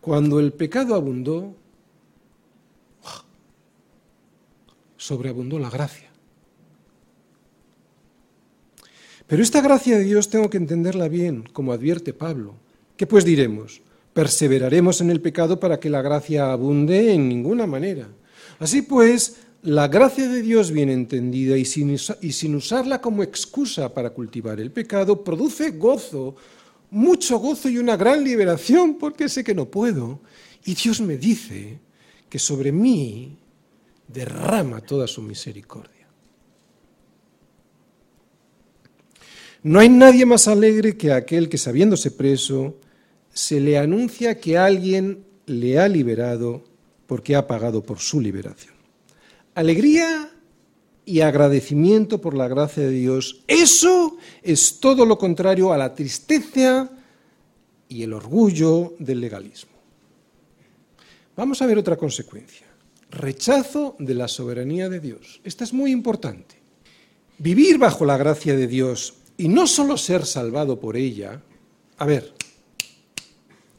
cuando 0.00 0.40
el 0.40 0.52
pecado 0.52 0.94
abundó, 0.94 1.54
sobreabundó 4.96 5.58
la 5.58 5.70
gracia. 5.70 6.10
Pero 9.26 9.42
esta 9.42 9.60
gracia 9.60 9.96
de 9.96 10.04
Dios 10.04 10.28
tengo 10.28 10.50
que 10.50 10.58
entenderla 10.58 11.08
bien, 11.08 11.44
como 11.52 11.72
advierte 11.72 12.12
Pablo. 12.12 12.54
¿Qué 12.96 13.06
pues 13.06 13.24
diremos? 13.24 13.80
¿Perseveraremos 14.12 15.00
en 15.00 15.10
el 15.10 15.20
pecado 15.20 15.58
para 15.58 15.80
que 15.80 15.88
la 15.88 16.02
gracia 16.02 16.52
abunde? 16.52 17.14
En 17.14 17.28
ninguna 17.28 17.66
manera. 17.66 18.08
Así 18.58 18.82
pues, 18.82 19.36
la 19.62 19.88
gracia 19.88 20.28
de 20.28 20.42
Dios 20.42 20.70
bien 20.70 20.90
entendida 20.90 21.56
y 21.56 21.64
sin, 21.64 21.96
y 22.20 22.32
sin 22.32 22.54
usarla 22.54 23.00
como 23.00 23.22
excusa 23.22 23.94
para 23.94 24.10
cultivar 24.10 24.60
el 24.60 24.70
pecado, 24.70 25.24
produce 25.24 25.70
gozo, 25.70 26.36
mucho 26.92 27.38
gozo 27.38 27.70
y 27.70 27.78
una 27.78 27.96
gran 27.96 28.22
liberación, 28.22 28.98
porque 28.98 29.28
sé 29.28 29.42
que 29.42 29.54
no 29.54 29.70
puedo. 29.70 30.20
Y 30.64 30.74
Dios 30.74 31.00
me 31.00 31.16
dice 31.16 31.80
que 32.28 32.38
sobre 32.38 32.70
mí 32.70 33.38
derrama 34.06 34.80
toda 34.82 35.06
su 35.06 35.22
misericordia. 35.22 36.06
No 39.62 39.80
hay 39.80 39.88
nadie 39.88 40.26
más 40.26 40.48
alegre 40.48 40.96
que 40.96 41.12
aquel 41.12 41.48
que, 41.48 41.56
sabiéndose 41.56 42.10
preso, 42.10 42.76
se 43.32 43.58
le 43.58 43.78
anuncia 43.78 44.38
que 44.38 44.58
alguien 44.58 45.24
le 45.46 45.78
ha 45.78 45.88
liberado 45.88 46.62
porque 47.06 47.34
ha 47.36 47.46
pagado 47.46 47.82
por 47.82 48.00
su 48.00 48.20
liberación. 48.20 48.74
Alegría 49.54 50.30
y 51.04 51.20
agradecimiento 51.20 52.20
por 52.20 52.34
la 52.34 52.48
gracia 52.48 52.84
de 52.84 52.90
Dios, 52.90 53.42
eso 53.46 54.16
es 54.42 54.80
todo 54.80 55.04
lo 55.04 55.18
contrario 55.18 55.72
a 55.72 55.78
la 55.78 55.94
tristeza 55.94 56.90
y 57.88 58.02
el 58.02 58.12
orgullo 58.12 58.94
del 58.98 59.20
legalismo. 59.20 59.72
Vamos 61.36 61.60
a 61.62 61.66
ver 61.66 61.78
otra 61.78 61.96
consecuencia 61.96 62.72
rechazo 63.12 63.94
de 63.98 64.14
la 64.14 64.26
soberanía 64.26 64.88
de 64.88 64.98
Dios. 64.98 65.40
Esta 65.44 65.64
es 65.64 65.72
muy 65.72 65.92
importante. 65.92 66.56
Vivir 67.38 67.78
bajo 67.78 68.04
la 68.04 68.16
gracia 68.16 68.56
de 68.56 68.66
Dios 68.66 69.14
y 69.36 69.48
no 69.48 69.66
solo 69.66 69.96
ser 69.96 70.26
salvado 70.26 70.80
por 70.80 70.96
ella. 70.96 71.40
A 71.98 72.06
ver, 72.06 72.32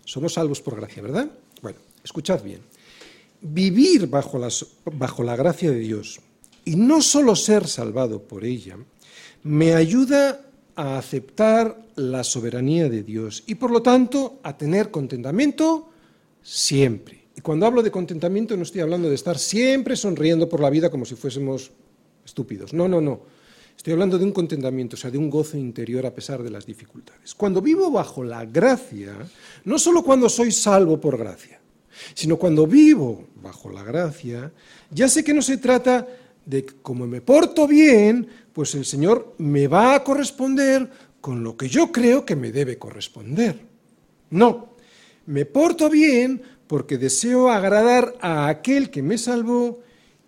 somos 0.05 0.33
salvos 0.33 0.61
por 0.61 0.75
gracia, 0.75 1.01
¿verdad? 1.01 1.27
Bueno, 1.61 1.79
escuchad 2.03 2.43
bien. 2.43 2.61
Vivir 3.41 4.07
bajo 4.07 4.37
la, 4.37 4.49
bajo 4.85 5.23
la 5.23 5.35
gracia 5.35 5.71
de 5.71 5.79
Dios 5.79 6.19
y 6.65 6.75
no 6.75 7.01
solo 7.01 7.35
ser 7.35 7.67
salvado 7.67 8.21
por 8.23 8.45
ella 8.45 8.77
me 9.43 9.73
ayuda 9.73 10.41
a 10.75 10.97
aceptar 10.97 11.77
la 11.95 12.23
soberanía 12.23 12.89
de 12.89 13.03
Dios 13.03 13.43
y 13.45 13.55
por 13.55 13.71
lo 13.71 13.81
tanto 13.81 14.39
a 14.43 14.57
tener 14.57 14.89
contentamiento 14.89 15.89
siempre. 16.41 17.25
Y 17.35 17.41
cuando 17.41 17.65
hablo 17.65 17.83
de 17.83 17.91
contentamiento 17.91 18.55
no 18.55 18.63
estoy 18.63 18.81
hablando 18.81 19.09
de 19.09 19.15
estar 19.15 19.37
siempre 19.37 19.95
sonriendo 19.95 20.47
por 20.49 20.59
la 20.59 20.69
vida 20.69 20.89
como 20.89 21.05
si 21.05 21.15
fuésemos 21.15 21.71
estúpidos. 22.25 22.73
No, 22.73 22.87
no, 22.87 23.01
no. 23.01 23.21
Estoy 23.75 23.93
hablando 23.93 24.17
de 24.17 24.23
un 24.23 24.31
contentamiento, 24.31 24.95
o 24.95 24.99
sea, 24.99 25.11
de 25.11 25.17
un 25.17 25.29
gozo 25.29 25.57
interior 25.57 26.05
a 26.05 26.13
pesar 26.13 26.41
de 26.41 26.49
las 26.49 26.65
dificultades. 26.65 27.35
Cuando 27.35 27.61
vivo 27.61 27.91
bajo 27.91 28.23
la 28.23 28.45
gracia, 28.45 29.13
no 29.65 29.77
solo 29.77 30.03
cuando 30.03 30.29
soy 30.29 30.51
salvo 30.51 31.01
por 31.01 31.17
gracia, 31.17 31.59
sino 32.13 32.37
cuando 32.37 32.65
vivo 32.65 33.27
bajo 33.41 33.69
la 33.69 33.83
gracia, 33.83 34.51
ya 34.89 35.09
sé 35.09 35.23
que 35.23 35.33
no 35.33 35.41
se 35.41 35.57
trata 35.57 36.07
de 36.45 36.65
que 36.65 36.75
como 36.81 37.07
me 37.07 37.21
porto 37.21 37.67
bien, 37.67 38.27
pues 38.51 38.75
el 38.75 38.85
Señor 38.85 39.35
me 39.37 39.67
va 39.67 39.95
a 39.95 40.03
corresponder 40.03 40.89
con 41.21 41.43
lo 41.43 41.55
que 41.55 41.69
yo 41.69 41.91
creo 41.91 42.25
que 42.25 42.35
me 42.35 42.51
debe 42.51 42.77
corresponder. 42.77 43.59
No, 44.29 44.69
me 45.25 45.45
porto 45.45 45.89
bien 45.89 46.41
porque 46.67 46.97
deseo 46.97 47.49
agradar 47.49 48.15
a 48.19 48.47
aquel 48.47 48.89
que 48.89 49.01
me 49.01 49.17
salvó 49.17 49.79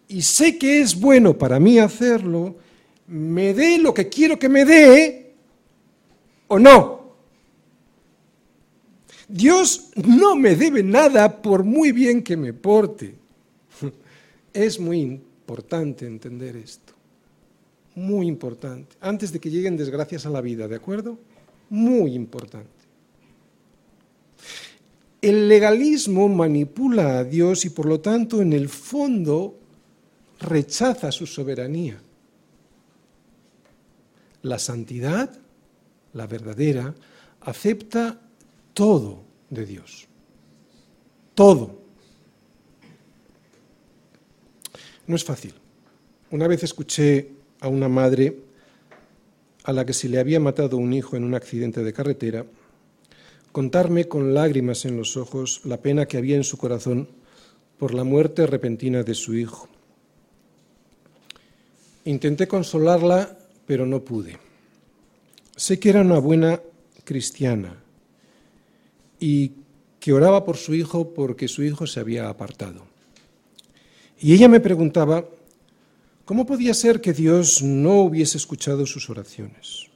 y 0.07 0.21
sé 0.21 0.57
que 0.57 0.79
es 0.81 0.99
bueno 0.99 1.37
para 1.37 1.59
mí 1.59 1.79
hacerlo, 1.79 2.55
me 3.07 3.53
dé 3.53 3.77
lo 3.77 3.93
que 3.93 4.09
quiero 4.09 4.37
que 4.39 4.49
me 4.49 4.65
dé 4.65 5.33
o 6.47 6.59
no. 6.59 6.95
Dios 9.27 9.89
no 9.95 10.35
me 10.35 10.55
debe 10.55 10.83
nada 10.83 11.41
por 11.41 11.63
muy 11.63 11.91
bien 11.91 12.23
que 12.23 12.37
me 12.37 12.53
porte. 12.53 13.15
Es 14.53 14.79
muy 14.79 15.21
importante 15.45 16.07
entender 16.07 16.55
esto. 16.55 16.93
Muy 17.93 18.27
importante. 18.27 18.95
Antes 18.99 19.31
de 19.31 19.39
que 19.39 19.51
lleguen 19.51 19.77
desgracias 19.77 20.25
a 20.25 20.31
la 20.31 20.41
vida, 20.41 20.67
¿de 20.67 20.75
acuerdo? 20.75 21.19
Muy 21.69 22.15
importante. 22.15 22.71
El 25.21 25.47
legalismo 25.47 26.27
manipula 26.29 27.19
a 27.19 27.23
Dios 27.23 27.63
y 27.65 27.69
por 27.69 27.85
lo 27.85 27.99
tanto 27.99 28.41
en 28.41 28.53
el 28.53 28.69
fondo 28.69 29.59
rechaza 30.39 31.11
su 31.11 31.27
soberanía. 31.27 32.01
La 34.41 34.57
santidad, 34.57 35.31
la 36.13 36.25
verdadera, 36.25 36.95
acepta 37.41 38.19
todo 38.73 39.21
de 39.51 39.65
Dios. 39.67 40.07
Todo. 41.35 41.84
No 45.07 45.15
es 45.15 45.23
fácil. 45.23 45.53
Una 46.31 46.47
vez 46.47 46.63
escuché 46.63 47.29
a 47.59 47.67
una 47.67 47.87
madre 47.87 48.37
a 49.63 49.73
la 49.73 49.85
que 49.85 49.93
se 49.93 50.09
le 50.09 50.19
había 50.19 50.39
matado 50.39 50.77
un 50.77 50.93
hijo 50.93 51.15
en 51.15 51.23
un 51.23 51.35
accidente 51.35 51.83
de 51.83 51.93
carretera 51.93 52.45
contarme 53.55 54.09
con 54.09 54.33
lágrimas 54.33 54.83
en 54.83 54.97
los 54.97 55.15
ojos 55.15 55.61
la 55.63 55.81
pena 55.81 56.07
que 56.07 56.17
había 56.17 56.35
en 56.35 56.43
su 56.43 56.57
corazón 56.57 57.07
por 57.77 57.93
la 57.93 58.03
muerte 58.03 58.45
repentina 58.45 59.01
de 59.01 59.13
su 59.13 59.33
hijo. 59.33 59.69
Intenté 62.03 62.49
consolarla, 62.49 63.37
pero 63.65 63.85
no 63.85 64.03
pude. 64.03 64.37
Sé 65.55 65.79
que 65.79 65.89
era 65.89 66.01
una 66.01 66.19
buena 66.19 66.59
cristiana 67.05 67.81
y 69.21 69.53
que 70.01 70.11
oraba 70.11 70.43
por 70.43 70.57
su 70.57 70.73
hijo 70.75 71.13
porque 71.13 71.47
su 71.47 71.63
hijo 71.63 71.87
se 71.87 72.01
había 72.01 72.27
apartado. 72.27 72.94
Y 74.19 74.33
ella 74.33 74.47
me 74.47 74.59
preguntaba, 74.59 75.25
¿cómo 76.23 76.45
podía 76.45 76.73
ser 76.73 77.01
que 77.01 77.13
Dios 77.13 77.61
no 77.61 78.01
hubiese 78.01 78.37
escuchado 78.37 78.85
sus 78.85 79.09
oraciones? 79.09 79.87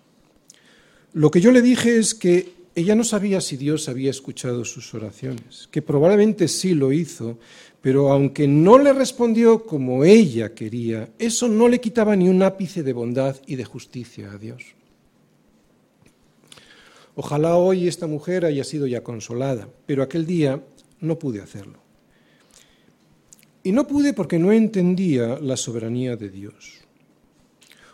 Lo 1.13 1.31
que 1.31 1.41
yo 1.41 1.51
le 1.51 1.61
dije 1.61 1.97
es 1.97 2.13
que 2.13 2.53
ella 2.75 2.95
no 2.95 3.03
sabía 3.03 3.41
si 3.41 3.57
Dios 3.57 3.89
había 3.89 4.11
escuchado 4.11 4.63
sus 4.63 4.93
oraciones, 4.93 5.67
que 5.71 5.81
probablemente 5.81 6.47
sí 6.47 6.73
lo 6.73 6.91
hizo, 6.91 7.39
pero 7.81 8.11
aunque 8.11 8.47
no 8.47 8.77
le 8.77 8.93
respondió 8.93 9.63
como 9.65 10.03
ella 10.03 10.53
quería, 10.53 11.09
eso 11.17 11.47
no 11.47 11.67
le 11.67 11.81
quitaba 11.81 12.15
ni 12.15 12.29
un 12.29 12.43
ápice 12.43 12.83
de 12.83 12.93
bondad 12.93 13.35
y 13.47 13.55
de 13.55 13.65
justicia 13.65 14.31
a 14.31 14.37
Dios. 14.37 14.63
Ojalá 17.15 17.57
hoy 17.57 17.87
esta 17.87 18.07
mujer 18.07 18.45
haya 18.45 18.63
sido 18.63 18.87
ya 18.87 19.03
consolada, 19.03 19.67
pero 19.85 20.03
aquel 20.03 20.25
día 20.25 20.63
no 21.01 21.19
pude 21.19 21.41
hacerlo. 21.41 21.88
Y 23.63 23.71
no 23.71 23.87
pude 23.87 24.13
porque 24.13 24.39
no 24.39 24.51
entendía 24.51 25.39
la 25.39 25.57
soberanía 25.57 26.15
de 26.15 26.29
Dios. 26.29 26.79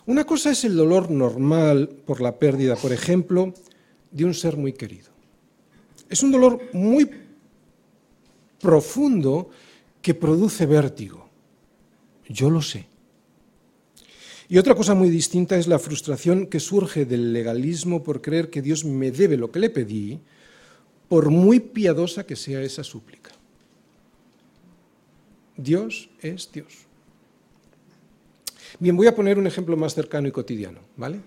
Una 0.06 0.24
cosa 0.24 0.52
es 0.52 0.64
el 0.64 0.76
dolor 0.76 1.10
normal 1.10 1.90
por 2.06 2.22
la 2.22 2.38
pérdida, 2.38 2.76
por 2.76 2.94
ejemplo, 2.94 3.54
de 4.12 4.26
un 4.26 4.34
ser 4.34 4.56
muy 4.56 4.74
querido. 4.74 5.10
Es 6.10 6.22
un 6.22 6.32
dolor 6.32 6.62
muy 6.74 7.10
profundo 8.60 9.50
que 10.02 10.14
produce 10.14 10.68
vértigo. 10.68 11.28
Yo 12.30 12.50
lo 12.50 12.62
sé. 12.62 12.86
Y 14.48 14.60
otra 14.60 14.76
cosa 14.76 14.94
muy 14.94 15.10
distinta 15.10 15.58
es 15.58 15.66
la 15.66 15.80
frustración 15.80 16.46
que 16.46 16.60
surge 16.60 17.06
del 17.06 17.34
legalismo 17.34 18.04
por 18.04 18.22
creer 18.22 18.52
que 18.52 18.62
Dios 18.62 18.86
me 18.86 19.10
debe 19.10 19.38
lo 19.38 19.52
que 19.52 19.60
le 19.60 19.72
pedí, 19.72 20.20
por 21.08 21.32
muy 21.32 21.60
piadosa 21.60 22.26
que 22.26 22.36
sea 22.36 22.62
esa 22.62 22.84
súplica. 22.84 23.25
Dios 25.58 26.10
es 26.22 26.52
Dios. 26.52 26.74
Bien, 28.80 28.96
voy 28.96 29.08
a 29.08 29.16
poner 29.16 29.38
un 29.38 29.48
ejemplo 29.48 29.78
más 29.78 29.94
cercano 29.94 30.28
y 30.28 30.32
cotidiano, 30.32 30.80
¿vale? 30.98 31.20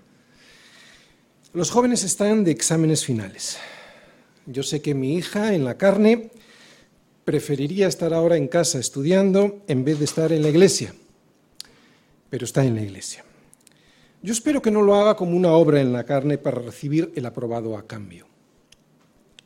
Los 1.55 1.71
jóvenes 1.71 2.05
están 2.05 2.45
de 2.45 2.51
exámenes 2.51 3.05
finales. 3.05 3.59
Yo 4.47 4.63
sé 4.63 4.83
que 4.83 4.95
mi 4.95 5.17
hija 5.17 5.55
en 5.55 5.65
la 5.65 5.79
carne 5.79 6.31
preferiría 7.25 7.89
estar 7.89 8.13
ahora 8.13 8.37
en 8.37 8.49
casa 8.49 8.79
estudiando 8.79 9.63
en 9.67 9.85
vez 9.85 9.99
de 9.99 10.05
estar 10.05 10.33
en 10.33 10.43
la 10.43 10.49
iglesia, 10.49 10.95
pero 12.31 12.45
está 12.45 12.65
en 12.65 12.75
la 12.75 12.83
iglesia. 12.83 13.25
Yo 14.23 14.33
espero 14.33 14.61
que 14.61 14.71
no 14.71 14.83
lo 14.83 14.95
haga 14.95 15.17
como 15.17 15.37
una 15.37 15.53
obra 15.53 15.81
en 15.81 15.93
la 15.93 16.05
carne 16.05 16.39
para 16.39 16.61
recibir 16.61 17.13
el 17.15 17.25
aprobado 17.25 17.77
a 17.77 17.87
cambio. 17.87 18.27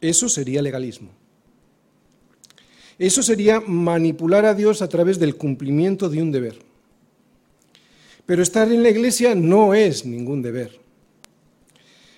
Eso 0.01 0.29
sería 0.29 0.63
legalismo. 0.63 1.11
Eso 3.03 3.21
sería 3.21 3.59
manipular 3.59 4.45
a 4.45 4.55
Dios 4.55 4.81
a 4.81 4.89
través 4.89 5.19
del 5.19 5.35
cumplimiento 5.35 6.09
de 6.09 6.23
un 6.23 6.31
deber. 6.31 6.57
Pero 8.25 8.45
estar 8.45 8.71
en 8.71 8.81
la 8.81 8.91
iglesia 8.91 9.35
no 9.35 9.75
es 9.75 10.07
ningún 10.07 10.41
deber. 10.41 10.79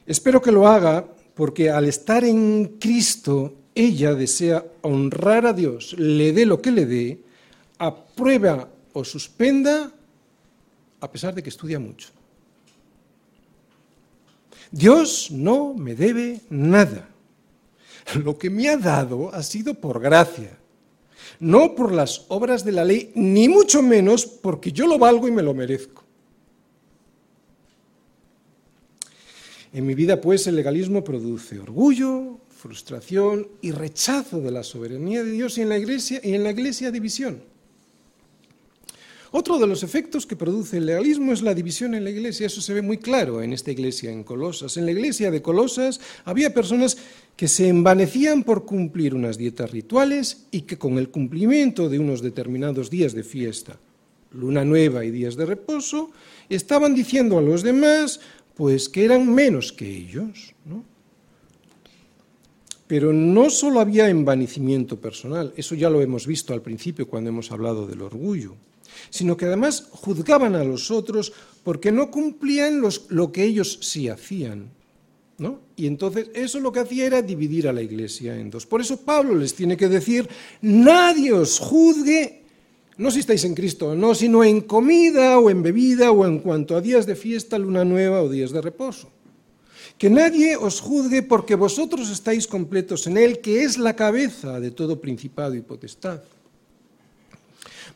Espero 0.05 0.43
que 0.43 0.53
lo 0.53 0.69
haga 0.69 1.09
porque 1.33 1.71
al 1.71 1.87
estar 1.87 2.23
en 2.23 2.77
Cristo, 2.79 3.55
ella 3.75 4.15
desea 4.15 4.63
honrar 4.83 5.47
a 5.47 5.55
Dios, 5.55 5.95
le 5.97 6.35
dé 6.35 6.45
lo 6.45 6.61
que 6.61 6.71
le 6.71 6.85
dé, 6.85 7.19
aprueba 7.79 8.69
o 8.93 9.05
suspenda, 9.05 9.91
a 11.01 11.11
pesar 11.11 11.35
de 11.35 11.43
que 11.43 11.49
estudia 11.49 11.79
mucho. 11.79 12.11
Dios 14.71 15.31
no 15.31 15.73
me 15.73 15.95
debe 15.95 16.43
nada. 16.51 17.09
Lo 18.23 18.37
que 18.37 18.51
me 18.51 18.69
ha 18.69 18.77
dado 18.77 19.33
ha 19.33 19.43
sido 19.43 19.73
por 19.73 19.99
gracia, 19.99 20.59
no 21.45 21.75
por 21.75 21.93
las 21.93 22.25
obras 22.29 22.65
de 22.65 22.73
la 22.73 22.85
ley, 22.85 23.13
ni 23.15 23.49
mucho 23.49 23.83
menos 23.83 24.25
porque 24.25 24.73
yo 24.73 24.87
lo 24.87 24.99
valgo 24.99 25.29
y 25.29 25.31
me 25.31 25.43
lo 25.43 25.53
merezco. 25.53 26.03
En 29.73 29.85
mi 29.85 29.95
vida, 29.95 30.21
pues, 30.21 30.47
el 30.47 30.57
legalismo 30.57 31.05
produce 31.05 31.59
orgullo, 31.59 32.39
frustración 32.49 33.49
y 33.61 33.73
rechazo 33.73 34.41
de 34.41 34.53
la 34.53 34.63
soberanía 34.63 35.23
de 35.23 35.33
Dios 35.33 35.59
y 35.59 35.63
en 35.63 35.69
la 35.69 35.77
iglesia, 35.77 36.21
y 36.23 36.35
en 36.35 36.45
la 36.45 36.51
iglesia 36.51 36.91
división. 36.91 37.43
Otro 39.37 39.59
de 39.59 39.67
los 39.67 39.83
efectos 39.83 40.27
que 40.27 40.37
produce 40.37 40.77
el 40.77 40.87
legalismo 40.87 41.33
es 41.33 41.43
la 41.43 41.55
división 41.55 41.97
en 41.97 42.05
la 42.05 42.11
iglesia. 42.11 42.47
Eso 42.47 42.61
se 42.61 42.73
ve 42.73 42.83
muy 42.83 42.99
claro 42.99 43.43
en 43.43 43.53
esta 43.53 43.73
iglesia 43.73 44.13
en 44.13 44.23
Colosas. 44.23 44.77
En 44.77 44.87
la 44.87 44.93
iglesia 44.93 45.33
de 45.33 45.43
Colosas 45.43 46.01
había 46.25 46.55
personas 46.55 46.97
que 47.37 47.49
se 47.49 47.67
envanecían 47.67 48.45
por 48.45 48.65
cumplir 48.65 49.13
unas 49.13 49.37
dietas 49.37 49.73
rituales 49.73 50.47
y 50.53 50.61
que 50.61 50.79
con 50.79 50.99
el 50.99 51.09
cumplimiento 51.09 51.89
de 51.89 51.99
unos 51.99 52.23
determinados 52.23 52.91
días 52.91 53.13
de 53.13 53.25
fiesta, 53.25 53.77
luna 54.31 54.65
nueva 54.65 55.05
y 55.05 55.11
días 55.11 55.35
de 55.35 55.47
reposo, 55.47 56.13
estaban 56.49 56.95
diciendo 56.95 57.37
a 57.37 57.43
los 57.43 57.65
demás, 57.65 58.21
pues 58.55 58.89
que 58.89 59.05
eran 59.05 59.35
menos 59.35 59.73
que 59.73 59.97
ellos. 59.97 60.55
Pero 62.87 63.13
no 63.13 63.51
solo 63.51 63.81
había 63.81 64.09
envanecimiento 64.09 65.01
personal, 65.01 65.53
eso 65.57 65.75
ya 65.75 65.91
lo 65.91 66.01
hemos 66.03 66.25
visto 66.25 66.55
al 66.55 66.63
principio 66.63 67.09
cuando 67.09 67.31
hemos 67.31 67.51
hablado 67.51 67.89
del 67.89 68.03
orgullo, 68.03 68.55
sino 69.11 69.37
que 69.37 69.47
además 69.47 69.89
juzgaban 69.91 70.55
a 70.55 70.65
los 70.65 70.91
otros 70.91 71.33
porque 71.63 71.93
no 71.93 72.11
cumplían 72.11 72.81
los, 72.81 73.07
lo 73.09 73.33
que 73.33 73.45
ellos 73.45 73.79
sí 73.83 74.09
hacían. 74.09 74.71
¿no? 75.39 75.61
Y 75.77 75.87
entonces 75.87 76.31
eso 76.35 76.61
lo 76.61 76.71
que 76.71 76.81
hacía 76.81 77.07
era 77.07 77.23
dividir 77.23 77.67
a 77.67 77.73
la 77.73 77.83
iglesia 77.83 78.39
en 78.39 78.51
dos. 78.51 78.67
Por 78.67 78.81
eso 78.81 79.01
Pablo 79.01 79.35
les 79.35 79.55
tiene 79.55 79.77
que 79.77 79.89
decir, 79.89 80.29
nadie 80.63 81.33
os 81.33 81.59
juzgue 81.59 82.45
no 82.97 83.11
si 83.11 83.21
estáis 83.21 83.45
en 83.45 83.55
Cristo, 83.55 83.95
no, 83.97 84.15
sino 84.15 84.45
en 84.45 84.61
comida 84.61 85.39
o 85.39 85.51
en 85.51 85.63
bebida 85.63 86.13
o 86.13 86.27
en 86.27 86.39
cuanto 86.39 86.77
a 86.77 86.81
días 86.81 87.07
de 87.07 87.17
fiesta, 87.17 87.59
luna 87.59 87.85
nueva 87.85 88.23
o 88.23 88.29
días 88.29 88.53
de 88.53 88.63
reposo. 88.63 89.11
Que 89.99 90.11
nadie 90.11 90.57
os 90.57 90.81
juzgue 90.81 91.23
porque 91.23 91.57
vosotros 91.57 92.11
estáis 92.11 92.47
completos 92.47 93.07
en 93.07 93.19
Él, 93.19 93.41
que 93.41 93.65
es 93.65 93.79
la 93.79 93.97
cabeza 93.97 94.61
de 94.61 94.71
todo 94.71 95.01
principado 95.01 95.55
y 95.55 95.61
potestad. 95.61 96.23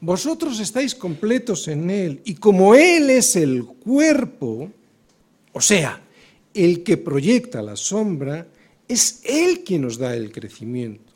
Vosotros 0.01 0.61
estáis 0.61 0.95
completos 0.95 1.67
en 1.67 1.91
Él 1.91 2.21
y 2.25 2.35
como 2.35 2.75
Él 2.75 3.11
es 3.11 3.35
el 3.35 3.65
cuerpo, 3.65 4.71
o 5.53 5.61
sea, 5.61 6.03
el 6.55 6.85
que 6.85 6.97
proyecta 6.97 7.63
la 7.63 7.77
sombra, 7.77 8.47
es 8.87 9.21
Él 9.25 9.65
quien 9.65 9.83
nos 9.83 9.99
da 9.99 10.15
el 10.15 10.31
crecimiento. 10.31 11.13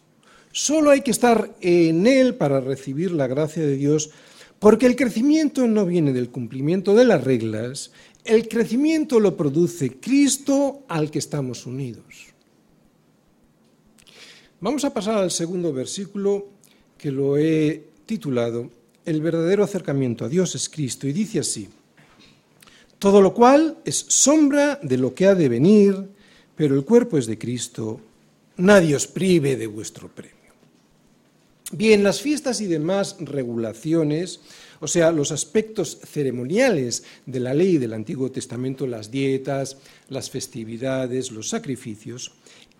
Solo 0.50 0.90
hay 0.90 1.00
que 1.00 1.12
estar 1.12 1.54
en 1.60 2.06
Él 2.06 2.34
para 2.34 2.60
recibir 2.60 3.12
la 3.12 3.26
gracia 3.26 3.62
de 3.62 3.76
Dios, 3.76 4.10
porque 4.58 4.86
el 4.86 4.96
crecimiento 4.96 5.66
no 5.66 5.86
viene 5.86 6.12
del 6.12 6.30
cumplimiento 6.30 6.94
de 6.94 7.04
las 7.04 7.22
reglas, 7.22 7.92
el 8.24 8.48
crecimiento 8.48 9.18
lo 9.18 9.36
produce 9.36 9.98
Cristo 9.98 10.82
al 10.88 11.10
que 11.10 11.18
estamos 11.18 11.66
unidos. 11.66 12.32
Vamos 14.60 14.84
a 14.84 14.94
pasar 14.94 15.16
al 15.16 15.30
segundo 15.30 15.72
versículo 15.72 16.46
que 16.96 17.10
lo 17.10 17.36
he 17.36 17.91
titulado 18.06 18.70
El 19.04 19.20
verdadero 19.20 19.64
acercamiento 19.64 20.24
a 20.24 20.28
Dios 20.28 20.54
es 20.54 20.68
Cristo 20.68 21.06
y 21.06 21.12
dice 21.12 21.40
así, 21.40 21.68
todo 22.98 23.20
lo 23.20 23.34
cual 23.34 23.78
es 23.84 24.04
sombra 24.08 24.78
de 24.82 24.96
lo 24.96 25.14
que 25.14 25.26
ha 25.26 25.34
de 25.34 25.48
venir, 25.48 25.96
pero 26.54 26.76
el 26.76 26.84
cuerpo 26.84 27.18
es 27.18 27.26
de 27.26 27.36
Cristo, 27.36 28.00
nadie 28.58 28.94
os 28.94 29.08
prive 29.08 29.56
de 29.56 29.66
vuestro 29.66 30.08
premio. 30.08 30.36
Bien, 31.72 32.04
las 32.04 32.20
fiestas 32.20 32.60
y 32.60 32.66
demás 32.66 33.16
regulaciones, 33.18 34.40
o 34.78 34.86
sea, 34.86 35.10
los 35.10 35.32
aspectos 35.32 35.98
ceremoniales 36.04 37.02
de 37.24 37.40
la 37.40 37.54
ley 37.54 37.78
del 37.78 37.94
Antiguo 37.94 38.30
Testamento, 38.30 38.86
las 38.86 39.10
dietas, 39.10 39.78
las 40.08 40.28
festividades, 40.28 41.32
los 41.32 41.48
sacrificios, 41.48 42.32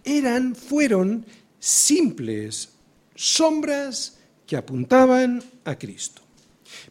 eran, 0.05 0.55
fueron 0.55 1.25
simples 1.59 2.68
sombras 3.14 4.18
que 4.53 4.59
apuntaban 4.59 5.42
a 5.64 5.78
Cristo. 5.78 6.20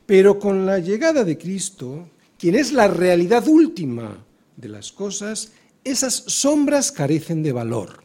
Pero 0.07 0.39
con 0.39 0.65
la 0.65 0.79
llegada 0.79 1.23
de 1.23 1.37
Cristo, 1.37 2.09
quien 2.39 2.55
es 2.55 2.73
la 2.73 2.87
realidad 2.87 3.47
última 3.47 4.17
de 4.57 4.67
las 4.67 4.91
cosas, 4.91 5.51
esas 5.83 6.23
sombras 6.25 6.91
carecen 6.91 7.43
de 7.43 7.51
valor. 7.51 8.03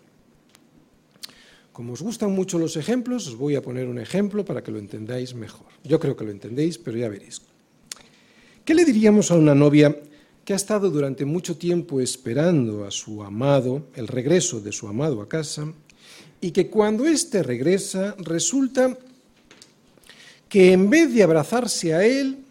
Como 1.72 1.94
os 1.94 2.02
gustan 2.02 2.32
mucho 2.32 2.58
los 2.58 2.76
ejemplos, 2.76 3.28
os 3.28 3.36
voy 3.36 3.54
a 3.54 3.62
poner 3.62 3.88
un 3.88 3.98
ejemplo 3.98 4.44
para 4.44 4.62
que 4.62 4.70
lo 4.70 4.78
entendáis 4.78 5.34
mejor. 5.34 5.68
Yo 5.82 5.98
creo 5.98 6.14
que 6.14 6.26
lo 6.26 6.32
entendéis, 6.32 6.76
pero 6.76 6.98
ya 6.98 7.08
veréis. 7.08 7.40
¿Qué 8.62 8.74
le 8.74 8.84
diríamos 8.84 9.30
a 9.30 9.36
una 9.36 9.54
novia 9.54 9.96
que 10.44 10.52
ha 10.52 10.56
estado 10.56 10.90
durante 10.90 11.24
mucho 11.24 11.56
tiempo 11.56 12.02
esperando 12.02 12.84
a 12.84 12.90
su 12.90 13.22
amado, 13.22 13.86
el 13.94 14.06
regreso 14.06 14.60
de 14.60 14.72
su 14.72 14.86
amado 14.86 15.22
a 15.22 15.30
casa, 15.30 15.72
y 16.42 16.50
que 16.50 16.68
cuando 16.68 17.06
éste 17.06 17.42
regresa 17.42 18.14
resulta 18.18 18.98
que 20.48 20.72
en 20.72 20.90
vez 20.90 21.12
de 21.12 21.22
abrazarse 21.22 21.94
a 21.94 22.04
él, 22.04 22.44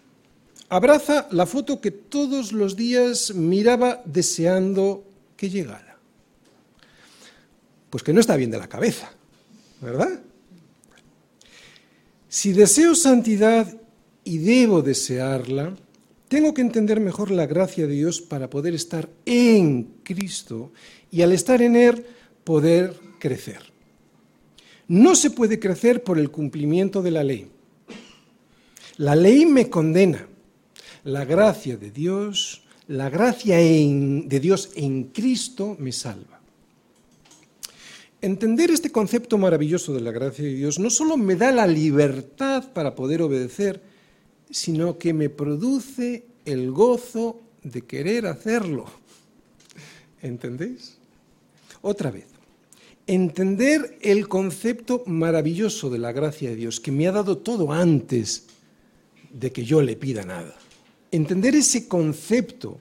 abraza 0.70 1.28
la 1.32 1.46
foto 1.46 1.80
que 1.80 1.92
todos 1.92 2.52
los 2.52 2.76
días 2.76 3.34
miraba 3.34 4.02
deseando 4.06 5.04
que 5.38 5.50
llegara? 5.50 5.96
pues 7.96 8.04
que 8.04 8.12
no 8.12 8.20
está 8.20 8.36
bien 8.36 8.52
de 8.52 8.58
la 8.58 8.68
cabeza, 8.68 9.10
¿verdad? 9.80 10.20
Si 12.28 12.52
deseo 12.52 12.94
santidad 12.94 13.74
y 14.26 14.40
debo 14.40 14.82
desearla, 14.82 15.74
tengo 16.28 16.54
que 16.54 16.60
entender 16.60 17.00
mejor 17.00 17.32
la 17.32 17.46
gracia 17.46 17.88
de 17.88 17.94
Dios 17.94 18.20
para 18.20 18.50
poder 18.50 18.76
estar 18.76 19.10
en 19.26 19.84
Cristo 20.04 20.74
y 21.10 21.22
al 21.22 21.32
estar 21.32 21.62
en 21.62 21.78
Él 21.78 22.06
poder 22.44 23.00
crecer. 23.18 23.62
No 24.90 25.16
se 25.16 25.30
puede 25.30 25.58
crecer 25.58 26.04
por 26.04 26.20
el 26.20 26.32
cumplimiento 26.32 27.02
de 27.02 27.12
la 27.12 27.24
ley. 27.24 27.48
La 28.98 29.14
ley 29.14 29.46
me 29.46 29.70
condena. 29.70 30.26
La 31.04 31.26
gracia 31.26 31.76
de 31.76 31.92
Dios, 31.92 32.64
la 32.88 33.10
gracia 33.10 33.58
de 33.58 34.40
Dios 34.40 34.72
en 34.76 35.06
Cristo 35.06 35.76
me 35.80 35.92
salva. 35.92 36.40
Entender 38.22 38.72
este 38.72 38.92
concepto 38.92 39.38
maravilloso 39.38 39.94
de 39.94 40.00
la 40.00 40.12
gracia 40.12 40.46
de 40.46 40.54
Dios 40.54 40.80
no 40.80 40.90
solo 40.90 41.18
me 41.18 41.36
da 41.36 41.52
la 41.52 41.68
libertad 41.68 42.72
para 42.74 42.96
poder 42.96 43.22
obedecer, 43.22 43.82
sino 44.50 44.98
que 44.98 45.14
me 45.14 45.30
produce 45.30 46.26
el 46.46 46.72
gozo 46.72 47.42
de 47.64 47.82
querer 47.82 48.26
hacerlo. 48.26 48.86
¿Entendéis? 50.22 50.98
Otra 51.82 52.12
vez, 52.12 52.26
entender 53.06 53.98
el 54.02 54.30
concepto 54.30 55.04
maravilloso 55.06 55.90
de 55.90 56.00
la 56.00 56.14
gracia 56.14 56.50
de 56.50 56.56
Dios, 56.56 56.80
que 56.80 56.92
me 56.92 57.08
ha 57.08 57.12
dado 57.12 57.38
todo 57.38 57.74
antes 57.74 58.45
de 59.36 59.52
que 59.52 59.66
yo 59.66 59.82
le 59.82 59.96
pida 59.96 60.24
nada. 60.24 60.56
entender 61.12 61.56
ese 61.56 61.88
concepto 61.88 62.78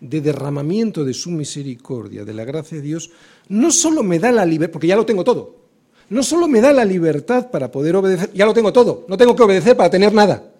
de 0.00 0.20
derramamiento 0.20 1.04
de 1.04 1.14
su 1.14 1.30
misericordia, 1.30 2.24
de 2.24 2.32
la 2.32 2.44
gracia 2.44 2.78
de 2.78 2.82
Dios, 2.82 3.10
no 3.48 3.70
solo 3.70 4.02
me 4.02 4.18
da 4.18 4.32
la 4.32 4.44
libertad, 4.44 4.72
porque 4.72 4.86
ya 4.88 4.96
lo 4.96 5.06
tengo 5.06 5.22
todo, 5.22 5.56
no 6.08 6.22
solo 6.22 6.48
me 6.48 6.60
da 6.60 6.72
la 6.72 6.84
libertad 6.84 7.50
para 7.50 7.70
poder 7.70 7.94
obedecer, 7.96 8.30
ya 8.32 8.46
lo 8.46 8.54
tengo 8.54 8.72
todo, 8.72 9.04
no 9.08 9.16
tengo 9.16 9.36
que 9.36 9.42
obedecer 9.42 9.76
para 9.76 9.90
tener 9.90 10.12
nada. 10.12 10.50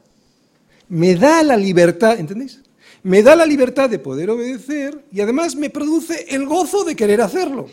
Me 0.89 1.14
da 1.14 1.43
la 1.43 1.57
libertad, 1.57 2.18
¿entendéis? 2.18 2.61
Me 3.03 3.22
da 3.22 3.34
la 3.34 3.47
libertad 3.47 3.89
de 3.91 3.99
poder 3.99 4.30
obedecer 4.30 5.05
y 5.12 5.20
además 5.20 5.57
me 5.57 5.70
produce 5.70 6.26
el 6.28 6.47
gozo 6.47 6.84
de 6.84 6.97
querer 6.97 7.20
hacerlo. 7.20 7.66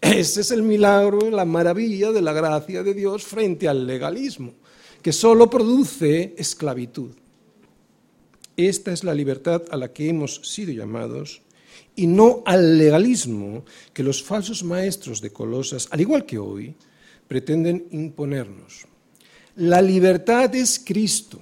Ese 0.00 0.40
es 0.40 0.50
el 0.50 0.62
milagro, 0.62 1.30
la 1.30 1.44
maravilla 1.44 2.12
de 2.12 2.22
la 2.22 2.32
gracia 2.32 2.82
de 2.82 2.94
Dios 2.94 3.24
frente 3.24 3.68
al 3.68 3.86
legalismo, 3.86 4.54
que 5.02 5.12
solo 5.12 5.48
produce 5.48 6.34
esclavitud. 6.36 7.12
Esta 8.56 8.92
es 8.92 9.04
la 9.04 9.14
libertad 9.14 9.62
a 9.70 9.76
la 9.76 9.92
que 9.92 10.08
hemos 10.08 10.36
sido 10.44 10.72
llamados 10.72 11.42
y 11.96 12.06
no 12.06 12.42
al 12.44 12.78
legalismo 12.78 13.64
que 13.92 14.02
los 14.02 14.22
falsos 14.22 14.62
maestros 14.62 15.20
de 15.20 15.30
Colosas, 15.30 15.88
al 15.90 16.00
igual 16.00 16.26
que 16.26 16.38
hoy, 16.38 16.74
pretenden 17.26 17.86
imponernos. 17.90 18.86
La 19.56 19.80
libertad 19.80 20.54
es 20.54 20.78
Cristo, 20.84 21.40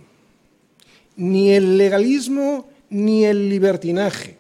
ni 1.17 1.51
el 1.51 1.77
legalismo 1.77 2.69
ni 2.91 3.25
el 3.25 3.49
libertinaje. 3.49 4.39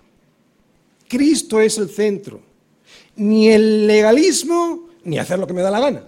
Cristo 1.08 1.60
es 1.60 1.78
el 1.78 1.88
centro, 1.88 2.40
ni 3.16 3.48
el 3.48 3.86
legalismo 3.86 4.88
ni 5.04 5.18
hacer 5.18 5.38
lo 5.38 5.46
que 5.46 5.54
me 5.54 5.62
da 5.62 5.70
la 5.70 5.80
gana. 5.80 6.04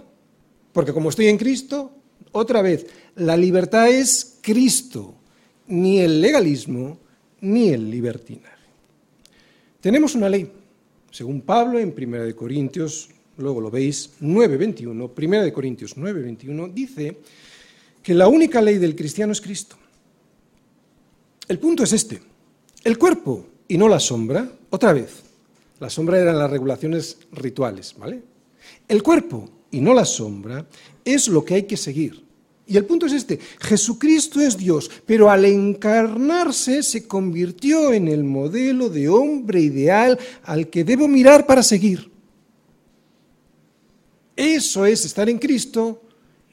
Porque 0.71 0.93
como 0.93 1.09
estoy 1.09 1.27
en 1.27 1.37
Cristo, 1.37 1.91
otra 2.31 2.61
vez, 2.61 2.85
la 3.15 3.35
libertad 3.35 3.89
es 3.89 4.37
Cristo, 4.41 5.15
ni 5.67 5.99
el 5.99 6.21
legalismo 6.21 6.99
ni 7.41 7.69
el 7.69 7.89
libertinaje. 7.89 8.49
Tenemos 9.79 10.15
una 10.15 10.29
ley, 10.29 10.51
según 11.09 11.41
Pablo 11.41 11.79
en 11.79 11.93
1 11.97 12.35
Corintios 12.35 13.09
luego 13.37 13.61
lo 13.61 13.71
veis, 13.71 14.11
9.21, 14.21 15.11
1 15.17 15.43
de 15.43 15.53
Corintios 15.53 15.97
9.21, 15.97 16.73
dice 16.73 17.17
que 18.01 18.13
la 18.13 18.27
única 18.27 18.61
ley 18.61 18.77
del 18.77 18.95
cristiano 18.95 19.31
es 19.31 19.41
Cristo. 19.41 19.75
El 21.47 21.59
punto 21.59 21.83
es 21.83 21.93
este, 21.93 22.21
el 22.83 22.97
cuerpo 22.97 23.45
y 23.67 23.77
no 23.77 23.87
la 23.87 23.99
sombra, 23.99 24.49
otra 24.69 24.93
vez, 24.93 25.23
la 25.79 25.89
sombra 25.89 26.19
eran 26.19 26.37
las 26.37 26.49
regulaciones 26.49 27.17
rituales, 27.31 27.95
¿vale? 27.97 28.21
El 28.87 29.03
cuerpo 29.03 29.49
y 29.71 29.81
no 29.81 29.93
la 29.93 30.05
sombra 30.05 30.67
es 31.03 31.27
lo 31.27 31.43
que 31.43 31.55
hay 31.55 31.63
que 31.63 31.77
seguir. 31.77 32.23
Y 32.67 32.77
el 32.77 32.85
punto 32.85 33.05
es 33.05 33.13
este, 33.13 33.39
Jesucristo 33.59 34.39
es 34.39 34.57
Dios, 34.57 34.89
pero 35.05 35.29
al 35.29 35.43
encarnarse 35.45 36.83
se 36.83 37.07
convirtió 37.07 37.91
en 37.91 38.07
el 38.07 38.23
modelo 38.23 38.89
de 38.89 39.09
hombre 39.09 39.59
ideal 39.61 40.17
al 40.43 40.69
que 40.69 40.83
debo 40.83 41.07
mirar 41.07 41.45
para 41.45 41.63
seguir. 41.63 42.09
Eso 44.35 44.85
es 44.85 45.03
estar 45.05 45.29
en 45.29 45.37
Cristo 45.37 46.01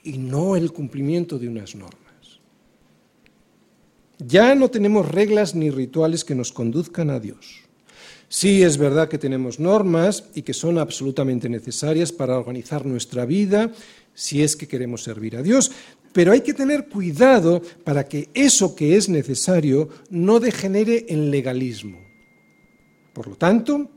y 0.03 0.19
no 0.19 0.57
el 0.57 0.73
cumplimiento 0.73 1.39
de 1.39 1.49
unas 1.49 1.75
normas. 1.75 1.99
Ya 4.19 4.55
no 4.55 4.69
tenemos 4.69 5.09
reglas 5.09 5.55
ni 5.55 5.71
rituales 5.71 6.25
que 6.25 6.35
nos 6.35 6.53
conduzcan 6.53 7.11
a 7.11 7.21
Dios. 7.21 7.68
Sí 8.29 8.62
es 8.62 8.76
verdad 8.76 9.09
que 9.09 9.18
tenemos 9.18 9.59
normas 9.59 10.24
y 10.35 10.43
que 10.43 10.53
son 10.53 10.79
absolutamente 10.79 11.49
necesarias 11.49 12.12
para 12.12 12.39
organizar 12.39 12.85
nuestra 12.85 13.24
vida 13.24 13.72
si 14.14 14.43
es 14.43 14.57
que 14.57 14.68
queremos 14.68 15.03
servir 15.03 15.37
a 15.37 15.43
Dios, 15.43 15.70
pero 16.12 16.33
hay 16.33 16.41
que 16.41 16.55
tener 16.55 16.89
cuidado 16.89 17.62
para 17.85 18.07
que 18.07 18.29
eso 18.35 18.74
que 18.74 18.97
es 18.97 19.09
necesario 19.09 19.89
no 20.11 20.41
degenere 20.41 21.07
en 21.09 21.31
legalismo. 21.31 22.01
Por 23.14 23.29
lo 23.29 23.37
tanto, 23.37 23.89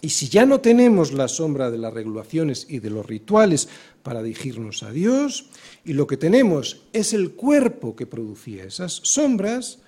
y 0.00 0.10
si 0.10 0.28
ya 0.28 0.46
no 0.46 0.60
tenemos 0.60 1.12
la 1.12 1.26
sombra 1.26 1.70
de 1.70 1.78
las 1.78 1.92
regulaciones 1.92 2.66
y 2.68 2.78
de 2.78 2.90
los 2.90 3.04
rituales 3.04 3.68
para 4.02 4.22
dirigirnos 4.22 4.82
a 4.82 4.92
Dios, 4.92 5.50
y 5.84 5.92
lo 5.92 6.06
que 6.06 6.16
tenemos 6.16 6.84
es 6.92 7.12
el 7.12 7.32
cuerpo 7.32 7.96
que 7.96 8.06
producía 8.06 8.64
esas 8.64 8.92
sombras, 9.02 9.80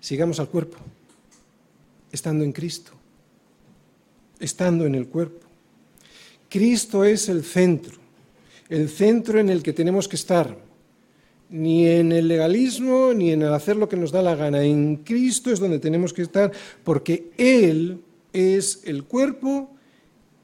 sigamos 0.00 0.40
al 0.40 0.48
cuerpo, 0.48 0.78
estando 2.12 2.44
en 2.44 2.52
Cristo, 2.52 2.92
estando 4.40 4.86
en 4.86 4.94
el 4.94 5.08
cuerpo. 5.08 5.46
Cristo 6.48 7.04
es 7.04 7.28
el 7.28 7.44
centro, 7.44 7.98
el 8.68 8.88
centro 8.88 9.38
en 9.38 9.50
el 9.50 9.62
que 9.62 9.72
tenemos 9.72 10.08
que 10.08 10.16
estar, 10.16 10.56
ni 11.50 11.86
en 11.86 12.12
el 12.12 12.28
legalismo, 12.28 13.12
ni 13.14 13.32
en 13.32 13.42
el 13.42 13.52
hacer 13.52 13.76
lo 13.76 13.88
que 13.88 13.96
nos 13.96 14.12
da 14.12 14.22
la 14.22 14.34
gana. 14.34 14.62
En 14.62 14.96
Cristo 14.96 15.50
es 15.50 15.60
donde 15.60 15.78
tenemos 15.78 16.12
que 16.12 16.22
estar, 16.22 16.52
porque 16.84 17.30
Él 17.36 18.00
es 18.32 18.82
el 18.84 19.04
cuerpo 19.04 19.70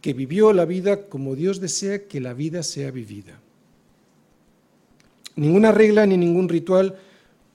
que 0.00 0.12
vivió 0.12 0.52
la 0.52 0.66
vida 0.66 1.06
como 1.08 1.34
Dios 1.34 1.60
desea 1.60 2.06
que 2.06 2.20
la 2.20 2.34
vida 2.34 2.62
sea 2.62 2.90
vivida. 2.90 3.40
Ninguna 5.36 5.72
regla 5.72 6.04
ni 6.06 6.16
ningún 6.16 6.48
ritual 6.48 6.96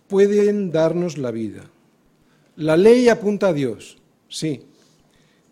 pueden 0.07 0.71
darnos 0.71 1.17
la 1.17 1.29
vida. 1.29 1.69
La 2.55 2.75
ley 2.75 3.07
apunta 3.07 3.49
a 3.49 3.53
Dios, 3.53 3.98
sí, 4.29 4.61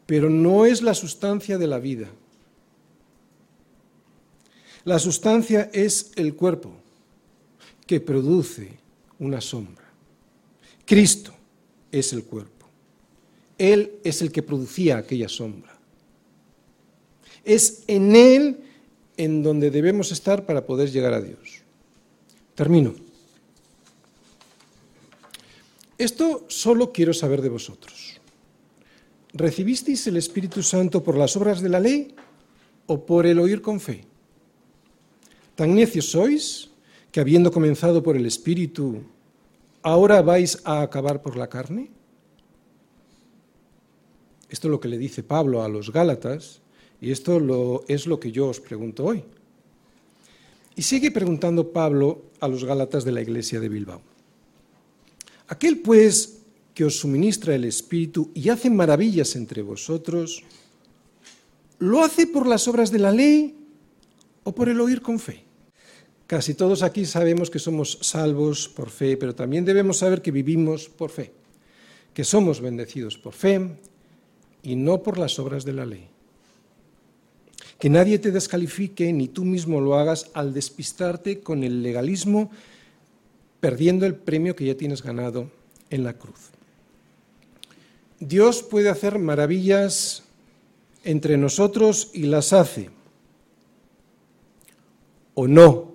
pero 0.05 0.29
no 0.29 0.65
es 0.65 0.81
la 0.81 0.93
sustancia 0.93 1.57
de 1.57 1.67
la 1.67 1.79
vida. 1.79 2.07
La 4.85 4.99
sustancia 4.99 5.69
es 5.73 6.11
el 6.15 6.35
cuerpo 6.35 6.71
que 7.85 7.99
produce 7.99 8.79
una 9.19 9.41
sombra. 9.41 9.83
Cristo 10.85 11.33
es 11.91 12.13
el 12.13 12.23
cuerpo. 12.23 12.67
Él 13.57 13.99
es 14.03 14.21
el 14.21 14.31
que 14.31 14.43
producía 14.43 14.97
aquella 14.97 15.27
sombra. 15.27 15.77
Es 17.43 17.83
en 17.87 18.15
Él 18.15 18.59
en 19.17 19.43
donde 19.43 19.71
debemos 19.71 20.11
estar 20.11 20.45
para 20.45 20.65
poder 20.65 20.91
llegar 20.91 21.13
a 21.13 21.21
Dios. 21.21 21.63
Termino. 22.55 22.95
Esto 25.97 26.45
solo 26.47 26.93
quiero 26.93 27.13
saber 27.13 27.41
de 27.41 27.49
vosotros. 27.49 27.96
¿Recibisteis 29.37 30.07
el 30.07 30.17
Espíritu 30.17 30.63
Santo 30.63 31.03
por 31.03 31.15
las 31.15 31.37
obras 31.37 31.61
de 31.61 31.69
la 31.69 31.79
ley 31.79 32.15
o 32.87 33.05
por 33.05 33.27
el 33.27 33.37
oír 33.37 33.61
con 33.61 33.79
fe? 33.79 34.03
¿Tan 35.53 35.75
necios 35.75 36.09
sois 36.09 36.71
que 37.11 37.19
habiendo 37.19 37.51
comenzado 37.51 38.01
por 38.01 38.17
el 38.17 38.25
Espíritu, 38.25 39.03
ahora 39.83 40.23
vais 40.23 40.57
a 40.63 40.81
acabar 40.81 41.21
por 41.21 41.37
la 41.37 41.47
carne? 41.47 41.91
Esto 44.49 44.69
es 44.69 44.71
lo 44.71 44.79
que 44.79 44.87
le 44.87 44.97
dice 44.97 45.21
Pablo 45.21 45.61
a 45.61 45.69
los 45.69 45.93
Gálatas 45.93 46.61
y 46.99 47.11
esto 47.11 47.37
es 47.87 48.07
lo 48.07 48.19
que 48.19 48.31
yo 48.31 48.47
os 48.47 48.59
pregunto 48.59 49.05
hoy. 49.05 49.23
Y 50.75 50.81
sigue 50.81 51.11
preguntando 51.11 51.71
Pablo 51.71 52.23
a 52.39 52.47
los 52.47 52.63
Gálatas 52.63 53.05
de 53.05 53.11
la 53.11 53.21
iglesia 53.21 53.59
de 53.59 53.69
Bilbao. 53.69 54.01
Aquel 55.47 55.79
pues 55.79 56.36
que 56.77 56.85
os 56.85 57.01
suministra 57.01 57.55
el 57.55 57.65
Espíritu 57.65 58.29
y 58.35 58.49
hace 58.49 58.69
maravillas 58.69 59.35
entre 59.35 59.63
vosotros, 59.63 60.43
¿lo 61.79 62.03
hace 62.03 62.27
por 62.27 62.45
las 62.45 62.67
obras 62.67 62.91
de 62.91 62.99
la 62.99 63.11
ley 63.11 63.57
o 64.43 64.53
por 64.53 64.69
el 64.69 64.79
oír 64.79 65.01
con 65.01 65.17
fe? 65.17 65.41
Casi 66.27 66.53
todos 66.53 66.83
aquí 66.83 67.07
sabemos 67.07 67.49
que 67.49 67.57
somos 67.57 67.97
salvos 68.01 68.69
por 68.69 68.91
fe, 68.91 69.17
pero 69.17 69.33
también 69.33 69.65
debemos 69.65 69.97
saber 69.97 70.21
que 70.21 70.29
vivimos 70.29 70.87
por 70.87 71.09
fe, 71.09 71.33
que 72.13 72.23
somos 72.23 72.61
bendecidos 72.61 73.17
por 73.17 73.33
fe, 73.33 73.71
y 74.61 74.75
no 74.75 75.01
por 75.01 75.17
las 75.17 75.39
obras 75.39 75.65
de 75.65 75.73
la 75.73 75.87
ley. 75.87 76.05
Que 77.79 77.89
nadie 77.89 78.19
te 78.19 78.29
descalifique 78.29 79.11
ni 79.13 79.29
tú 79.29 79.45
mismo 79.45 79.81
lo 79.81 79.95
hagas 79.95 80.29
al 80.35 80.53
despistarte 80.53 81.39
con 81.39 81.63
el 81.63 81.81
legalismo, 81.81 82.51
perdiendo 83.59 84.05
el 84.05 84.13
premio 84.13 84.55
que 84.55 84.65
ya 84.65 84.77
tienes 84.77 85.01
ganado 85.01 85.49
en 85.89 86.03
la 86.03 86.13
cruz. 86.13 86.51
Dios 88.19 88.63
puede 88.63 88.89
hacer 88.89 89.19
maravillas 89.19 90.23
entre 91.03 91.37
nosotros 91.37 92.09
y 92.13 92.23
las 92.23 92.53
hace. 92.53 92.89
O 95.33 95.47
no. 95.47 95.93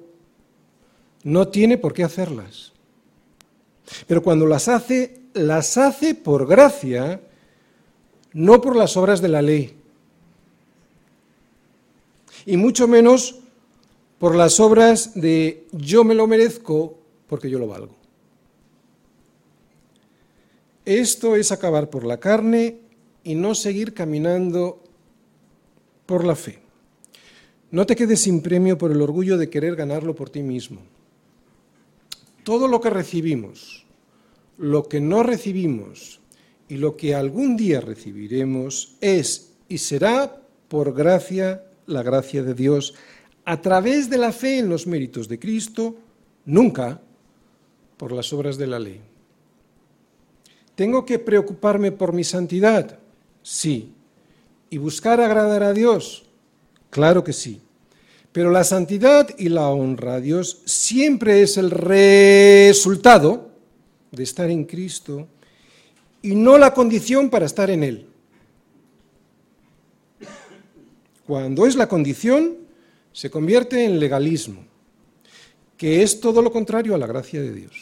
No 1.25 1.49
tiene 1.49 1.79
por 1.79 1.93
qué 1.93 2.05
hacerlas. 2.05 2.73
Pero 4.07 4.23
cuando 4.23 4.47
las 4.47 4.68
hace, 4.68 5.20
las 5.35 5.77
hace 5.77 6.14
por 6.14 6.47
gracia 6.47 7.20
no 8.33 8.61
por 8.61 8.77
las 8.77 8.97
obras 8.97 9.20
de 9.20 9.29
la 9.29 9.43
ley, 9.43 9.77
y 12.47 12.57
mucho 12.57 12.89
menos 12.89 13.37
por 14.18 14.35
las 14.35 14.59
obras 14.61 15.14
de 15.14 15.66
yo 15.73 16.05
me 16.05 16.14
lo 16.14 16.27
merezco 16.27 16.99
porque 17.29 17.51
yo 17.51 17.59
lo 17.59 17.66
valgo. 17.66 17.95
Esto 20.85 21.37
es 21.37 21.53
acabar 21.53 21.91
por 21.91 22.05
la 22.05 22.18
carne 22.18 22.78
y 23.24 23.35
no 23.35 23.55
seguir 23.55 23.95
caminando 23.95 24.83
por 26.07 26.24
la 26.24 26.35
fe. 26.35 26.59
No 27.70 27.87
te 27.87 27.97
quedes 27.97 28.20
sin 28.20 28.43
premio 28.43 28.76
por 28.76 28.91
el 28.91 29.01
orgullo 29.01 29.39
de 29.39 29.49
querer 29.49 29.76
ganarlo 29.76 30.14
por 30.14 30.30
ti 30.30 30.43
mismo. 30.43 30.80
Todo 32.45 32.68
lo 32.68 32.80
que 32.80 32.91
recibimos 32.91 33.83
lo 34.59 34.89
que 34.89 35.01
no 35.01 35.22
recibimos 35.22 36.20
y 36.68 36.76
lo 36.76 36.97
que 36.97 37.14
algún 37.14 37.57
día 37.57 37.80
recibiremos 37.80 38.97
es 39.01 39.55
y 39.68 39.78
será 39.78 40.41
por 40.68 40.95
gracia, 40.95 41.64
la 41.87 42.03
gracia 42.03 42.43
de 42.43 42.55
Dios, 42.55 42.95
a 43.45 43.61
través 43.61 44.09
de 44.09 44.18
la 44.18 44.33
fe 44.33 44.59
en 44.59 44.68
los 44.68 44.87
méritos 44.87 45.28
de 45.28 45.39
Cristo, 45.39 45.97
nunca 46.45 47.01
por 47.97 48.12
las 48.12 48.33
obras 48.33 48.57
de 48.57 48.66
la 48.66 48.78
ley. 48.78 49.01
¿Tengo 50.75 51.05
que 51.05 51.18
preocuparme 51.18 51.93
por 51.93 52.12
mi 52.12 52.25
santidad? 52.25 52.99
Sí. 53.43 53.93
¿Y 54.70 54.79
buscar 54.79 55.20
agradar 55.20 55.62
a 55.62 55.73
Dios? 55.73 56.25
Claro 56.91 57.23
que 57.23 57.33
sí. 57.33 57.61
Pero 58.33 58.51
la 58.51 58.64
santidad 58.64 59.29
y 59.39 59.51
la 59.51 59.68
honra 59.68 60.14
a 60.14 60.20
Dios 60.20 60.62
siempre 60.64 61.43
es 61.43 61.59
el 61.59 61.70
resultado 61.70 63.51
de 64.11 64.23
estar 64.23 64.51
en 64.51 64.64
Cristo 64.64 65.29
y 66.23 66.35
no 66.35 66.57
la 66.57 66.73
condición 66.73 67.29
para 67.29 67.45
estar 67.45 67.68
en 67.70 67.85
Él. 67.85 68.07
Cuando 71.27 71.66
es 71.66 71.77
la 71.77 71.89
condición, 71.89 72.57
se 73.12 73.31
convierte 73.31 73.85
en 73.85 74.01
legalismo, 74.01 74.64
que 75.77 76.03
es 76.03 76.20
todo 76.20 76.41
lo 76.41 76.51
contrario 76.51 76.95
a 76.95 76.99
la 76.99 77.07
gracia 77.07 77.41
de 77.41 77.53
Dios. 77.53 77.73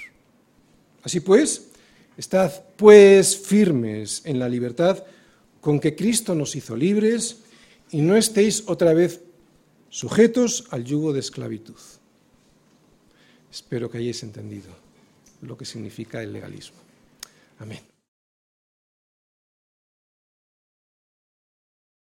Así 1.02 1.20
pues, 1.20 1.69
estad 2.20 2.52
pues 2.76 3.36
firmes 3.36 4.20
en 4.26 4.38
la 4.38 4.48
libertad 4.48 5.02
con 5.60 5.80
que 5.80 5.96
Cristo 5.96 6.34
nos 6.34 6.54
hizo 6.54 6.76
libres 6.76 7.38
y 7.90 8.02
no 8.02 8.14
estéis 8.14 8.64
otra 8.66 8.92
vez 8.92 9.22
sujetos 9.88 10.66
al 10.70 10.84
yugo 10.84 11.14
de 11.14 11.20
esclavitud. 11.20 11.80
Espero 13.50 13.90
que 13.90 13.98
hayáis 13.98 14.22
entendido 14.22 14.68
lo 15.40 15.56
que 15.56 15.64
significa 15.64 16.22
el 16.22 16.32
legalismo. 16.32 16.76
Amén. 17.58 17.89